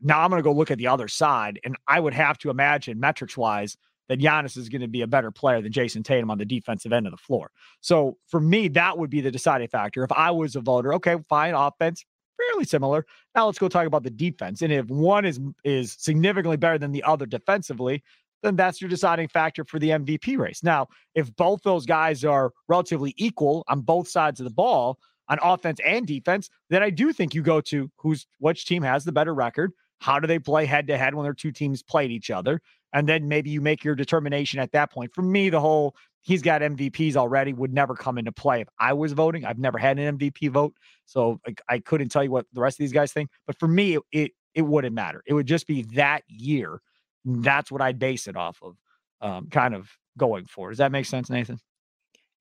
now 0.02 0.22
I'm 0.22 0.30
going 0.30 0.40
to 0.40 0.44
go 0.44 0.54
look 0.54 0.72
at 0.72 0.78
the 0.78 0.88
other 0.88 1.08
side, 1.08 1.60
and 1.64 1.76
I 1.88 2.00
would 2.00 2.14
have 2.14 2.38
to 2.40 2.50
imagine 2.50 3.00
metrics 3.00 3.38
wise 3.38 3.78
that 4.10 4.20
Giannis 4.20 4.58
is 4.58 4.70
going 4.70 4.82
to 4.82 4.88
be 4.88 5.02
a 5.02 5.08
better 5.08 5.32
player 5.32 5.62
than 5.62 5.72
Jayson 5.72 6.04
Tatum 6.04 6.32
on 6.32 6.38
the 6.38 6.46
defensive 6.46 6.94
end 6.94 7.08
of 7.08 7.12
the 7.12 7.18
floor. 7.18 7.52
So 7.82 8.18
for 8.28 8.40
me, 8.40 8.70
that 8.70 8.98
would 8.98 9.10
be 9.10 9.22
the 9.22 9.32
deciding 9.32 9.68
factor. 9.68 10.04
If 10.04 10.12
I 10.12 10.32
was 10.32 10.56
a 10.56 10.62
voter, 10.62 10.94
okay, 10.96 11.18
fine, 11.28 11.54
offense, 11.54 12.06
fairly 12.38 12.66
similar. 12.66 13.06
Now 13.36 13.48
let's 13.48 13.60
go 13.60 13.68
talk 13.68 13.86
about 13.86 14.04
the 14.04 14.10
defense. 14.10 14.62
And 14.62 14.72
if 14.72 14.86
one 14.88 15.26
is 15.26 15.40
is 15.64 15.96
significantly 16.00 16.58
better 16.58 16.78
than 16.78 16.92
the 16.92 17.04
other 17.04 17.26
defensively, 17.26 18.04
then 18.44 18.56
that's 18.56 18.80
your 18.80 18.90
deciding 18.90 19.28
factor 19.28 19.66
for 19.66 19.80
the 19.80 19.90
MVP 19.90 20.38
race. 20.38 20.64
Now, 20.64 20.88
if 21.16 21.36
both 21.36 21.64
those 21.64 21.86
guys 21.86 22.24
are 22.24 22.54
relatively 22.68 23.14
equal 23.18 23.64
on 23.68 23.82
both 23.82 24.08
sides 24.08 24.40
of 24.40 24.46
the 24.46 24.52
ball 24.52 25.00
on 25.30 25.40
offense 25.42 25.80
and 25.86 26.08
defense, 26.08 26.50
then 26.70 26.84
I 26.84 26.90
do 26.90 27.12
think 27.14 27.34
you 27.34 27.42
go 27.42 27.62
to 27.62 27.92
who's 27.98 28.28
which 28.40 28.66
team 28.66 28.84
has 28.84 29.04
the 29.06 29.12
better 29.12 29.34
record 29.34 29.72
how 30.00 30.20
do 30.20 30.28
they 30.28 30.40
play 30.40 30.66
head 30.66 30.88
to 30.88 30.98
head 30.98 31.16
when 31.16 31.24
their 31.24 31.34
two 31.34 31.52
teams 31.52 31.82
played 31.82 32.12
each 32.12 32.30
other? 32.30 32.62
And 32.94 33.08
then 33.08 33.28
maybe 33.28 33.50
you 33.50 33.62
make 33.62 33.84
your 33.84 33.96
determination 33.96 34.60
at 34.60 34.72
that 34.72 34.92
point. 34.92 35.14
For 35.14 35.22
me, 35.22 35.50
the 35.50 35.60
whole 35.60 35.96
he's 36.22 36.42
got 36.42 36.62
MVPs 36.62 37.16
already 37.16 37.54
would 37.54 37.74
never 37.74 37.96
come 37.96 38.18
into 38.18 38.32
play 38.32 38.62
if 38.62 38.68
I 38.80 38.94
was 38.94 39.14
voting. 39.14 39.46
I've 39.46 39.60
never 39.60 39.78
had 39.78 40.00
an 40.00 40.18
MVP 40.18 40.50
vote, 40.50 40.74
so 41.06 41.40
I, 41.48 41.56
I 41.70 41.80
couldn't 41.80 42.10
tell 42.10 42.24
you 42.24 42.32
what 42.32 42.46
the 42.54 42.62
rest 42.62 42.76
of 42.76 42.84
these 42.84 42.94
guys 42.94 43.12
think. 43.12 43.30
But 43.46 43.60
for 43.60 43.68
me, 43.68 43.98
it, 44.12 44.32
it, 44.54 44.62
wouldn't 44.62 44.94
matter. 44.96 45.22
It 45.26 45.34
would 45.34 45.46
just 45.46 45.68
be 45.68 45.84
that 45.96 46.24
year. 46.28 46.82
That's 47.26 47.72
what 47.72 47.82
I'd 47.82 48.00
base 48.00 48.28
it 48.28 48.36
off 48.36 48.60
of, 48.62 48.78
um, 49.22 49.48
kind 49.50 49.76
of 49.76 49.90
going 50.18 50.46
for. 50.46 50.70
Does 50.70 50.80
that 50.80 50.92
make 50.92 51.06
sense, 51.06 51.30
Nathan? 51.30 51.60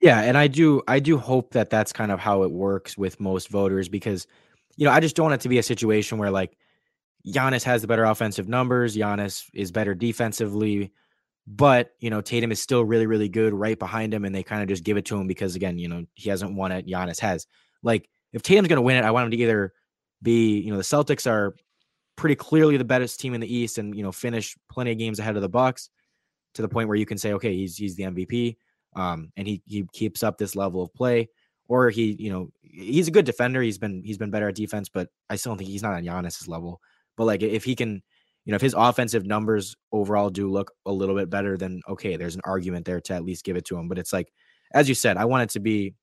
Yeah, 0.01 0.21
and 0.21 0.37
I 0.37 0.47
do 0.47 0.83
I 0.87 1.01
do 1.01 1.17
hope 1.17 1.53
that 1.53 1.71
that's 1.71 1.93
kind 1.93 2.13
of 2.13 2.21
how 2.21 2.43
it 2.43 2.51
works 2.51 2.99
with 2.99 3.19
most 3.19 3.49
voters 3.49 3.89
because 3.89 4.27
you 4.77 4.85
know 4.85 4.93
I 4.93 5.01
just 5.01 5.17
don't 5.17 5.25
want 5.25 5.35
it 5.35 5.41
to 5.43 5.49
be 5.49 5.59
a 5.59 5.63
situation 5.63 6.19
where 6.19 6.31
like 6.31 6.57
Giannis 7.27 7.65
has 7.65 7.83
the 7.83 7.89
better 7.89 8.05
offensive 8.05 8.49
numbers. 8.49 8.97
Giannis 8.97 9.45
is 9.55 9.73
better 9.73 9.95
defensively, 9.95 10.93
but 11.47 11.93
you 11.99 12.11
know 12.11 12.21
Tatum 12.21 12.53
is 12.53 12.61
still 12.61 12.85
really, 12.85 13.07
really 13.07 13.29
good 13.29 13.55
right 13.55 13.79
behind 13.79 14.13
him, 14.13 14.25
and 14.25 14.35
they 14.35 14.43
kind 14.43 14.63
of 14.63 14.69
just 14.69 14.85
give 14.85 14.97
it 14.97 15.07
to 15.07 15.17
him 15.17 15.27
because 15.27 15.57
again, 15.57 15.79
you 15.79 15.89
know 15.89 16.05
he 16.15 16.31
hasn't 16.31 16.55
won 16.55 16.73
it. 16.73 16.87
Giannis 16.87 17.21
has. 17.21 17.47
Like 17.83 18.09
if 18.33 18.43
Tatum's 18.43 18.69
going 18.69 18.77
to 18.77 18.83
win 18.83 18.97
it, 18.97 19.05
I 19.05 19.11
want 19.13 19.27
him 19.27 19.31
to 19.33 19.37
either 19.37 19.73
be, 20.23 20.59
you 20.59 20.71
know, 20.71 20.77
the 20.77 20.83
Celtics 20.83 21.31
are 21.31 21.55
pretty 22.17 22.35
clearly 22.35 22.77
the 22.77 22.85
best 22.85 23.21
team 23.21 23.35
in 23.35 23.41
the 23.41 23.55
East, 23.55 23.79
and 23.79 23.95
you 23.97 24.03
know 24.03 24.13
finish 24.13 24.57
plenty 24.71 24.93
of 24.93 24.99
games 24.99 25.19
ahead 25.19 25.37
of 25.37 25.43
the 25.43 25.49
Bucks 25.49 25.89
to 26.55 26.63
the 26.63 26.69
point 26.69 26.89
where 26.89 26.97
you 26.97 27.07
can 27.07 27.19
say, 27.19 27.33
okay, 27.35 27.55
he's 27.55 27.77
he's 27.77 27.97
the 27.97 28.05
MVP, 28.05 28.57
um, 28.97 29.31
and 29.37 29.47
he 29.47 29.63
he 29.67 29.85
keeps 29.93 30.23
up 30.23 30.39
this 30.39 30.57
level 30.57 30.83
of 30.83 30.93
play, 30.95 31.29
or 31.69 31.91
he, 31.91 32.17
you 32.19 32.31
know, 32.31 32.51
he's 32.63 33.09
a 33.09 33.13
good 33.13 33.27
defender. 33.27 33.63
He's 33.63 33.79
been 33.79 34.03
he's 34.03 34.19
been 34.19 34.31
better 34.31 34.49
at 34.49 34.57
defense, 34.57 34.89
but 34.89 35.09
I 35.31 35.37
still 35.37 35.51
don't 35.51 35.59
think 35.59 35.71
he's 35.71 35.83
not 35.83 35.95
on 35.95 36.03
Giannis's 36.03 36.49
level. 36.49 36.81
But 37.17 37.25
like 37.25 37.43
if 37.43 37.63
he 37.65 37.77
can, 37.77 38.03
you 38.45 38.51
know, 38.53 38.57
if 38.57 38.63
his 38.63 38.75
offensive 38.77 39.27
numbers 39.27 39.77
overall 39.93 40.31
do 40.31 40.51
look 40.51 40.73
a 40.87 40.93
little 40.93 41.15
bit 41.15 41.31
better, 41.31 41.57
then 41.57 41.83
okay, 41.89 42.17
there's 42.17 42.35
an 42.35 42.43
argument 42.45 42.87
there 42.87 43.01
to 43.03 43.15
at 43.15 43.25
least 43.25 43.45
give 43.45 43.57
it 43.57 43.67
to 43.67 43.77
him. 43.77 43.89
But 43.89 43.99
it's 43.99 44.13
like, 44.13 44.33
as 44.73 44.89
you 44.89 44.95
said, 44.95 45.17
I 45.19 45.27
want 45.27 45.45
it 45.45 45.51
to 45.51 45.61
be 45.61 45.95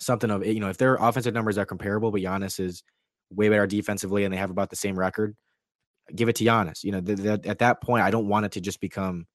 something 0.00 0.30
of 0.30 0.44
you 0.46 0.60
know, 0.60 0.70
if 0.70 0.78
their 0.78 0.96
offensive 0.96 1.34
numbers 1.34 1.58
are 1.58 1.66
comparable, 1.66 2.10
but 2.10 2.22
Giannis 2.22 2.58
is 2.58 2.82
way 3.30 3.48
better 3.48 3.66
defensively 3.66 4.24
and 4.24 4.32
they 4.32 4.38
have 4.38 4.50
about 4.50 4.70
the 4.70 4.76
same 4.76 4.98
record, 4.98 5.36
give 6.14 6.28
it 6.28 6.36
to 6.36 6.44
Giannis. 6.44 6.82
You 6.84 6.92
know, 6.92 7.00
th- 7.00 7.18
th- 7.18 7.46
at 7.46 7.58
that 7.58 7.82
point, 7.82 8.04
I 8.04 8.10
don't 8.10 8.28
want 8.28 8.46
it 8.46 8.52
to 8.52 8.60
just 8.60 8.80
become, 8.80 9.26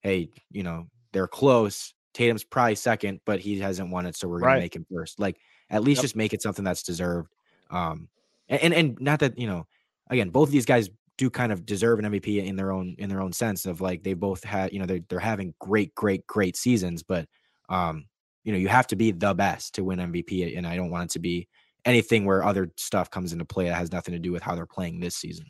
hey, 0.00 0.30
you 0.50 0.62
know, 0.62 0.86
they're 1.12 1.28
close. 1.28 1.92
Tatum's 2.16 2.44
probably 2.44 2.74
second, 2.76 3.20
but 3.26 3.40
he 3.40 3.58
hasn't 3.60 3.90
won 3.90 4.06
it, 4.06 4.16
so 4.16 4.26
we're 4.26 4.40
gonna 4.40 4.54
right. 4.54 4.62
make 4.62 4.74
him 4.74 4.86
first. 4.90 5.20
Like, 5.20 5.38
at 5.68 5.84
least 5.84 5.98
yep. 5.98 6.04
just 6.04 6.16
make 6.16 6.32
it 6.32 6.40
something 6.40 6.64
that's 6.64 6.82
deserved. 6.82 7.30
Um, 7.70 8.08
and, 8.48 8.62
and 8.62 8.74
and 8.74 9.00
not 9.00 9.20
that 9.20 9.38
you 9.38 9.46
know, 9.46 9.66
again, 10.08 10.30
both 10.30 10.48
of 10.48 10.52
these 10.52 10.64
guys 10.64 10.88
do 11.18 11.28
kind 11.28 11.52
of 11.52 11.66
deserve 11.66 11.98
an 11.98 12.06
MVP 12.06 12.42
in 12.42 12.56
their 12.56 12.72
own 12.72 12.96
in 12.98 13.10
their 13.10 13.20
own 13.20 13.34
sense 13.34 13.66
of 13.66 13.82
like 13.82 14.02
they 14.02 14.14
both 14.14 14.42
had, 14.42 14.72
you 14.72 14.78
know, 14.78 14.86
they're 14.86 15.02
they're 15.10 15.18
having 15.18 15.52
great, 15.58 15.94
great, 15.94 16.26
great 16.26 16.56
seasons, 16.56 17.02
but 17.02 17.28
um, 17.68 18.06
you 18.44 18.52
know, 18.52 18.58
you 18.58 18.68
have 18.68 18.86
to 18.86 18.96
be 18.96 19.10
the 19.10 19.34
best 19.34 19.74
to 19.74 19.84
win 19.84 19.98
MVP. 19.98 20.56
And 20.56 20.66
I 20.66 20.74
don't 20.74 20.90
want 20.90 21.10
it 21.10 21.12
to 21.12 21.18
be 21.18 21.48
anything 21.84 22.24
where 22.24 22.42
other 22.42 22.72
stuff 22.76 23.10
comes 23.10 23.34
into 23.34 23.44
play 23.44 23.66
that 23.66 23.74
has 23.74 23.92
nothing 23.92 24.12
to 24.12 24.18
do 24.18 24.32
with 24.32 24.42
how 24.42 24.54
they're 24.54 24.64
playing 24.64 25.00
this 25.00 25.16
season. 25.16 25.46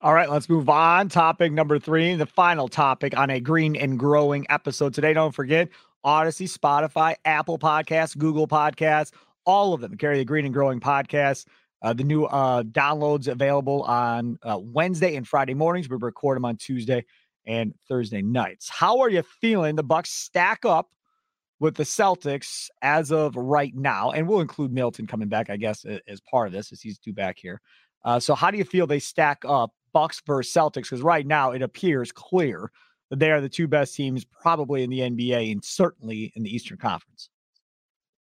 All 0.00 0.12
right, 0.12 0.30
let's 0.30 0.50
move 0.50 0.68
on. 0.68 1.08
Topic 1.08 1.50
number 1.50 1.78
three, 1.78 2.14
the 2.14 2.26
final 2.26 2.68
topic 2.68 3.16
on 3.16 3.30
a 3.30 3.40
green 3.40 3.74
and 3.74 3.98
growing 3.98 4.46
episode 4.50 4.92
today. 4.92 5.14
Don't 5.14 5.34
forget 5.34 5.70
Audacy, 6.04 6.52
Spotify, 6.52 7.14
Apple 7.24 7.58
Podcasts, 7.58 8.16
Google 8.16 8.46
Podcasts, 8.46 9.12
all 9.44 9.74
of 9.74 9.80
them 9.80 9.96
carry 9.96 10.18
the 10.18 10.24
green 10.24 10.44
and 10.44 10.54
growing 10.54 10.80
podcast. 10.80 11.46
Uh, 11.82 11.92
the 11.92 12.04
new 12.04 12.24
uh, 12.24 12.62
downloads 12.62 13.28
available 13.28 13.82
on 13.82 14.38
uh, 14.42 14.58
Wednesday 14.58 15.16
and 15.16 15.28
Friday 15.28 15.52
mornings. 15.54 15.88
We 15.88 15.96
record 16.00 16.36
them 16.36 16.44
on 16.46 16.56
Tuesday 16.56 17.04
and 17.46 17.74
Thursday 17.88 18.22
nights. 18.22 18.70
How 18.70 19.00
are 19.00 19.10
you 19.10 19.22
feeling? 19.22 19.76
The 19.76 19.82
Bucks 19.82 20.10
stack 20.10 20.64
up 20.64 20.90
with 21.60 21.74
the 21.74 21.82
Celtics 21.82 22.68
as 22.80 23.12
of 23.12 23.36
right 23.36 23.74
now, 23.74 24.10
and 24.12 24.26
we'll 24.26 24.40
include 24.40 24.72
Middleton 24.72 25.06
coming 25.06 25.28
back, 25.28 25.50
I 25.50 25.56
guess, 25.56 25.84
as 26.08 26.20
part 26.22 26.46
of 26.46 26.52
this, 26.52 26.72
as 26.72 26.80
he's 26.80 26.98
due 26.98 27.12
back 27.12 27.38
here. 27.38 27.60
Uh, 28.04 28.18
so, 28.18 28.34
how 28.34 28.50
do 28.50 28.58
you 28.58 28.64
feel 28.64 28.86
they 28.86 28.98
stack 28.98 29.44
up, 29.46 29.72
Bucks 29.92 30.22
versus 30.26 30.52
Celtics? 30.52 30.84
Because 30.84 31.02
right 31.02 31.26
now 31.26 31.52
it 31.52 31.62
appears 31.62 32.12
clear 32.12 32.70
that 33.10 33.18
they 33.18 33.30
are 33.30 33.40
the 33.40 33.48
two 33.48 33.68
best 33.68 33.94
teams, 33.94 34.24
probably 34.24 34.82
in 34.82 34.90
the 34.90 35.00
NBA 35.00 35.52
and 35.52 35.64
certainly 35.64 36.32
in 36.34 36.42
the 36.42 36.54
Eastern 36.54 36.78
Conference. 36.78 37.28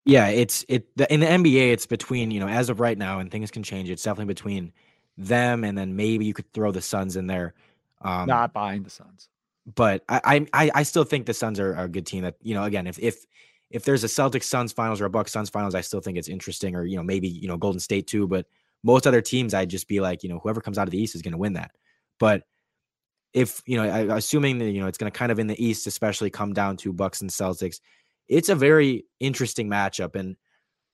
Yeah, 0.04 0.28
it's 0.28 0.64
it 0.68 0.96
the, 0.96 1.12
in 1.12 1.20
the 1.20 1.26
NBA. 1.26 1.70
It's 1.70 1.84
between 1.84 2.30
you 2.30 2.40
know 2.40 2.48
as 2.48 2.70
of 2.70 2.80
right 2.80 2.96
now, 2.96 3.18
and 3.18 3.30
things 3.30 3.50
can 3.50 3.62
change. 3.62 3.90
It's 3.90 4.02
definitely 4.02 4.32
between 4.32 4.72
them, 5.18 5.64
and 5.64 5.76
then 5.76 5.96
maybe 5.96 6.24
you 6.24 6.32
could 6.32 6.50
throw 6.54 6.72
the 6.72 6.80
Suns 6.80 7.16
in 7.16 7.26
there. 7.26 7.54
Um, 8.00 8.26
Not 8.26 8.54
buying 8.54 8.82
the 8.82 8.90
Suns, 8.90 9.28
but 9.74 10.04
I 10.08 10.46
I 10.54 10.70
I 10.74 10.82
still 10.84 11.04
think 11.04 11.26
the 11.26 11.34
Suns 11.34 11.60
are, 11.60 11.76
are 11.76 11.84
a 11.84 11.88
good 11.88 12.06
team. 12.06 12.22
That 12.22 12.36
you 12.40 12.54
know 12.54 12.64
again, 12.64 12.86
if 12.86 12.98
if 12.98 13.26
if 13.70 13.84
there's 13.84 14.02
a 14.02 14.06
Celtics 14.06 14.44
Suns 14.44 14.72
finals 14.72 15.02
or 15.02 15.04
a 15.04 15.10
Bucks 15.10 15.32
Suns 15.32 15.50
finals, 15.50 15.74
I 15.74 15.82
still 15.82 16.00
think 16.00 16.16
it's 16.16 16.28
interesting. 16.28 16.74
Or 16.74 16.86
you 16.86 16.96
know 16.96 17.02
maybe 17.02 17.28
you 17.28 17.46
know 17.46 17.58
Golden 17.58 17.80
State 17.80 18.06
too. 18.06 18.26
But 18.26 18.46
most 18.82 19.06
other 19.06 19.20
teams, 19.20 19.52
I'd 19.52 19.68
just 19.68 19.88
be 19.88 20.00
like 20.00 20.22
you 20.22 20.30
know 20.30 20.38
whoever 20.38 20.62
comes 20.62 20.78
out 20.78 20.88
of 20.88 20.92
the 20.92 21.02
East 21.02 21.16
is 21.16 21.22
going 21.22 21.32
to 21.32 21.38
win 21.38 21.52
that. 21.54 21.72
But 22.18 22.44
if 23.34 23.62
you 23.66 23.76
know, 23.76 24.14
assuming 24.14 24.58
that 24.58 24.70
you 24.70 24.80
know 24.80 24.86
it's 24.86 24.98
going 24.98 25.10
to 25.10 25.18
kind 25.18 25.32
of 25.32 25.38
in 25.38 25.46
the 25.46 25.64
East, 25.64 25.86
especially 25.86 26.30
come 26.30 26.52
down 26.52 26.76
to 26.78 26.92
Bucks 26.92 27.20
and 27.20 27.30
Celtics 27.30 27.80
it's 28.28 28.48
a 28.48 28.54
very 28.54 29.06
interesting 29.20 29.68
matchup. 29.68 30.14
And 30.14 30.36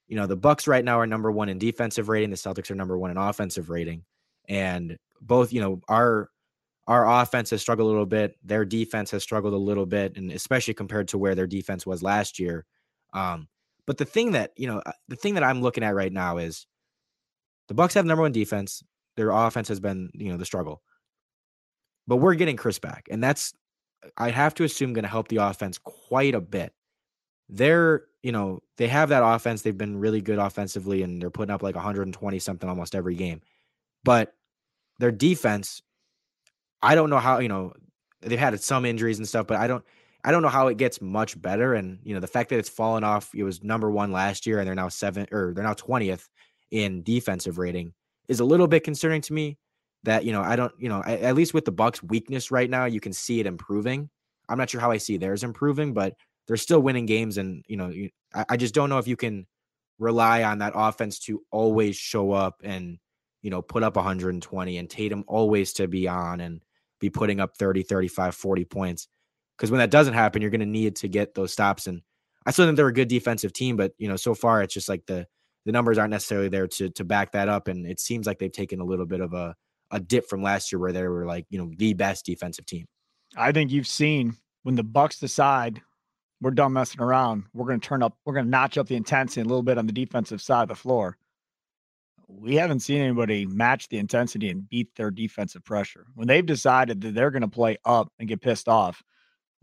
you 0.06 0.16
know, 0.16 0.26
the 0.26 0.36
Bucks 0.36 0.68
right 0.68 0.84
now 0.84 1.00
are 1.00 1.06
number 1.06 1.30
one 1.30 1.48
in 1.48 1.58
defensive 1.58 2.08
rating. 2.08 2.30
The 2.30 2.36
Celtics 2.36 2.70
are 2.70 2.76
number 2.76 2.96
one 2.96 3.10
in 3.10 3.16
offensive 3.16 3.70
rating. 3.70 4.04
And 4.48 4.98
both, 5.20 5.52
you 5.52 5.60
know, 5.60 5.80
our 5.88 6.30
our 6.86 7.22
offense 7.22 7.50
has 7.50 7.62
struggled 7.62 7.86
a 7.86 7.90
little 7.90 8.06
bit. 8.06 8.36
Their 8.44 8.64
defense 8.64 9.10
has 9.10 9.22
struggled 9.22 9.54
a 9.54 9.58
little 9.58 9.86
bit, 9.86 10.16
and 10.16 10.30
especially 10.30 10.74
compared 10.74 11.08
to 11.08 11.18
where 11.18 11.34
their 11.34 11.46
defense 11.46 11.86
was 11.86 12.02
last 12.02 12.38
year. 12.38 12.66
Um, 13.14 13.48
but 13.86 13.96
the 13.96 14.04
thing 14.04 14.32
that 14.32 14.52
you 14.56 14.66
know, 14.66 14.82
uh, 14.84 14.92
the 15.08 15.16
thing 15.16 15.34
that 15.34 15.44
I'm 15.44 15.62
looking 15.62 15.84
at 15.84 15.94
right 15.94 16.12
now 16.12 16.36
is 16.38 16.66
the 17.68 17.74
Bucks 17.74 17.94
have 17.94 18.04
number 18.04 18.22
one 18.22 18.32
defense. 18.32 18.82
Their 19.16 19.30
offense 19.30 19.68
has 19.68 19.80
been, 19.80 20.10
you 20.12 20.30
know, 20.30 20.36
the 20.36 20.44
struggle. 20.44 20.82
But 22.06 22.16
we're 22.16 22.34
getting 22.34 22.56
Khris 22.56 22.78
back, 22.78 23.08
and 23.10 23.22
that's 23.22 23.54
uh, 24.04 24.08
I 24.16 24.30
have 24.30 24.54
to 24.54 24.64
assume 24.64 24.92
going 24.92 25.04
to 25.04 25.08
help 25.08 25.28
the 25.28 25.36
offense 25.38 25.78
quite 25.78 26.34
a 26.34 26.40
bit 26.40 26.72
they're 27.48 28.04
you 28.22 28.32
know 28.32 28.60
they 28.78 28.88
have 28.88 29.10
that 29.10 29.22
offense 29.22 29.62
they've 29.62 29.76
been 29.76 29.98
really 29.98 30.20
good 30.20 30.38
offensively 30.38 31.02
and 31.02 31.20
they're 31.20 31.30
putting 31.30 31.52
up 31.52 31.62
like 31.62 31.74
120 31.74 32.38
something 32.38 32.68
almost 32.68 32.94
every 32.94 33.14
game 33.14 33.40
but 34.02 34.34
their 34.98 35.12
defense 35.12 35.82
i 36.82 36.94
don't 36.94 37.10
know 37.10 37.18
how 37.18 37.38
you 37.38 37.48
know 37.48 37.72
they've 38.22 38.38
had 38.38 38.58
some 38.62 38.84
injuries 38.84 39.18
and 39.18 39.28
stuff 39.28 39.46
but 39.46 39.58
i 39.58 39.66
don't 39.66 39.84
I 40.26 40.30
don't 40.30 40.40
know 40.40 40.48
how 40.48 40.68
it 40.68 40.78
gets 40.78 41.02
much 41.02 41.40
better. 41.40 41.74
And 41.74 41.98
you 42.02 42.14
know, 42.14 42.20
the 42.20 42.26
fact 42.26 42.48
that 42.48 42.58
it's 42.58 42.70
fallen 42.70 43.04
off, 43.04 43.34
it 43.34 43.42
was 43.42 43.62
number 43.62 43.90
one 43.90 44.10
last 44.10 44.46
year, 44.46 44.58
and 44.58 44.66
they're 44.66 44.74
now 44.74 44.88
seven 44.88 45.26
or 45.30 45.52
they're 45.54 45.62
now 45.62 45.74
twentieth 45.74 46.30
in 46.70 47.02
defensive 47.02 47.58
rating 47.58 47.92
is 48.26 48.40
a 48.40 48.44
little 48.46 48.66
bit 48.66 48.84
concerning 48.84 49.20
to 49.20 49.34
me. 49.34 49.58
That 50.04 50.24
you 50.24 50.32
know, 50.32 50.42
I 50.42 50.56
don't, 50.56 50.72
you 50.78 50.88
know, 50.88 51.02
at, 51.02 51.34
least 51.34 51.54
with 51.54 51.64
the 51.64 51.72
Bucks' 51.72 52.02
weakness 52.02 52.50
right 52.50 52.68
now, 52.68 52.84
you 52.84 53.00
can 53.00 53.12
see 53.12 53.40
it 53.40 53.46
improving. 53.46 54.10
I'm 54.48 54.58
not 54.58 54.70
sure 54.70 54.80
how 54.80 54.90
I 54.90 54.98
see 54.98 55.16
theirs 55.16 55.42
improving, 55.42 55.94
but 55.94 56.14
they're 56.46 56.58
still 56.58 56.80
winning 56.80 57.06
games, 57.06 57.38
and 57.38 57.64
you 57.68 57.76
know, 57.76 57.88
you, 57.88 58.10
I, 58.34 58.44
I 58.50 58.56
just 58.56 58.74
don't 58.74 58.90
know 58.90 58.98
if 58.98 59.08
you 59.08 59.16
can 59.16 59.46
rely 59.98 60.42
on 60.42 60.58
that 60.58 60.72
offense 60.74 61.18
to 61.20 61.42
always 61.50 61.96
show 61.96 62.32
up 62.32 62.60
and 62.64 62.98
you 63.42 63.50
know 63.50 63.62
put 63.62 63.82
up 63.82 63.96
120 63.96 64.78
and 64.78 64.90
Tatum 64.90 65.24
always 65.28 65.72
to 65.74 65.86
be 65.86 66.08
on 66.08 66.40
and 66.40 66.60
be 67.00 67.10
putting 67.10 67.40
up 67.40 67.56
30 67.56 67.82
35 67.82 68.34
40 68.34 68.64
points 68.64 69.08
because 69.56 69.70
when 69.70 69.78
that 69.78 69.90
doesn't 69.90 70.14
happen 70.14 70.42
you're 70.42 70.50
going 70.50 70.60
to 70.60 70.66
need 70.66 70.96
to 70.96 71.08
get 71.08 71.34
those 71.34 71.52
stops 71.52 71.86
and 71.86 72.02
I 72.46 72.50
still 72.50 72.66
think 72.66 72.76
they're 72.76 72.88
a 72.88 72.92
good 72.92 73.08
defensive 73.08 73.52
team 73.52 73.76
but 73.76 73.92
you 73.98 74.08
know 74.08 74.16
so 74.16 74.34
far 74.34 74.62
it's 74.62 74.74
just 74.74 74.88
like 74.88 75.06
the 75.06 75.26
the 75.64 75.72
numbers 75.72 75.96
aren't 75.96 76.10
necessarily 76.10 76.48
there 76.48 76.66
to 76.66 76.90
to 76.90 77.04
back 77.04 77.32
that 77.32 77.48
up 77.48 77.68
and 77.68 77.86
it 77.86 78.00
seems 78.00 78.26
like 78.26 78.38
they've 78.38 78.50
taken 78.50 78.80
a 78.80 78.84
little 78.84 79.06
bit 79.06 79.20
of 79.20 79.32
a 79.32 79.54
a 79.94 80.00
dip 80.00 80.28
from 80.28 80.42
last 80.42 80.72
year 80.72 80.78
where 80.78 80.92
they 80.92 81.04
were 81.04 81.24
like 81.24 81.46
you 81.48 81.58
know 81.58 81.70
the 81.78 81.94
best 81.94 82.26
defensive 82.26 82.66
team. 82.66 82.84
I 83.36 83.52
think 83.52 83.70
you've 83.70 83.86
seen 83.86 84.36
when 84.64 84.74
the 84.74 84.82
Bucks 84.82 85.18
decide 85.18 85.80
we're 86.40 86.50
done 86.50 86.74
messing 86.74 87.00
around. 87.00 87.44
We're 87.54 87.66
going 87.66 87.80
to 87.80 87.88
turn 87.88 88.02
up, 88.02 88.18
we're 88.24 88.34
going 88.34 88.44
to 88.44 88.50
notch 88.50 88.76
up 88.76 88.88
the 88.88 88.96
intensity 88.96 89.40
a 89.40 89.44
little 89.44 89.62
bit 89.62 89.78
on 89.78 89.86
the 89.86 89.92
defensive 89.92 90.42
side 90.42 90.64
of 90.64 90.68
the 90.68 90.74
floor. 90.74 91.16
We 92.26 92.56
haven't 92.56 92.80
seen 92.80 93.00
anybody 93.00 93.46
match 93.46 93.88
the 93.88 93.98
intensity 93.98 94.50
and 94.50 94.68
beat 94.68 94.94
their 94.96 95.10
defensive 95.10 95.64
pressure. 95.64 96.06
When 96.14 96.26
they've 96.26 96.44
decided 96.44 97.00
that 97.00 97.14
they're 97.14 97.30
going 97.30 97.42
to 97.42 97.48
play 97.48 97.78
up 97.84 98.12
and 98.18 98.28
get 98.28 98.42
pissed 98.42 98.68
off, 98.68 99.02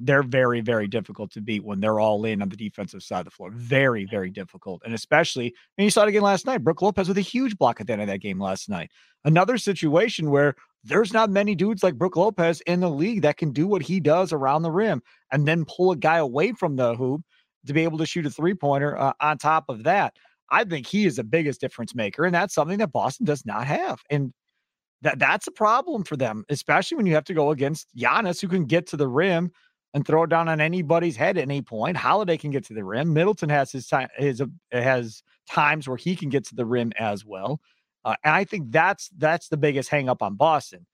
they're 0.04 0.24
very, 0.24 0.62
very 0.62 0.88
difficult 0.88 1.32
to 1.32 1.42
beat 1.42 1.64
when 1.64 1.80
they're 1.80 2.00
all 2.00 2.26
in 2.26 2.42
on 2.42 2.50
the 2.50 2.56
defensive 2.56 3.04
side 3.04 3.20
of 3.20 3.26
the 3.26 3.32
floor. 3.32 3.52
Very, 3.52 4.06
very 4.06 4.30
difficult. 4.30 4.82
And 4.84 4.94
especially, 4.94 5.54
and 5.78 5.86
you 5.86 5.92
saw 5.92 6.04
it 6.04 6.10
again 6.10 6.24
last 6.24 6.46
night. 6.46 6.64
Brook 6.64 6.82
Lopez 6.82 7.08
with 7.08 7.18
a 7.18 7.22
huge 7.22 7.58
block 7.58 7.80
at 7.80 7.88
the 7.88 7.94
end 7.94 8.02
of 8.02 8.08
that 8.08 8.20
game 8.20 8.40
last 8.40 8.68
night. 8.70 8.90
Another 9.24 9.58
situation 9.58 10.32
where 10.32 10.56
there's 10.84 11.14
not 11.14 11.30
many 11.30 11.54
dudes 11.54 11.84
like 11.84 11.98
Brook 11.98 12.16
Lopez 12.16 12.62
in 12.62 12.80
the 12.80 12.90
league 12.90 13.22
that 13.22 13.38
can 13.38 13.52
do 13.52 13.68
what 13.68 13.84
he 13.84 14.00
does 14.00 14.34
around 14.34 14.64
the 14.64 14.72
rim 14.72 15.02
and 15.32 15.48
then 15.48 15.66
pull 15.66 15.92
a 15.92 15.96
guy 15.96 16.18
away 16.18 16.54
from 16.54 16.76
the 16.76 16.96
hoop 16.96 17.22
to 17.68 17.74
be 17.74 17.84
able 17.84 18.00
to 18.00 18.06
shoot 18.06 18.26
a 18.26 18.32
three 18.32 18.56
pointer 18.56 18.98
uh, 19.00 19.14
on 19.22 19.38
top 19.38 19.66
of 19.70 19.84
that. 19.84 20.16
I 20.50 20.64
think 20.64 20.88
he 20.88 21.06
is 21.06 21.18
the 21.18 21.24
biggest 21.24 21.62
difference 21.62 21.94
maker. 21.94 22.26
And 22.26 22.34
that's 22.34 22.56
something 22.56 22.80
that 22.80 22.92
Boston 22.92 23.26
does 23.26 23.46
not 23.46 23.68
have. 23.68 24.02
And 24.10 24.34
that 25.02 25.20
that's 25.20 25.48
a 25.48 25.52
problem 25.52 26.04
for 26.04 26.18
them, 26.18 26.44
especially 26.50 26.98
when 26.98 27.06
you 27.06 27.14
have 27.14 27.24
to 27.26 27.34
go 27.34 27.52
against 27.52 27.88
Giannis, 27.96 28.42
who 28.42 28.48
can 28.48 28.66
get 28.66 28.88
to 28.88 28.98
the 28.98 29.08
rim 29.08 29.52
and 29.94 30.06
throw 30.06 30.24
it 30.24 30.30
down 30.30 30.48
on 30.48 30.62
anybody's 30.62 31.16
head 31.16 31.38
at 31.38 31.44
any 31.44 31.62
point. 31.62 31.98
Holiday 31.98 32.38
can 32.38 32.52
get 32.52 32.66
to 32.66 32.74
the 32.74 32.84
rim. 32.84 33.14
Middleton 33.14 33.50
has 33.50 33.72
his 33.72 33.88
time 33.88 34.08
his 34.18 34.42
uh, 34.42 34.46
has 34.72 35.24
times 35.50 35.88
where 35.88 35.98
he 35.98 36.16
can 36.16 36.30
get 36.30 36.46
to 36.48 36.56
the 36.56 36.66
rim 36.66 36.92
as 36.98 37.26
well. 37.26 37.60
Uh, 38.04 38.16
and 38.24 38.34
I 38.34 38.44
think 38.44 38.72
that's 38.72 39.10
that's 39.18 39.50
the 39.50 39.58
biggest 39.58 39.90
hangup 39.90 40.22
on 40.22 40.36
Boston. 40.36 40.86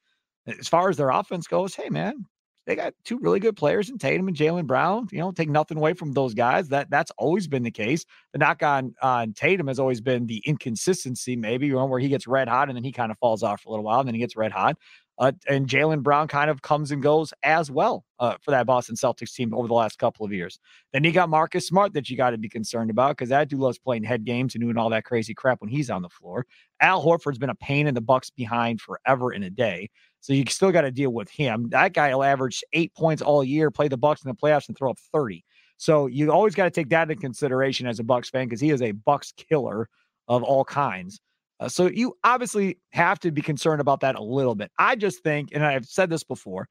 As 0.48 0.68
far 0.68 0.90
as 0.90 0.98
their 0.98 1.10
offense 1.10 1.48
goes, 1.48 1.76
hey 1.76 1.90
man, 1.90 2.26
they 2.66 2.76
got 2.76 2.94
two 3.06 3.18
really 3.20 3.40
good 3.40 3.56
players 3.56 3.90
in 3.90 3.98
Tatum 3.98 4.28
and 4.28 4.36
Jaylen 4.36 4.68
Brown. 4.68 5.08
You 5.12 5.20
know, 5.20 5.32
take 5.32 5.50
nothing 5.50 5.78
away 5.78 5.94
from 5.94 6.12
those 6.12 6.34
guys. 6.34 6.68
That 6.70 6.90
that's 6.90 7.12
always 7.18 7.48
been 7.48 7.64
the 7.64 7.72
case. 7.72 8.06
The 8.34 8.40
knock 8.40 8.62
on 8.62 8.94
on 9.02 9.34
Tatum 9.34 9.68
has 9.68 9.80
always 9.80 10.02
been 10.02 10.26
the 10.26 10.44
inconsistency, 10.46 11.36
maybe 11.36 11.68
you 11.68 11.74
know, 11.74 11.86
where 11.86 12.00
he 12.00 12.10
gets 12.10 12.28
red 12.28 12.50
hot 12.50 12.68
and 12.68 12.76
then 12.76 12.84
he 12.84 12.92
kind 12.92 13.12
of 13.12 13.18
falls 13.20 13.44
off 13.44 13.62
for 13.62 13.70
a 13.70 13.72
little 13.72 13.86
while, 13.86 14.00
and 14.00 14.08
then 14.08 14.16
he 14.16 14.20
gets 14.20 14.36
red 14.36 14.52
hot. 14.52 14.78
Uh, 15.20 15.32
and 15.48 15.68
Jaylen 15.68 16.04
Brown 16.04 16.28
kind 16.28 16.50
of 16.50 16.62
comes 16.62 16.92
and 16.92 17.02
goes 17.02 17.34
as 17.42 17.72
well 17.72 18.06
uh, 18.20 18.36
for 18.42 18.52
that 18.52 18.68
Boston 18.68 18.96
Celtics 18.96 19.34
team 19.34 19.54
over 19.54 19.68
the 19.68 19.74
last 19.74 19.98
couple 19.98 20.26
of 20.26 20.32
years. 20.32 20.60
Then 20.94 21.04
you 21.04 21.12
got 21.12 21.30
Marcus 21.30 21.68
Smart 21.68 21.94
that 21.94 22.10
you 22.10 22.18
got 22.18 22.32
to 22.32 22.38
be 22.38 22.50
concerned 22.50 22.92
about 22.92 23.18
because 23.18 23.30
that 23.30 23.50
dude 23.50 23.60
loves 23.60 23.80
playing 23.80 24.04
head 24.04 24.26
games 24.26 24.54
and 24.54 24.62
doing 24.62 24.78
all 24.78 24.90
that 24.92 25.06
crazy 25.06 25.34
crap 25.34 25.62
when 25.62 25.70
he's 25.70 25.90
on 25.90 26.04
the 26.04 26.10
floor. 26.10 26.46
Al 26.82 27.04
Horford's 27.04 27.40
been 27.40 27.50
a 27.50 27.56
pain 27.56 27.88
in 27.88 27.96
the 27.96 28.02
Bucks 28.02 28.30
behind 28.30 28.80
forever 28.80 29.34
in 29.34 29.44
a 29.44 29.50
day. 29.50 29.90
So 30.20 30.34
you 30.34 30.44
still 30.50 30.72
got 30.72 30.82
to 30.82 30.92
deal 30.92 31.12
with 31.12 31.30
him. 31.30 31.70
That 31.70 31.94
guy 31.94 32.14
will 32.14 32.24
average 32.24 32.64
eight 32.74 32.94
points 32.94 33.22
all 33.22 33.44
year, 33.44 33.72
play 33.72 33.88
the 33.88 33.98
Bucks 33.98 34.24
in 34.24 34.30
the 34.30 34.36
playoffs, 34.36 34.68
and 34.68 34.78
throw 34.78 34.92
up 34.92 35.00
30. 35.12 35.44
So 35.78 36.08
you 36.08 36.32
always 36.32 36.56
got 36.56 36.66
to 36.66 36.72
take 36.72 36.90
that 36.90 37.10
into 37.10 37.22
consideration 37.22 37.88
as 37.88 38.00
a 38.00 38.04
Bucks 38.04 38.30
fan 38.30 38.48
because 38.48 38.62
he 38.62 38.72
is 38.72 38.82
a 38.82 38.92
Bucks 38.92 39.34
killer 39.36 39.90
of 40.28 40.44
all 40.44 40.66
kinds. 40.66 41.22
Uh, 41.60 41.68
so 41.68 41.88
you 41.88 42.16
obviously 42.24 42.78
have 42.92 43.20
to 43.20 43.32
be 43.32 43.42
concerned 43.42 43.82
about 43.82 44.02
that 44.02 44.16
a 44.16 44.22
little 44.22 44.56
bit. 44.56 44.72
I 44.78 44.96
just 44.96 45.24
think, 45.24 45.50
and 45.54 45.66
I've 45.66 45.86
said 45.86 46.10
this 46.10 46.24
before, 46.24 46.68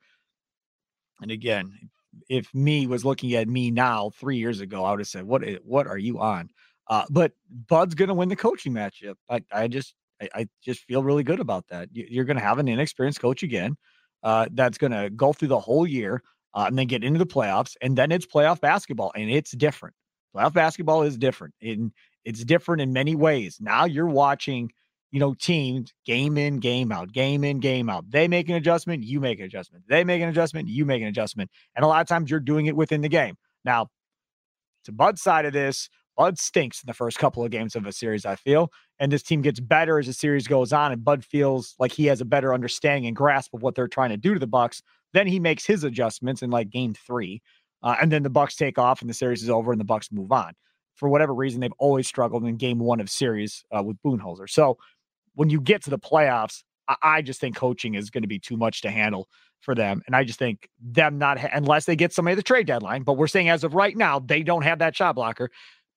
and 1.20 1.30
again, 1.30 1.72
if 2.28 2.52
me 2.54 2.86
was 2.86 3.04
looking 3.04 3.34
at 3.34 3.48
me 3.48 3.70
now 3.70 4.10
three 4.10 4.36
years 4.36 4.60
ago, 4.60 4.84
I 4.84 4.90
would 4.90 5.00
have 5.00 5.08
said, 5.08 5.24
"What? 5.24 5.42
What 5.64 5.86
are 5.86 5.98
you 5.98 6.20
on?" 6.20 6.50
Uh, 6.88 7.04
but 7.10 7.32
Bud's 7.68 7.94
going 7.94 8.08
to 8.08 8.14
win 8.14 8.28
the 8.28 8.36
coaching 8.36 8.72
matchup. 8.72 9.16
I, 9.28 9.42
I 9.52 9.68
just, 9.68 9.94
I, 10.22 10.28
I, 10.34 10.48
just 10.62 10.84
feel 10.84 11.02
really 11.02 11.24
good 11.24 11.40
about 11.40 11.66
that. 11.68 11.88
You, 11.92 12.20
are 12.20 12.24
going 12.24 12.36
to 12.36 12.42
have 12.42 12.58
an 12.58 12.68
inexperienced 12.68 13.20
coach 13.20 13.42
again. 13.42 13.76
Uh, 14.22 14.46
that's 14.52 14.78
going 14.78 14.92
to 14.92 15.10
go 15.10 15.32
through 15.32 15.48
the 15.48 15.58
whole 15.58 15.86
year 15.86 16.22
uh, 16.54 16.66
and 16.68 16.78
then 16.78 16.86
get 16.86 17.02
into 17.02 17.18
the 17.18 17.26
playoffs, 17.26 17.74
and 17.82 17.96
then 17.98 18.12
it's 18.12 18.26
playoff 18.26 18.60
basketball, 18.60 19.12
and 19.14 19.30
it's 19.30 19.50
different. 19.52 19.94
Playoff 20.34 20.52
basketball 20.52 21.02
is 21.02 21.16
different. 21.16 21.54
In 21.60 21.92
it's 22.26 22.44
different 22.44 22.82
in 22.82 22.92
many 22.92 23.14
ways. 23.14 23.58
Now 23.60 23.84
you're 23.84 24.08
watching, 24.08 24.72
you 25.12 25.20
know, 25.20 25.34
teams 25.34 25.94
game 26.04 26.36
in, 26.36 26.58
game 26.58 26.90
out, 26.90 27.12
game 27.12 27.44
in, 27.44 27.60
game 27.60 27.88
out. 27.88 28.10
They 28.10 28.26
make 28.26 28.48
an 28.48 28.56
adjustment, 28.56 29.04
you 29.04 29.20
make 29.20 29.38
an 29.38 29.46
adjustment. 29.46 29.84
They 29.88 30.02
make 30.02 30.20
an 30.20 30.28
adjustment, 30.28 30.68
you 30.68 30.84
make 30.84 31.00
an 31.00 31.08
adjustment. 31.08 31.50
And 31.76 31.84
a 31.84 31.88
lot 31.88 32.00
of 32.00 32.08
times 32.08 32.28
you're 32.28 32.40
doing 32.40 32.66
it 32.66 32.74
within 32.74 33.00
the 33.00 33.08
game. 33.08 33.36
Now, 33.64 33.86
to 34.84 34.92
Bud's 34.92 35.22
side 35.22 35.46
of 35.46 35.52
this, 35.52 35.88
Bud 36.16 36.36
stinks 36.38 36.82
in 36.82 36.88
the 36.88 36.94
first 36.94 37.18
couple 37.18 37.44
of 37.44 37.50
games 37.52 37.76
of 37.76 37.86
a 37.86 37.92
series, 37.92 38.26
I 38.26 38.34
feel. 38.34 38.72
And 38.98 39.12
this 39.12 39.22
team 39.22 39.40
gets 39.40 39.60
better 39.60 40.00
as 40.00 40.06
the 40.06 40.12
series 40.12 40.48
goes 40.48 40.72
on, 40.72 40.90
and 40.90 41.04
Bud 41.04 41.24
feels 41.24 41.76
like 41.78 41.92
he 41.92 42.06
has 42.06 42.20
a 42.20 42.24
better 42.24 42.52
understanding 42.52 43.06
and 43.06 43.14
grasp 43.14 43.54
of 43.54 43.62
what 43.62 43.76
they're 43.76 43.86
trying 43.86 44.10
to 44.10 44.16
do 44.16 44.34
to 44.34 44.40
the 44.40 44.46
Bucks. 44.48 44.82
Then 45.12 45.28
he 45.28 45.38
makes 45.38 45.64
his 45.64 45.84
adjustments 45.84 46.42
in 46.42 46.50
like 46.50 46.70
game 46.70 46.94
three. 46.94 47.40
Uh, 47.82 47.94
and 48.00 48.10
then 48.10 48.24
the 48.24 48.30
Bucks 48.30 48.56
take 48.56 48.78
off 48.78 49.00
and 49.00 49.08
the 49.10 49.14
series 49.14 49.44
is 49.44 49.50
over 49.50 49.70
and 49.70 49.80
the 49.80 49.84
Bucks 49.84 50.10
move 50.10 50.32
on 50.32 50.54
for 50.96 51.08
whatever 51.08 51.32
reason, 51.32 51.60
they've 51.60 51.72
always 51.78 52.08
struggled 52.08 52.44
in 52.44 52.56
game 52.56 52.78
one 52.78 53.00
of 53.00 53.08
series 53.08 53.64
uh, 53.74 53.82
with 53.82 53.96
Budenholzer. 54.02 54.50
So 54.50 54.78
when 55.34 55.50
you 55.50 55.60
get 55.60 55.82
to 55.84 55.90
the 55.90 55.98
playoffs, 55.98 56.64
I, 56.88 56.96
I 57.02 57.22
just 57.22 57.40
think 57.40 57.54
coaching 57.54 57.94
is 57.94 58.10
going 58.10 58.22
to 58.22 58.28
be 58.28 58.38
too 58.38 58.56
much 58.56 58.82
to 58.82 58.90
handle 58.90 59.28
for 59.60 59.74
them. 59.74 60.02
And 60.06 60.16
I 60.16 60.24
just 60.24 60.38
think 60.38 60.68
them 60.80 61.18
not, 61.18 61.38
ha- 61.38 61.50
unless 61.52 61.84
they 61.84 61.96
get 61.96 62.12
somebody 62.12 62.32
at 62.32 62.36
the 62.36 62.42
trade 62.42 62.66
deadline, 62.66 63.02
but 63.02 63.14
we're 63.14 63.26
saying 63.26 63.48
as 63.48 63.64
of 63.64 63.74
right 63.74 63.96
now, 63.96 64.18
they 64.18 64.42
don't 64.42 64.62
have 64.62 64.80
that 64.80 64.96
shot 64.96 65.14
blocker. 65.14 65.50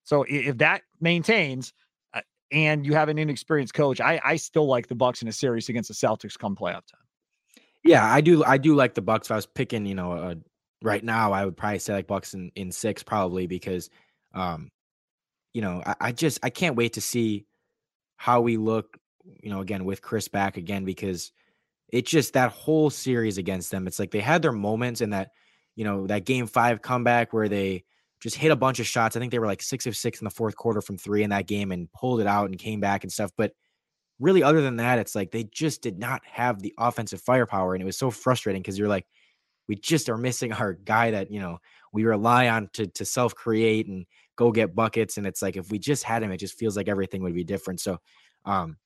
So 0.04 0.24
if 0.28 0.58
that 0.58 0.82
maintains, 1.00 1.72
uh, 2.14 2.20
and 2.50 2.84
you 2.84 2.94
have 2.94 3.08
an 3.08 3.18
inexperienced 3.18 3.74
coach, 3.74 4.00
I, 4.00 4.20
I 4.24 4.36
still 4.36 4.66
like 4.66 4.88
the 4.88 4.94
Bucks 4.94 5.22
in 5.22 5.28
a 5.28 5.32
series 5.32 5.68
against 5.68 5.88
the 5.88 5.94
Celtics 5.94 6.38
come 6.38 6.56
playoff 6.56 6.86
time. 6.86 7.06
Yeah, 7.84 8.04
I 8.04 8.20
do. 8.20 8.44
I 8.44 8.58
do 8.58 8.74
like 8.74 8.94
the 8.94 9.02
Bucks. 9.02 9.28
If 9.28 9.32
I 9.32 9.36
was 9.36 9.46
picking, 9.46 9.86
you 9.86 9.94
know, 9.94 10.12
uh, 10.12 10.34
right 10.82 11.02
now, 11.02 11.32
I 11.32 11.44
would 11.44 11.56
probably 11.56 11.78
say 11.78 11.94
like 11.94 12.06
Bucks 12.06 12.34
in, 12.34 12.50
in 12.54 12.72
six, 12.72 13.02
probably 13.02 13.46
because 13.46 13.88
um, 14.34 14.70
you 15.52 15.62
know, 15.62 15.82
I, 15.84 15.94
I 16.00 16.12
just 16.12 16.38
I 16.42 16.50
can't 16.50 16.76
wait 16.76 16.94
to 16.94 17.00
see 17.00 17.46
how 18.16 18.40
we 18.40 18.56
look, 18.56 18.98
you 19.42 19.50
know, 19.50 19.60
again 19.60 19.84
with 19.84 20.02
Khris 20.02 20.28
back 20.28 20.56
again 20.56 20.84
because 20.84 21.32
it's 21.88 22.10
just 22.10 22.34
that 22.34 22.52
whole 22.52 22.90
series 22.90 23.38
against 23.38 23.70
them. 23.70 23.86
It's 23.86 23.98
like 23.98 24.10
they 24.10 24.20
had 24.20 24.42
their 24.42 24.52
moments 24.52 25.00
in 25.00 25.10
that, 25.10 25.32
you 25.74 25.84
know, 25.84 26.06
that 26.06 26.24
game 26.24 26.46
five 26.46 26.82
comeback 26.82 27.32
where 27.32 27.48
they 27.48 27.84
just 28.20 28.36
hit 28.36 28.52
a 28.52 28.56
bunch 28.56 28.78
of 28.80 28.86
shots. 28.86 29.16
I 29.16 29.20
think 29.20 29.32
they 29.32 29.38
were 29.38 29.46
like 29.46 29.62
six 29.62 29.86
of 29.86 29.96
six 29.96 30.20
in 30.20 30.24
the 30.24 30.30
fourth 30.30 30.54
quarter 30.54 30.80
from 30.80 30.98
three 30.98 31.22
in 31.22 31.30
that 31.30 31.46
game 31.46 31.72
and 31.72 31.90
pulled 31.92 32.20
it 32.20 32.26
out 32.26 32.48
and 32.48 32.58
came 32.58 32.80
back 32.80 33.02
and 33.02 33.12
stuff. 33.12 33.32
But 33.36 33.52
really, 34.18 34.42
other 34.42 34.60
than 34.60 34.76
that, 34.76 34.98
it's 34.98 35.14
like 35.14 35.30
they 35.30 35.44
just 35.44 35.82
did 35.82 35.98
not 35.98 36.22
have 36.26 36.60
the 36.60 36.74
offensive 36.78 37.22
firepower. 37.22 37.74
And 37.74 37.82
it 37.82 37.86
was 37.86 37.98
so 37.98 38.10
frustrating 38.10 38.62
because 38.62 38.78
you're 38.78 38.88
like, 38.88 39.06
we 39.66 39.76
just 39.76 40.08
are 40.08 40.18
missing 40.18 40.52
our 40.52 40.74
guy 40.74 41.12
that, 41.12 41.30
you 41.30 41.40
know, 41.40 41.58
we 41.92 42.04
rely 42.04 42.48
on 42.48 42.68
to 42.74 42.86
to 42.88 43.04
self 43.04 43.34
create 43.34 43.88
and 43.88 44.06
go 44.40 44.50
get 44.50 44.74
buckets. 44.74 45.18
And 45.18 45.26
it's 45.26 45.42
like 45.42 45.56
if 45.56 45.70
we 45.70 45.78
just 45.78 46.02
had 46.02 46.22
him, 46.22 46.32
it 46.32 46.38
just 46.38 46.58
feels 46.58 46.76
like 46.76 46.88
everything 46.88 47.22
would 47.22 47.34
be 47.34 47.44
different. 47.44 47.80
So 47.80 47.98
um 48.46 48.78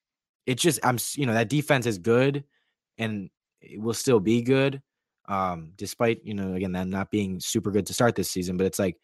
it's 0.46 0.60
just 0.60 0.80
I'm 0.82 0.98
you 1.14 1.26
know 1.26 1.34
that 1.34 1.48
defense 1.48 1.87
is 1.87 1.98
good 1.98 2.44
and 2.98 3.31
it 3.60 3.81
will 3.81 3.94
still 3.94 4.20
be 4.20 4.42
good. 4.42 4.83
Um, 5.26 5.72
despite, 5.76 6.20
you 6.22 6.35
know, 6.35 6.52
again, 6.52 6.72
them 6.72 6.90
not 6.90 7.10
being 7.10 7.40
super 7.40 7.70
good 7.70 7.87
to 7.87 7.94
start 7.94 8.14
this 8.14 8.31
season. 8.31 8.58
But 8.58 8.66
it's 8.66 8.79
like 8.79 8.98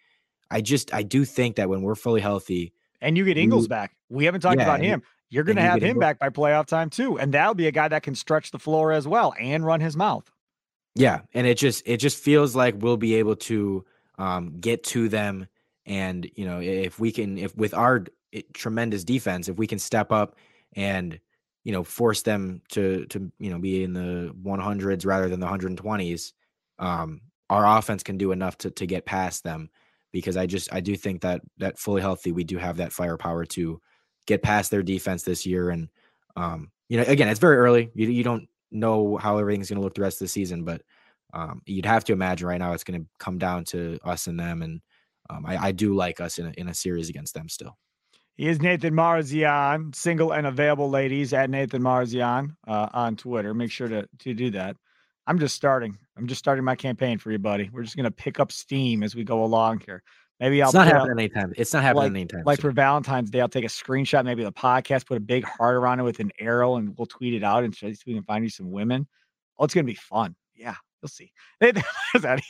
I 0.51 0.61
just 0.61 0.93
I 0.93 1.03
do 1.03 1.25
think 1.25 1.57
that 1.57 1.69
when 1.69 1.83
we're 1.83 1.95
fully 1.95 2.21
healthy 2.21 2.73
and 3.01 3.17
you 3.17 3.25
get 3.25 3.39
Ingles 3.39 3.69
back, 3.69 3.97
we 4.11 4.25
haven't 4.25 4.41
talked 4.41 4.59
yeah, 4.59 4.65
about 4.65 4.81
him. 4.81 5.03
You're 5.31 5.45
going 5.45 5.57
to 5.57 5.63
have 5.63 5.81
him 5.81 5.99
back 6.01 6.19
by 6.19 6.29
playoff 6.29 6.67
time 6.67 6.91
too, 6.91 7.17
and 7.19 7.33
that'll 7.33 7.55
be 7.55 7.69
a 7.69 7.73
guy 7.73 7.87
that 7.87 8.03
can 8.03 8.17
stretch 8.17 8.51
the 8.51 8.59
floor 8.59 8.91
as 8.91 9.07
well 9.07 9.33
and 9.41 9.65
run 9.65 9.81
his 9.81 9.97
mouth. 9.97 10.29
Yeah, 10.97 11.21
and 11.33 11.47
it 11.47 11.57
just 11.57 11.85
it 11.87 11.99
just 11.99 12.19
feels 12.19 12.57
like 12.57 12.75
we'll 12.79 12.97
be 12.97 13.15
able 13.15 13.37
to 13.37 13.85
um, 14.19 14.59
get 14.61 14.83
to 14.85 15.09
them 15.09 15.47
and 15.87 16.29
you 16.35 16.47
know, 16.47 16.61
if 16.61 16.99
we 16.99 17.13
can, 17.13 17.39
if 17.39 17.57
with 17.57 17.75
our 17.75 18.05
tremendous 18.55 19.05
defense, 19.05 19.49
if 19.49 19.57
we 19.57 19.67
can 19.67 19.79
step 19.79 20.13
up 20.13 20.37
and 20.75 21.19
you 21.65 21.73
know 21.73 21.85
force 21.85 22.23
them 22.23 22.63
to 22.71 23.05
to 23.07 23.31
you 23.39 23.51
know 23.51 23.59
be 23.59 23.83
in 23.83 23.93
the 23.93 24.35
100s 24.43 25.07
rather 25.07 25.29
than 25.29 25.41
the 25.41 25.47
120s, 25.47 26.33
um, 26.79 27.21
our 27.49 27.79
offense 27.79 28.03
can 28.03 28.17
do 28.17 28.33
enough 28.33 28.57
to 28.59 28.71
to 28.71 28.87
get 28.87 29.05
past 29.05 29.45
them 29.45 29.71
because 30.13 30.37
I 30.37 30.47
just 30.47 30.73
I 30.73 30.81
do 30.81 30.97
think 30.97 31.23
that 31.23 31.43
that 31.59 31.79
fully 31.79 32.01
healthy 32.01 32.33
we 32.33 32.45
do 32.45 32.59
have 32.59 32.79
that 32.79 32.93
firepower 32.93 33.45
to 33.47 33.81
get 34.27 34.43
past 34.43 34.71
their 34.71 34.83
defense 34.83 35.23
this 35.23 35.45
year 35.47 35.71
and 35.71 35.89
um 36.37 36.71
you 36.89 36.97
know 36.97 37.05
again 37.07 37.29
it's 37.29 37.41
very 37.41 37.57
early 37.57 37.91
you 37.95 38.09
you 38.09 38.23
don't 38.23 38.49
know 38.71 39.17
how 39.17 39.39
everything's 39.39 39.69
going 39.69 39.79
to 39.79 39.83
look 39.83 39.95
the 39.95 40.01
rest 40.01 40.17
of 40.17 40.27
the 40.27 40.29
season 40.29 40.65
but 40.65 40.83
um 41.33 41.61
you'd 41.67 41.87
have 41.87 42.05
to 42.05 42.13
imagine 42.13 42.47
right 42.47 42.59
now 42.59 42.73
it's 42.73 42.85
going 42.85 43.01
to 43.01 43.07
come 43.19 43.39
down 43.39 43.65
to 43.65 43.99
us 44.05 44.27
and 44.27 44.39
them 44.39 44.63
and 44.63 44.81
um, 45.31 45.47
I, 45.47 45.57
I 45.57 45.73
do 45.73 45.95
like 45.95 46.21
us 46.21 46.39
in 46.39 46.47
a, 46.47 46.51
in 46.57 46.69
a 46.69 46.75
series 46.75 47.09
against 47.09 47.35
them 47.35 47.49
still. 47.49 47.77
He 48.37 48.49
is 48.49 48.61
Nathan 48.61 48.95
Marzion, 48.95 49.95
single 49.95 50.33
and 50.33 50.47
available 50.47 50.89
ladies 50.89 51.33
at 51.35 51.51
Nathan 51.51 51.83
Marzion 51.83 52.57
uh, 52.67 52.89
on 52.93 53.17
Twitter. 53.17 53.53
Make 53.53 53.71
sure 53.71 53.89
to 53.89 54.09
to 54.21 54.35
do 54.35 54.51
that. 54.53 54.77
I'm 55.27 55.39
just 55.39 55.55
starting. 55.55 55.97
I'm 56.17 56.27
just 56.27 56.39
starting 56.39 56.65
my 56.65 56.75
campaign 56.75 57.19
for 57.19 57.31
you, 57.31 57.39
buddy. 57.39 57.69
We're 57.71 57.83
just 57.83 57.97
gonna 57.97 58.11
pick 58.11 58.41
up 58.41 58.51
steam 58.51 59.03
as 59.03 59.15
we 59.15 59.25
go 59.25 59.45
along 59.45 59.83
here. 59.85 60.03
Maybe 60.41 60.63
I'll. 60.63 60.69
It's 60.71 60.75
not 60.75 60.87
happening 60.87 61.19
anytime. 61.19 61.53
It's 61.57 61.75
not 61.75 61.83
happening 61.83 62.05
like, 62.05 62.13
anytime. 62.13 62.43
Like 62.47 62.61
for 62.61 62.71
Valentine's 62.71 63.31
Day, 63.31 63.41
I'll 63.41 63.49
take 63.49 63.67
a 63.67 63.69
screenshot, 63.69 64.25
maybe 64.25 64.43
the 64.43 64.53
podcast, 64.53 65.07
put 65.07 65.19
a 65.19 65.21
big 65.21 65.45
heart 65.45 65.75
around 65.75 66.01
it 66.01 66.05
with 66.05 66.19
an 66.21 66.33
arrow, 66.41 66.77
and 66.77 66.97
we'll 66.97 67.07
tweet 67.07 67.35
it 67.35 67.45
out 67.45 67.63
and 67.63 67.75
so 67.75 67.93
we 68.07 68.15
can 68.15 68.23
find 68.23 68.43
you 68.43 68.51
some 68.51 68.71
women. 68.71 69.07
Oh, 69.59 69.65
it's 69.65 69.75
gonna 69.75 69.85
be 69.85 69.95
fun. 69.95 70.35
Yeah, 70.55 70.77
You'll 71.03 71.09
see. 71.09 71.33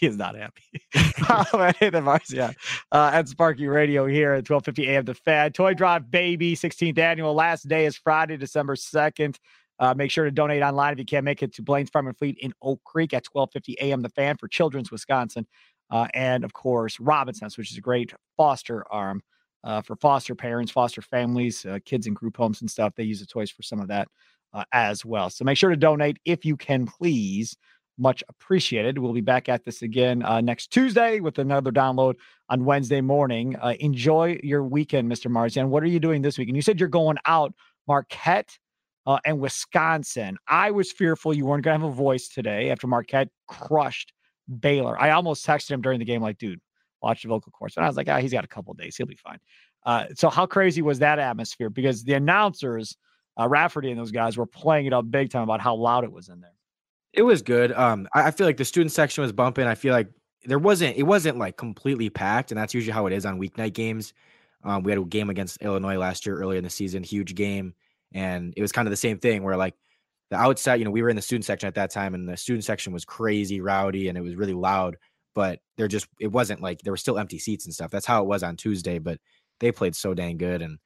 he 0.01 0.07
is 0.07 0.17
not 0.17 0.35
happy. 0.35 0.63
Nathan 0.95 2.05
Marzion 2.05 2.55
uh, 2.91 3.11
at 3.13 3.29
Sparky 3.29 3.69
Radio 3.69 4.07
here 4.07 4.33
at 4.33 4.45
12:50 4.45 4.89
a.m. 4.89 5.05
The 5.05 5.15
Fed 5.15 5.55
Toy 5.55 5.75
Drive 5.75 6.11
Baby 6.11 6.57
16th 6.57 6.99
annual. 6.99 7.35
Last 7.35 7.69
day 7.69 7.87
is 7.87 7.97
Friday, 7.97 8.37
December 8.37 8.75
2nd. 8.75 9.37
Uh, 9.79 9.95
make 9.95 10.11
sure 10.11 10.25
to 10.25 10.31
donate 10.31 10.63
online 10.63 10.93
if 10.93 10.99
you 10.99 11.05
can't 11.05 11.25
make 11.25 11.43
it 11.43 11.55
to 11.55 11.63
Blain's 11.63 11.89
Farm 11.91 12.07
and 12.07 12.17
Fleet 12.17 12.37
in 12.39 12.53
Oak 12.61 12.83
Creek 12.85 13.15
at 13.15 13.25
12:50 13.25 13.75
a.m. 13.81 14.03
The 14.03 14.09
Fan 14.11 14.37
for 14.37 14.49
Children's 14.49 14.91
Wisconsin, 14.91 15.47
uh, 15.91 16.09
and 16.13 16.45
of 16.45 16.53
course 16.53 16.99
Robinson's, 16.99 17.57
which 17.57 17.71
is 17.71 17.79
a 17.79 17.83
great 17.83 18.13
foster 18.37 18.85
arm 18.91 19.23
uh, 19.65 19.81
for 19.81 19.97
foster 19.97 20.35
parents, 20.35 20.73
foster 20.73 21.03
families, 21.03 21.65
uh, 21.65 21.79
kids 21.85 22.07
in 22.07 22.15
group 22.15 22.37
homes 22.37 22.61
and 22.61 22.71
stuff. 22.71 22.95
They 22.97 23.05
use 23.05 23.21
the 23.21 23.27
toys 23.27 23.51
for 23.51 23.63
some 23.63 23.81
of 23.81 23.89
that 23.89 24.09
uh, 24.53 24.65
as 24.73 25.05
well. 25.05 25.31
So 25.31 25.45
make 25.45 25.57
sure 25.57 25.71
to 25.71 25.77
donate 25.77 26.19
if 26.25 26.45
you 26.45 26.57
can, 26.57 26.87
please 26.87 27.57
much 27.99 28.25
appreciated. 28.29 28.99
We'll 28.99 29.13
be 29.13 29.21
back 29.21 29.49
at 29.49 29.65
this 29.65 29.83
again 29.83 30.23
uh, 30.23 30.41
next 30.41 30.69
Tuesday 30.69 31.21
with 31.21 31.39
another 31.39 31.71
download 31.71 32.15
on 32.49 32.65
Wednesday 32.65 33.01
morning. 33.01 33.57
Uh, 33.57 33.75
enjoy 33.81 34.39
your 34.43 34.65
weekend, 34.65 35.11
Mr. 35.11 35.31
Marzion. 35.31 35.69
What 35.69 35.83
are 35.83 35.89
you 35.89 36.01
doing 36.01 36.23
this 36.23 36.39
week? 36.39 36.49
And 36.49 36.57
you 36.57 36.63
said 36.63 36.81
you're 36.81 36.89
going 36.89 37.19
out 37.27 37.53
Marquette 37.87 38.59
uh, 39.07 39.19
and 39.25 39.41
Wisconsin. 39.41 40.37
I 40.49 40.71
was 40.71 40.93
fearful 40.93 41.35
you 41.35 41.45
weren't 41.45 41.65
going 41.65 41.79
to 41.79 41.87
have 41.87 41.93
a 41.93 41.95
voice 41.95 42.29
today 42.29 42.71
after 42.71 42.87
Marquette 42.87 43.29
crushed 43.49 44.13
Baylor. 44.61 45.01
I 45.01 45.11
almost 45.11 45.47
texted 45.47 45.71
him 45.71 45.83
during 45.83 45.99
the 45.99 46.05
game, 46.05 46.23
like, 46.23 46.39
dude, 46.39 46.61
watch 47.03 47.23
the 47.23 47.29
vocal 47.29 47.53
cords. 47.53 47.77
And 47.77 47.85
I 47.85 47.89
was 47.89 47.97
like, 47.97 48.09
ah, 48.09 48.19
he's 48.19 48.33
got 48.33 48.45
a 48.45 48.49
couple 48.49 48.75
days. 48.75 48.97
He'll 48.97 49.07
be 49.07 49.17
fine. 49.17 49.39
Uh, 49.85 50.07
so, 50.15 50.29
how 50.29 50.47
crazy 50.47 50.83
was 50.83 50.99
that 50.99 51.19
atmosphere? 51.19 51.71
Because 51.71 52.05
the 52.05 52.15
announcers, 52.15 52.97
uh, 53.39 53.49
Raftery 53.49 53.91
and 53.91 53.99
those 53.99 54.11
guys 54.11 54.37
were 54.37 54.47
playing 54.47 54.87
it 54.87 54.93
up 54.93 55.11
big 55.11 55.31
time 55.31 55.43
about 55.43 55.61
how 55.61 55.75
loud 55.75 56.05
it 56.05 56.13
was 56.13 56.29
in 56.29 56.41
there. 56.41 56.53
It 57.13 57.23
was 57.23 57.43
good. 57.43 57.73
Um, 57.73 58.09
I, 58.15 58.29
I 58.29 58.31
feel 58.31 58.47
like 58.47 58.57
the 58.57 58.65
student 58.65 58.93
section 58.93 59.23
was 59.23 59.33
bumping. 59.33 59.67
I 59.67 59.75
feel 59.75 59.93
like 59.93 60.09
there 60.45 60.59
wasn't 60.59 60.97
it 60.97 61.03
wasn't 61.03 61.39
like 61.39 61.57
completely 61.57 62.11
packed, 62.11 62.51
and 62.51 62.59
that's 62.59 62.75
usually 62.75 62.93
how 62.93 63.07
it 63.07 63.13
is 63.13 63.27
on 63.27 63.41
weeknight 63.41 63.75
games. 63.75 64.13
Um, 64.63 64.83
we 64.83 64.93
had 64.93 64.99
a 65.01 65.05
game 65.05 65.31
against 65.31 65.63
Illinois 65.63 65.97
last 65.97 66.27
year 66.27 66.39
earlier 66.39 66.59
in 66.59 66.65
the 66.65 66.71
season, 66.71 67.03
huge 67.03 67.35
game, 67.35 67.75
and 68.13 68.55
it 68.57 68.63
was 68.63 68.73
kind 68.73 68.87
of 68.87 68.91
the 68.91 68.97
same 68.97 69.19
thing 69.19 69.43
where 69.43 69.57
like 69.57 69.75
the 70.31 70.37
outside, 70.37 70.77
you 70.77 70.85
know, 70.85 70.91
we 70.91 71.03
were 71.03 71.09
in 71.09 71.17
the 71.17 71.23
student 71.23 71.45
section 71.45 71.67
at 71.67 71.75
that 71.75 71.91
time, 71.91 72.15
and 72.15 72.29
the 72.29 72.37
student 72.37 72.65
section 72.65 72.93
was 72.93 73.05
crazy 73.05 73.61
rowdy 73.61 74.09
and 74.09 74.17
it 74.17 74.23
was 74.23 74.37
really 74.37 74.55
loud, 74.55 74.97
but 75.35 75.61
there 75.77 75.89
just 75.89 76.07
it 76.21 76.29
wasn't 76.29 76.61
like 76.61 76.81
there 76.83 76.93
were 76.93 76.97
still 76.97 77.19
empty 77.19 77.39
seats 77.39 77.65
and 77.65 77.75
stuff. 77.75 77.91
That's 77.91 78.07
how 78.07 78.23
it 78.23 78.29
was 78.29 78.43
on 78.43 78.57
Tuesday, 78.57 78.99
but 78.99 79.19
they 79.59 79.73
played 79.73 79.97
so 79.97 80.15
dang 80.15 80.39
good, 80.39 80.63
and 80.63 80.79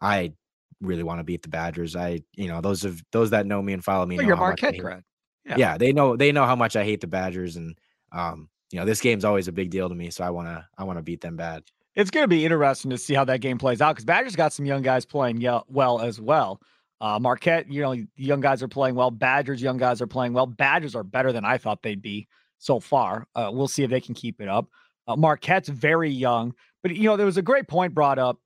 I 0.00 0.32
really 0.80 1.02
want 1.02 1.20
to 1.20 1.24
beat 1.24 1.42
the 1.42 1.48
Badgers. 1.48 1.96
I, 1.96 2.20
you 2.34 2.48
know, 2.48 2.60
those 2.60 2.84
of 2.84 3.02
those 3.12 3.30
that 3.30 3.46
know 3.46 3.60
me 3.62 3.72
and 3.72 3.84
follow 3.84 4.06
me. 4.06 4.16
Well, 4.16 4.24
know 4.24 4.28
you're 4.28 4.36
Marquette 4.36 4.78
grad. 4.78 5.02
Yeah. 5.44 5.56
yeah, 5.58 5.78
they 5.78 5.92
know 5.92 6.16
they 6.16 6.32
know 6.32 6.46
how 6.46 6.56
much 6.56 6.76
I 6.76 6.84
hate 6.84 7.00
the 7.00 7.06
Badgers, 7.06 7.56
and 7.56 7.78
um, 8.12 8.48
you 8.70 8.78
know, 8.78 8.86
this 8.86 9.00
game's 9.00 9.24
always 9.24 9.48
a 9.48 9.52
big 9.52 9.70
deal 9.70 9.88
to 9.88 9.94
me. 9.94 10.10
So 10.10 10.24
I 10.24 10.30
wanna 10.30 10.68
I 10.78 10.84
wanna 10.84 11.02
beat 11.02 11.20
them 11.20 11.36
bad. 11.36 11.64
It's 11.94 12.10
gonna 12.10 12.28
be 12.28 12.44
interesting 12.44 12.90
to 12.90 12.98
see 12.98 13.14
how 13.14 13.24
that 13.24 13.40
game 13.40 13.58
plays 13.58 13.80
out 13.80 13.94
because 13.94 14.04
Badgers 14.04 14.36
got 14.36 14.52
some 14.52 14.66
young 14.66 14.82
guys 14.82 15.04
playing 15.04 15.46
well 15.68 16.00
as 16.00 16.20
well. 16.20 16.60
Uh, 17.00 17.18
Marquette, 17.18 17.70
you 17.70 17.82
know, 17.82 17.96
young 18.14 18.40
guys 18.40 18.62
are 18.62 18.68
playing 18.68 18.94
well. 18.94 19.10
Badgers, 19.10 19.60
young 19.60 19.76
guys 19.76 20.00
are 20.00 20.06
playing 20.06 20.32
well. 20.32 20.46
Badgers 20.46 20.94
are 20.94 21.02
better 21.02 21.32
than 21.32 21.44
I 21.44 21.58
thought 21.58 21.82
they'd 21.82 22.00
be 22.00 22.28
so 22.58 22.78
far. 22.78 23.26
Uh, 23.34 23.50
we'll 23.52 23.66
see 23.66 23.82
if 23.82 23.90
they 23.90 24.00
can 24.00 24.14
keep 24.14 24.40
it 24.40 24.48
up. 24.48 24.68
Uh, 25.08 25.16
Marquette's 25.16 25.68
very 25.68 26.10
young, 26.10 26.54
but 26.80 26.94
you 26.94 27.02
know, 27.04 27.16
there 27.16 27.26
was 27.26 27.36
a 27.36 27.42
great 27.42 27.66
point 27.66 27.92
brought 27.92 28.20
up 28.20 28.38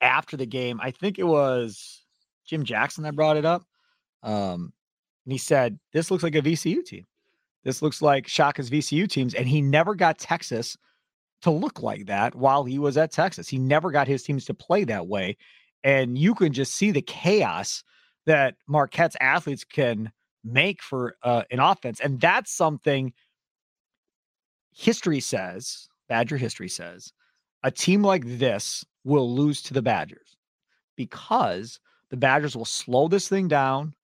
after 0.00 0.36
the 0.36 0.46
game. 0.46 0.80
I 0.82 0.90
think 0.90 1.18
it 1.20 1.24
was 1.24 2.04
Jim 2.44 2.64
Jackson 2.64 3.04
that 3.04 3.14
brought 3.14 3.36
it 3.36 3.44
up. 3.44 3.62
Um, 4.24 4.72
and 5.30 5.34
he 5.34 5.38
said, 5.38 5.78
This 5.92 6.10
looks 6.10 6.24
like 6.24 6.34
a 6.34 6.42
VCU 6.42 6.84
team. 6.84 7.06
This 7.62 7.82
looks 7.82 8.02
like 8.02 8.26
Shaka's 8.26 8.68
VCU 8.68 9.08
teams. 9.08 9.32
And 9.32 9.46
he 9.46 9.62
never 9.62 9.94
got 9.94 10.18
Texas 10.18 10.76
to 11.42 11.52
look 11.52 11.84
like 11.84 12.06
that 12.06 12.34
while 12.34 12.64
he 12.64 12.80
was 12.80 12.96
at 12.96 13.12
Texas. 13.12 13.48
He 13.48 13.56
never 13.56 13.92
got 13.92 14.08
his 14.08 14.24
teams 14.24 14.44
to 14.46 14.54
play 14.54 14.82
that 14.82 15.06
way. 15.06 15.36
And 15.84 16.18
you 16.18 16.34
can 16.34 16.52
just 16.52 16.74
see 16.74 16.90
the 16.90 17.00
chaos 17.00 17.84
that 18.26 18.56
Marquette's 18.66 19.16
athletes 19.20 19.62
can 19.62 20.10
make 20.42 20.82
for 20.82 21.14
uh, 21.22 21.44
an 21.52 21.60
offense. 21.60 22.00
And 22.00 22.20
that's 22.20 22.52
something 22.52 23.12
history 24.72 25.20
says, 25.20 25.88
Badger 26.08 26.38
history 26.38 26.68
says, 26.68 27.12
a 27.62 27.70
team 27.70 28.02
like 28.02 28.24
this 28.26 28.84
will 29.04 29.32
lose 29.32 29.62
to 29.62 29.74
the 29.74 29.82
Badgers 29.82 30.36
because 30.96 31.78
the 32.10 32.16
Badgers 32.16 32.56
will 32.56 32.64
slow 32.64 33.06
this 33.06 33.28
thing 33.28 33.46
down. 33.46 33.94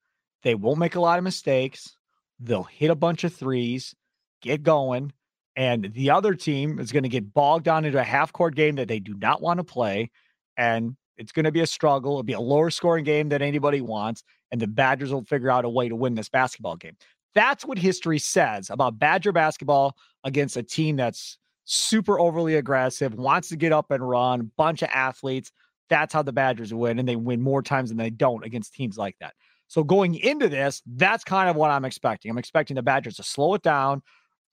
They 0.47 0.55
won't 0.55 0.79
make 0.79 0.95
a 0.95 1.01
lot 1.01 1.19
of 1.19 1.25
mistakes. 1.25 1.97
They'll 2.39 2.63
hit 2.63 2.89
a 2.89 2.95
bunch 2.95 3.25
of 3.25 3.35
threes, 3.35 3.97
get 4.41 4.63
going, 4.63 5.13
and 5.57 5.93
the 5.93 6.11
other 6.11 6.35
team 6.35 6.79
is 6.79 6.93
going 6.93 7.03
to 7.03 7.09
get 7.09 7.35
bogged 7.35 7.65
down 7.65 7.85
into 7.85 7.99
a 7.99 8.05
half 8.05 8.33
court 8.33 8.55
game 8.55 8.77
that 8.77 8.87
they 8.87 9.01
do 9.01 9.15
not 9.15 9.43
want 9.43 9.59
to 9.59 9.65
play. 9.65 10.09
And 10.57 10.95
it's 11.17 11.33
going 11.33 11.47
to 11.47 11.51
be 11.51 11.63
a 11.63 11.67
struggle. 11.67 12.13
It'll 12.13 12.23
be 12.23 12.35
a 12.35 12.39
lower 12.39 12.71
scoring 12.71 13.03
game 13.03 13.29
than 13.29 13.43
anybody 13.43 13.81
wants. 13.81 14.23
And 14.53 14.61
the 14.61 14.69
Badgers 14.69 15.13
will 15.13 15.25
figure 15.25 15.51
out 15.51 15.65
a 15.65 15.69
way 15.69 15.89
to 15.89 15.97
win 15.97 16.15
this 16.15 16.29
basketball 16.29 16.77
game. 16.77 16.97
That's 17.35 17.65
what 17.65 17.77
history 17.77 18.21
says 18.21 18.71
about 18.71 19.01
Badger 19.01 19.33
basketball 19.33 19.97
against 20.23 20.57
a 20.57 20.63
team 20.63 20.95
that's 20.95 21.39
super 21.65 22.21
overly 22.21 22.55
aggressive, 22.55 23.15
wants 23.15 23.49
to 23.49 23.57
get 23.57 23.73
up 23.73 23.91
and 23.91 24.09
run, 24.09 24.53
bunch 24.57 24.83
of 24.83 24.91
athletes. 24.95 25.51
That's 25.91 26.15
how 26.15 26.23
the 26.23 26.33
Badgers 26.33 26.73
win. 26.73 27.01
And 27.01 27.09
they 27.09 27.17
win 27.17 27.43
more 27.43 27.63
times 27.63 27.89
than 27.89 27.99
they 27.99 28.11
don't 28.11 28.45
against 28.45 28.75
teams 28.75 28.97
like 28.97 29.17
that. 29.19 29.35
So 29.69 29.83
going 29.83 30.15
into 30.15 30.49
this, 30.49 30.83
that's 30.87 31.25
kind 31.25 31.51
of 31.51 31.57
what 31.57 31.71
I'm 31.71 31.85
expecting. 31.85 32.31
I'm 32.31 32.39
expecting 32.39 32.77
the 32.77 32.83
Badgers 32.83 33.17
to 33.17 33.23
slow 33.23 33.55
it 33.55 33.63
down, 33.63 34.03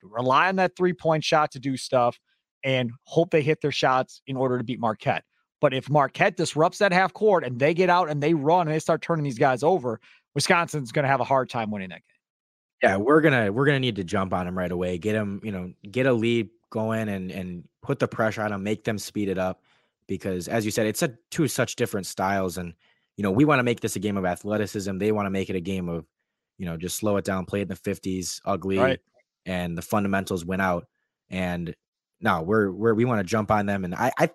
rely 0.02 0.50
on 0.50 0.56
that 0.58 0.76
three 0.76 0.94
point 0.94 1.24
shot 1.24 1.52
to 1.52 1.60
do 1.60 1.78
stuff, 1.78 2.20
and 2.64 2.92
hope 3.04 3.32
they 3.32 3.42
hit 3.42 3.62
their 3.62 3.72
shots 3.72 4.22
in 4.28 4.36
order 4.36 4.58
to 4.58 4.64
beat 4.64 4.80
Marquette. 4.80 5.24
But 5.62 5.74
if 5.74 5.90
Marquette 5.90 6.36
disrupts 6.36 6.80
that 6.80 6.92
half 6.92 7.14
court 7.14 7.46
and 7.46 7.58
they 7.58 7.74
get 7.74 7.90
out 7.90 8.10
and 8.10 8.22
they 8.22 8.34
run 8.34 8.68
and 8.68 8.76
they 8.76 8.80
start 8.80 9.02
turning 9.02 9.24
these 9.24 9.38
guys 9.38 9.64
over, 9.64 10.00
Wisconsin's 10.36 10.92
going 10.92 11.04
to 11.04 11.10
have 11.10 11.22
a 11.22 11.26
hard 11.26 11.50
time 11.50 11.72
winning 11.72 11.90
that 11.90 12.02
game. 12.02 12.14
Yeah, 12.82 12.98
we're 12.98 13.22
gonna 13.22 13.50
we're 13.50 13.66
gonna 13.66 13.80
need 13.80 13.96
to 13.96 14.04
jump 14.04 14.34
on 14.34 14.46
them 14.46 14.58
right 14.58 14.72
away. 14.72 14.98
Get 14.98 15.14
them, 15.14 15.40
you 15.42 15.54
know, 15.54 15.72
get 15.90 16.06
a 16.06 16.12
lead 16.12 16.50
going 16.70 17.08
and 17.08 17.32
and 17.32 17.64
put 17.82 18.00
the 18.00 18.10
pressure 18.10 18.42
on 18.42 18.52
them, 18.52 18.62
make 18.62 18.84
them 18.84 18.98
speed 18.98 19.30
it 19.30 19.38
up. 19.38 19.62
Because 20.06 20.50
as 20.50 20.66
you 20.66 20.72
said, 20.72 20.86
it's 20.86 21.02
a, 21.02 21.14
two 21.32 21.48
such 21.48 21.78
different 21.78 22.08
styles 22.08 22.58
and 22.58 22.74
you 23.18 23.24
know, 23.24 23.32
we 23.32 23.46
want 23.46 23.60
to 23.60 23.64
make 23.64 23.80
this 23.80 23.96
a 23.96 24.00
game 24.00 24.18
of 24.18 24.26
athleticism. 24.26 24.98
They 24.98 25.12
want 25.12 25.26
to 25.28 25.32
make 25.32 25.50
it 25.50 25.56
a 25.56 25.62
game 25.62 25.90
of, 25.90 26.06
you 26.58 26.66
know, 26.66 26.78
just 26.78 26.98
slow 26.98 27.18
it 27.18 27.26
down, 27.26 27.46
play 27.46 27.60
it 27.60 27.64
in 27.64 27.68
the 27.70 27.76
50s, 27.76 28.42
ugly, 28.46 28.78
right. 28.78 29.00
and 29.46 29.78
the 29.78 29.82
fundamentals 29.82 30.46
went 30.46 30.62
out. 30.62 30.88
And 31.30 31.76
no, 32.22 32.42
we're 32.42 32.72
we're 32.72 32.94
we 32.94 33.06
want 33.06 33.20
to 33.20 33.24
jump 33.24 33.52
on 33.52 33.66
them. 33.66 33.86
And 33.86 33.94
I 33.96 34.12
I 34.18 34.30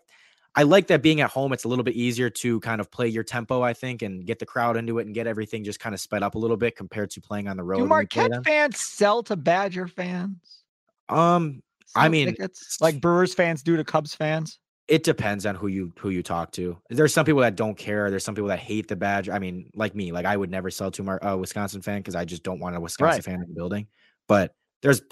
I 0.54 0.62
like 0.62 0.88
that 0.88 1.02
being 1.02 1.20
at 1.20 1.30
home, 1.30 1.52
it's 1.52 1.64
a 1.64 1.68
little 1.68 1.84
bit 1.84 1.94
easier 1.94 2.30
to 2.30 2.60
kind 2.60 2.80
of 2.80 2.90
play 2.90 3.08
your 3.08 3.22
tempo, 3.22 3.62
I 3.62 3.72
think, 3.72 4.02
and 4.02 4.26
get 4.26 4.38
the 4.38 4.46
crowd 4.46 4.76
into 4.76 4.98
it 4.98 5.06
and 5.06 5.14
get 5.14 5.26
everything 5.26 5.62
just 5.64 5.78
kind 5.80 5.94
of 5.94 6.00
sped 6.00 6.22
up 6.22 6.34
a 6.34 6.38
little 6.38 6.56
bit 6.56 6.76
compared 6.76 7.10
to 7.10 7.20
playing 7.20 7.48
on 7.48 7.56
the 7.56 7.62
road. 7.62 7.78
Do 7.78 7.86
Marquette 7.86 8.44
fans 8.44 8.80
sell 8.80 9.22
to 9.24 9.36
Badger 9.36 9.86
fans? 9.86 10.64
Um, 11.08 11.62
sell 11.86 12.02
I 12.04 12.08
mean, 12.08 12.28
tickets, 12.28 12.78
like 12.80 13.00
Brewers 13.00 13.34
fans 13.34 13.62
do 13.62 13.76
to 13.76 13.84
Cubs 13.84 14.14
fans 14.14 14.58
it 14.88 15.02
depends 15.04 15.44
on 15.44 15.54
who 15.54 15.66
you 15.66 15.92
who 15.98 16.08
you 16.08 16.22
talk 16.22 16.50
to. 16.52 16.76
There's 16.88 17.12
some 17.12 17.26
people 17.26 17.42
that 17.42 17.56
don't 17.56 17.76
care. 17.76 18.10
There's 18.10 18.24
some 18.24 18.34
people 18.34 18.48
that 18.48 18.58
hate 18.58 18.88
the 18.88 18.96
badge. 18.96 19.28
I 19.28 19.38
mean, 19.38 19.70
like 19.74 19.94
me, 19.94 20.12
like 20.12 20.24
I 20.24 20.36
would 20.36 20.50
never 20.50 20.70
sell 20.70 20.90
to 20.92 21.02
a 21.22 21.32
uh, 21.32 21.36
Wisconsin 21.36 21.82
fan 21.82 22.00
because 22.00 22.16
I 22.16 22.24
just 22.24 22.42
don't 22.42 22.58
want 22.58 22.74
a 22.74 22.80
Wisconsin 22.80 23.16
right. 23.16 23.24
fan 23.24 23.34
in 23.34 23.48
the 23.48 23.54
building. 23.54 23.86
But 24.26 24.54
there's 24.82 25.02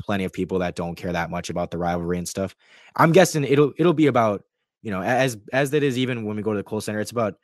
plenty 0.00 0.24
of 0.24 0.32
people 0.32 0.60
that 0.60 0.76
don't 0.76 0.94
care 0.94 1.12
that 1.12 1.30
much 1.30 1.50
about 1.50 1.70
the 1.70 1.78
rivalry 1.78 2.18
and 2.18 2.28
stuff. 2.28 2.56
I'm 2.96 3.12
guessing 3.12 3.44
it'll 3.44 3.72
it'll 3.76 3.92
be 3.92 4.06
about 4.06 4.44
you 4.82 4.90
know 4.90 5.02
as 5.02 5.36
as 5.52 5.70
that 5.70 5.82
is 5.82 5.98
even 5.98 6.24
when 6.24 6.36
we 6.36 6.42
go 6.42 6.52
to 6.52 6.58
the 6.58 6.64
Kohl 6.64 6.80
Center, 6.80 7.00
it's 7.00 7.10
about 7.10 7.34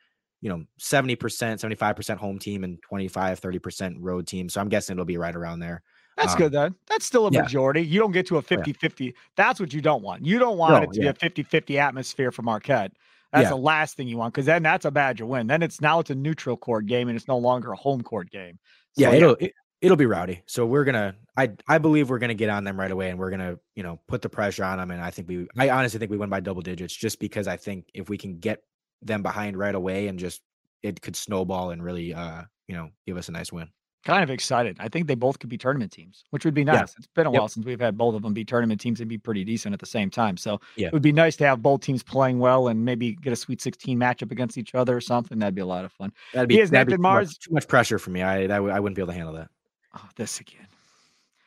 you 0.41 0.49
know 0.49 0.63
70% 0.79 1.17
75% 1.17 2.17
home 2.17 2.39
team 2.39 2.63
and 2.63 2.81
25 2.83 3.39
30% 3.39 3.95
road 3.99 4.27
team 4.27 4.47
so 4.47 4.61
i'm 4.61 4.69
guessing 4.69 4.93
it'll 4.93 5.05
be 5.05 5.17
right 5.17 5.35
around 5.35 5.59
there 5.59 5.81
That's 6.17 6.33
Um, 6.33 6.37
good 6.39 6.51
then. 6.53 6.75
That's 6.87 7.05
still 7.05 7.27
a 7.27 7.31
yeah. 7.31 7.41
majority. 7.41 7.81
You 7.81 7.99
don't 7.99 8.11
get 8.11 8.25
to 8.27 8.35
a 8.35 8.39
Oh, 8.39 8.41
yeah. 8.49 8.57
50 8.57 8.73
50. 8.73 9.15
That's 9.35 9.59
what 9.59 9.73
you 9.73 9.81
don't 9.81 10.01
want. 10.01 10.25
You 10.25 10.39
don't 10.39 10.57
want 10.57 10.73
No, 10.73 10.81
it 10.83 10.93
to 10.93 10.99
yeah. 11.01 11.11
be 11.11 11.15
a 11.17 11.19
50 11.19 11.43
50 11.43 11.79
atmosphere 11.79 12.31
for 12.31 12.41
Marquette. 12.41 12.93
That's 13.33 13.49
the 13.49 13.57
last 13.57 13.97
thing 13.97 14.07
you 14.07 14.15
want 14.17 14.33
because 14.33 14.45
then 14.45 14.63
that's 14.63 14.85
a 14.85 14.91
Badger 14.91 15.25
win. 15.25 15.47
Then 15.47 15.61
it's 15.61 15.81
now 15.81 15.99
it's 15.99 16.09
a 16.09 16.15
neutral 16.15 16.55
court 16.55 16.85
game 16.85 17.09
and 17.09 17.17
it's 17.17 17.27
no 17.27 17.37
longer 17.37 17.73
a 17.73 17.75
home 17.75 18.01
court 18.01 18.29
game. 18.31 18.59
yeah, 18.95 19.11
it'll 19.11 19.35
it, 19.41 19.51
it'll 19.81 19.97
be 19.97 20.05
rowdy. 20.05 20.41
So 20.45 20.65
we're 20.65 20.85
gonna 20.85 21.15
I 21.35 21.51
I 21.67 21.77
believe 21.79 22.09
we're 22.09 22.19
gonna 22.19 22.33
get 22.33 22.49
on 22.49 22.63
them 22.63 22.79
right 22.79 22.91
away 22.91 23.09
and 23.09 23.19
we're 23.19 23.31
gonna 23.31 23.59
you 23.75 23.83
know 23.83 23.99
put 24.07 24.21
the 24.21 24.29
pressure 24.29 24.63
on 24.63 24.77
them 24.77 24.89
and 24.89 25.01
I 25.01 25.09
think 25.11 25.27
we 25.27 25.47
I 25.57 25.69
honestly 25.69 25.99
think 25.99 26.11
we 26.11 26.17
win 26.17 26.29
by 26.29 26.39
double 26.39 26.61
digits 26.61 26.93
just 26.95 27.19
because 27.19 27.45
I 27.45 27.57
think 27.57 27.89
if 27.93 28.07
we 28.07 28.17
can 28.17 28.39
get 28.39 28.63
them 29.01 29.21
behind 29.21 29.57
right 29.57 29.75
away 29.75 30.07
and 30.07 30.17
just 30.17 30.41
it 30.81 31.01
could 31.01 31.17
snowball 31.17 31.71
and 31.71 31.83
really 31.83 32.13
uh 32.13 32.43
you 32.69 32.75
know 32.75 32.89
give 33.05 33.17
us 33.17 33.27
a 33.27 33.33
nice 33.33 33.51
win. 33.51 33.67
Kind 34.05 34.23
of 34.23 34.29
excited. 34.29 34.77
I 34.79 34.87
think 34.87 35.07
they 35.07 35.15
both 35.15 35.39
could 35.39 35.49
be 35.49 35.57
tournament 35.57 35.91
teams, 35.91 36.23
which 36.29 36.45
would 36.45 36.53
be 36.53 36.61
Yeah. 36.61 36.73
nice. 36.73 36.95
It's 36.97 37.07
been 37.07 37.25
a 37.27 37.31
Yep. 37.31 37.39
while 37.39 37.47
since 37.49 37.65
we've 37.65 37.79
had 37.79 37.97
both 37.97 38.15
of 38.15 38.21
them 38.21 38.33
be 38.33 38.45
tournament 38.45 38.79
teams 38.79 39.01
and 39.01 39.09
be 39.09 39.17
pretty 39.17 39.43
decent 39.43 39.73
at 39.73 39.79
the 39.79 39.85
same 39.85 40.09
time. 40.09 40.37
So 40.37 40.61
Yeah. 40.77 40.87
it 40.87 40.93
would 40.93 41.01
be 41.01 41.11
nice 41.11 41.35
to 41.37 41.45
have 41.47 41.61
both 41.61 41.81
teams 41.81 42.03
playing 42.03 42.39
well 42.39 42.67
and 42.69 42.85
maybe 42.85 43.13
get 43.15 43.33
a 43.33 43.35
Sweet 43.35 43.61
16 43.61 43.99
matchup 43.99 44.31
against 44.31 44.57
each 44.57 44.73
other 44.75 44.95
or 44.95 45.01
something. 45.01 45.39
That'd 45.39 45.55
be 45.55 45.61
a 45.61 45.65
lot 45.65 45.83
of 45.83 45.91
fun. 45.91 46.13
That'd 46.33 46.49
He 46.51 46.57
be, 46.57 46.61
is 46.61 46.69
that'd 46.69 46.87
be 46.87 46.91
Nathan 46.93 46.97
too 46.99 47.01
much- 47.01 47.11
Mars. 47.13 47.37
too 47.37 47.53
much 47.53 47.67
pressure 47.67 47.99
for 47.99 48.11
me. 48.11 48.21
I 48.21 48.47
that 48.47 48.55
I 48.61 48.79
wouldn't 48.79 48.95
be 48.95 49.01
able 49.01 49.11
to 49.11 49.17
handle 49.17 49.33
that. 49.35 49.49
Oh, 49.95 50.07
this 50.15 50.39
again. 50.39 50.67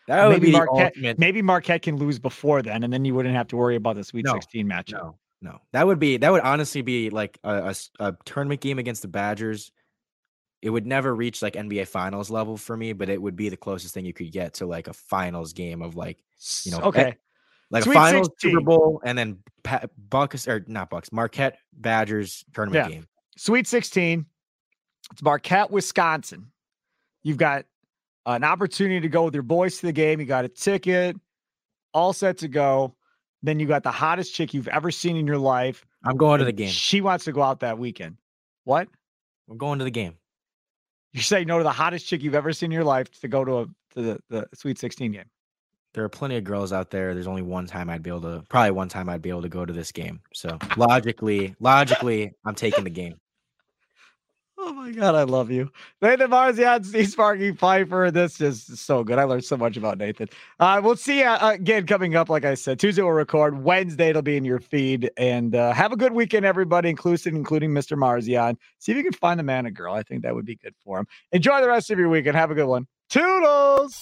That 0.09 0.27
would 0.27 0.35
maybe 0.41 0.47
be 0.47 0.53
Marquette, 0.53 0.93
ultimate. 0.97 1.19
maybe 1.19 1.43
Marquette 1.43 1.83
can 1.83 1.97
lose 1.97 2.19
before 2.19 2.63
then, 2.63 2.83
and 2.83 2.91
then 2.93 3.05
you 3.05 3.15
wouldn't 3.15 3.35
have 3.35 3.47
to 3.49 3.57
worry 3.57 3.77
about 3.77 3.97
the 3.97 4.05
Sweet 4.05 4.25
No, 4.25 4.33
16 4.33 4.67
matchup. 4.67 4.93
No, 4.93 5.19
no, 5.43 5.59
that 5.73 5.87
would 5.87 5.99
be 5.99 6.17
that 6.17 6.33
would 6.33 6.41
honestly 6.41 6.81
be 6.83 7.11
like 7.11 7.39
a 7.45 7.75
a 8.01 8.17
tournament 8.25 8.61
game 8.63 8.79
against 8.79 9.03
the 9.03 9.09
Badgers. 9.09 9.71
It 10.61 10.71
would 10.71 10.87
never 10.87 11.15
reach 11.15 11.41
like 11.41 11.55
NBA 11.55 11.87
Finals 11.87 12.31
level 12.31 12.57
for 12.57 12.77
me, 12.77 12.93
but 12.93 13.09
it 13.09 13.21
would 13.21 13.37
be 13.37 13.49
the 13.49 13.57
closest 13.57 13.95
thing 13.95 14.05
you 14.05 14.13
could 14.13 14.33
get 14.33 14.55
to 14.55 14.67
like 14.67 14.89
a 14.89 14.93
Finals 14.93 15.53
game 15.53 15.83
of 15.83 15.95
like 15.95 16.19
you 16.65 16.73
know, 16.73 16.81
okay. 16.81 17.17
like 17.71 17.85
Sweet 17.85 17.93
a 17.93 17.99
Finals 17.99 18.27
16. 18.41 18.51
Super 18.51 18.65
Bowl 18.65 19.01
and 19.05 19.17
then 19.17 19.39
Bucks 20.11 20.49
or 20.49 20.65
not 20.67 20.91
Bucks 20.91 21.13
Marquette 21.13 21.59
Badgers 21.73 22.45
tournament 22.53 22.87
Yeah. 22.87 22.95
game. 22.97 23.07
Sweet 23.37 23.67
16. 23.67 24.27
It's 25.13 25.23
Marquette, 25.23 25.71
Wisconsin. 25.71 26.51
You've 27.23 27.37
got 27.37 27.65
an 28.27 28.45
opportunity 28.45 29.01
to 29.01 29.09
go 29.09 29.25
with 29.25 29.35
your 29.35 29.43
boys 29.43 29.79
to 29.79 29.87
the 29.87 29.93
game. 29.93 30.21
You 30.21 30.27
got 30.27 30.45
a 30.45 30.49
ticket, 30.49 31.17
all 31.95 32.13
set 32.13 32.39
to 32.39 32.49
go. 32.49 32.95
Then 33.43 33.61
you 33.61 33.67
got 33.67 33.85
the 33.85 33.93
hottest 33.93 34.35
chick 34.35 34.53
you've 34.53 34.69
ever 34.69 34.91
seen 34.91 35.17
in 35.17 35.27
your 35.27 35.39
life. 35.39 35.87
I'm 36.05 36.17
going 36.17 36.41
to 36.41 36.45
the 36.45 36.53
game. 36.53 36.69
She 36.69 37.01
wants 37.01 37.25
to 37.27 37.33
go 37.33 37.43
out 37.43 37.61
that 37.61 37.79
weekend. 37.79 38.17
What? 38.65 38.89
We're 39.47 39.57
going 39.57 39.79
to 39.79 39.85
the 39.85 39.91
game. 39.91 40.15
You 41.13 41.23
say 41.23 41.45
no 41.45 41.59
to 41.59 41.65
the 41.65 41.73
hottest 41.73 42.07
chick 42.07 42.23
you've 42.23 42.35
ever 42.35 42.53
seen 42.53 42.69
in 42.69 42.75
your 42.75 42.85
life 42.85 43.11
to 43.21 43.29
go 43.29 43.45
to 43.45 43.59
a 43.61 43.67
to 43.95 44.03
the, 44.03 44.21
the 44.29 44.47
Sweet 44.55 44.79
16 44.79 45.13
game. 45.13 45.25
There 45.95 46.05
are 46.05 46.09
plenty 46.09 46.37
of 46.37 46.45
girls 46.45 46.73
out 46.73 46.91
there. 46.91 47.15
There's 47.15 47.27
only 47.27 47.43
one 47.43 47.67
time 47.67 47.89
I'd 47.89 48.03
be 48.03 48.11
able 48.11 48.21
to, 48.23 48.45
probably 48.49 48.73
one 48.73 48.89
time 48.89 49.09
I'd 49.09 49.23
be 49.23 49.31
able 49.31 49.43
to 49.43 49.49
go 49.49 49.65
to 49.65 49.73
this 49.73 49.91
game. 49.91 50.21
So 50.35 50.59
logically, 50.77 51.57
logically, 51.61 52.33
I'm 52.45 52.55
taking 52.55 52.85
the 52.85 52.91
game. 52.91 53.15
Oh 54.61 54.73
my 54.73 54.91
god, 54.91 55.15
I 55.15 55.23
love 55.23 55.53
you. 55.53 55.71
Nathan 56.03 56.31
Marzion, 56.31 56.85
Steve 56.85 57.09
Sparky 57.09 57.53
Fifer. 57.53 58.11
This 58.11 58.41
is 58.41 58.65
so 58.81 59.05
good. 59.05 59.17
I 59.17 59.23
learned 59.23 59.45
so 59.45 59.57
much 59.57 59.77
about 59.77 59.99
Nathan. 59.99 60.29
Uh, 60.59 60.81
we'll 60.83 60.97
see 60.97 61.21
you 61.21 61.27
uh, 61.27 61.53
again 61.53 61.87
coming 61.87 62.17
up. 62.17 62.29
Like 62.29 62.45
I 62.45 62.55
said, 62.55 62.81
Tuesday 62.81 63.03
we'll 63.03 63.13
record. 63.13 63.63
Wednesday 63.63 64.09
it'll 64.09 64.23
be 64.23 64.37
in 64.37 64.45
your 64.45 64.59
feed. 64.59 65.13
And 65.17 65.55
uh, 65.55 65.73
have 65.73 65.93
a 65.93 65.97
good 65.97 66.13
weekend, 66.13 66.45
everybody, 66.45 66.91
inclusive, 66.91 67.35
including 67.35 67.71
Mr. 67.71 67.97
Marzion. 67.97 68.57
See 68.79 68.91
if 68.91 68.99
you 68.99 69.05
can 69.05 69.13
find 69.13 69.39
the 69.39 69.45
man 69.45 69.65
a 69.67 69.71
girl. 69.71 69.95
I 69.95 70.03
think 70.03 70.23
that 70.25 70.35
would 70.35 70.47
be 70.47 70.57
good 70.57 70.75
for 70.85 70.99
him. 70.99 71.07
Enjoy 71.31 71.61
the 71.61 71.69
rest 71.69 71.91
of 71.93 71.99
your 72.01 72.09
weekend. 72.09 72.37
Have 72.37 72.51
a 72.51 72.57
good 72.57 72.67
one. 72.67 72.89
Toodles. 73.11 73.95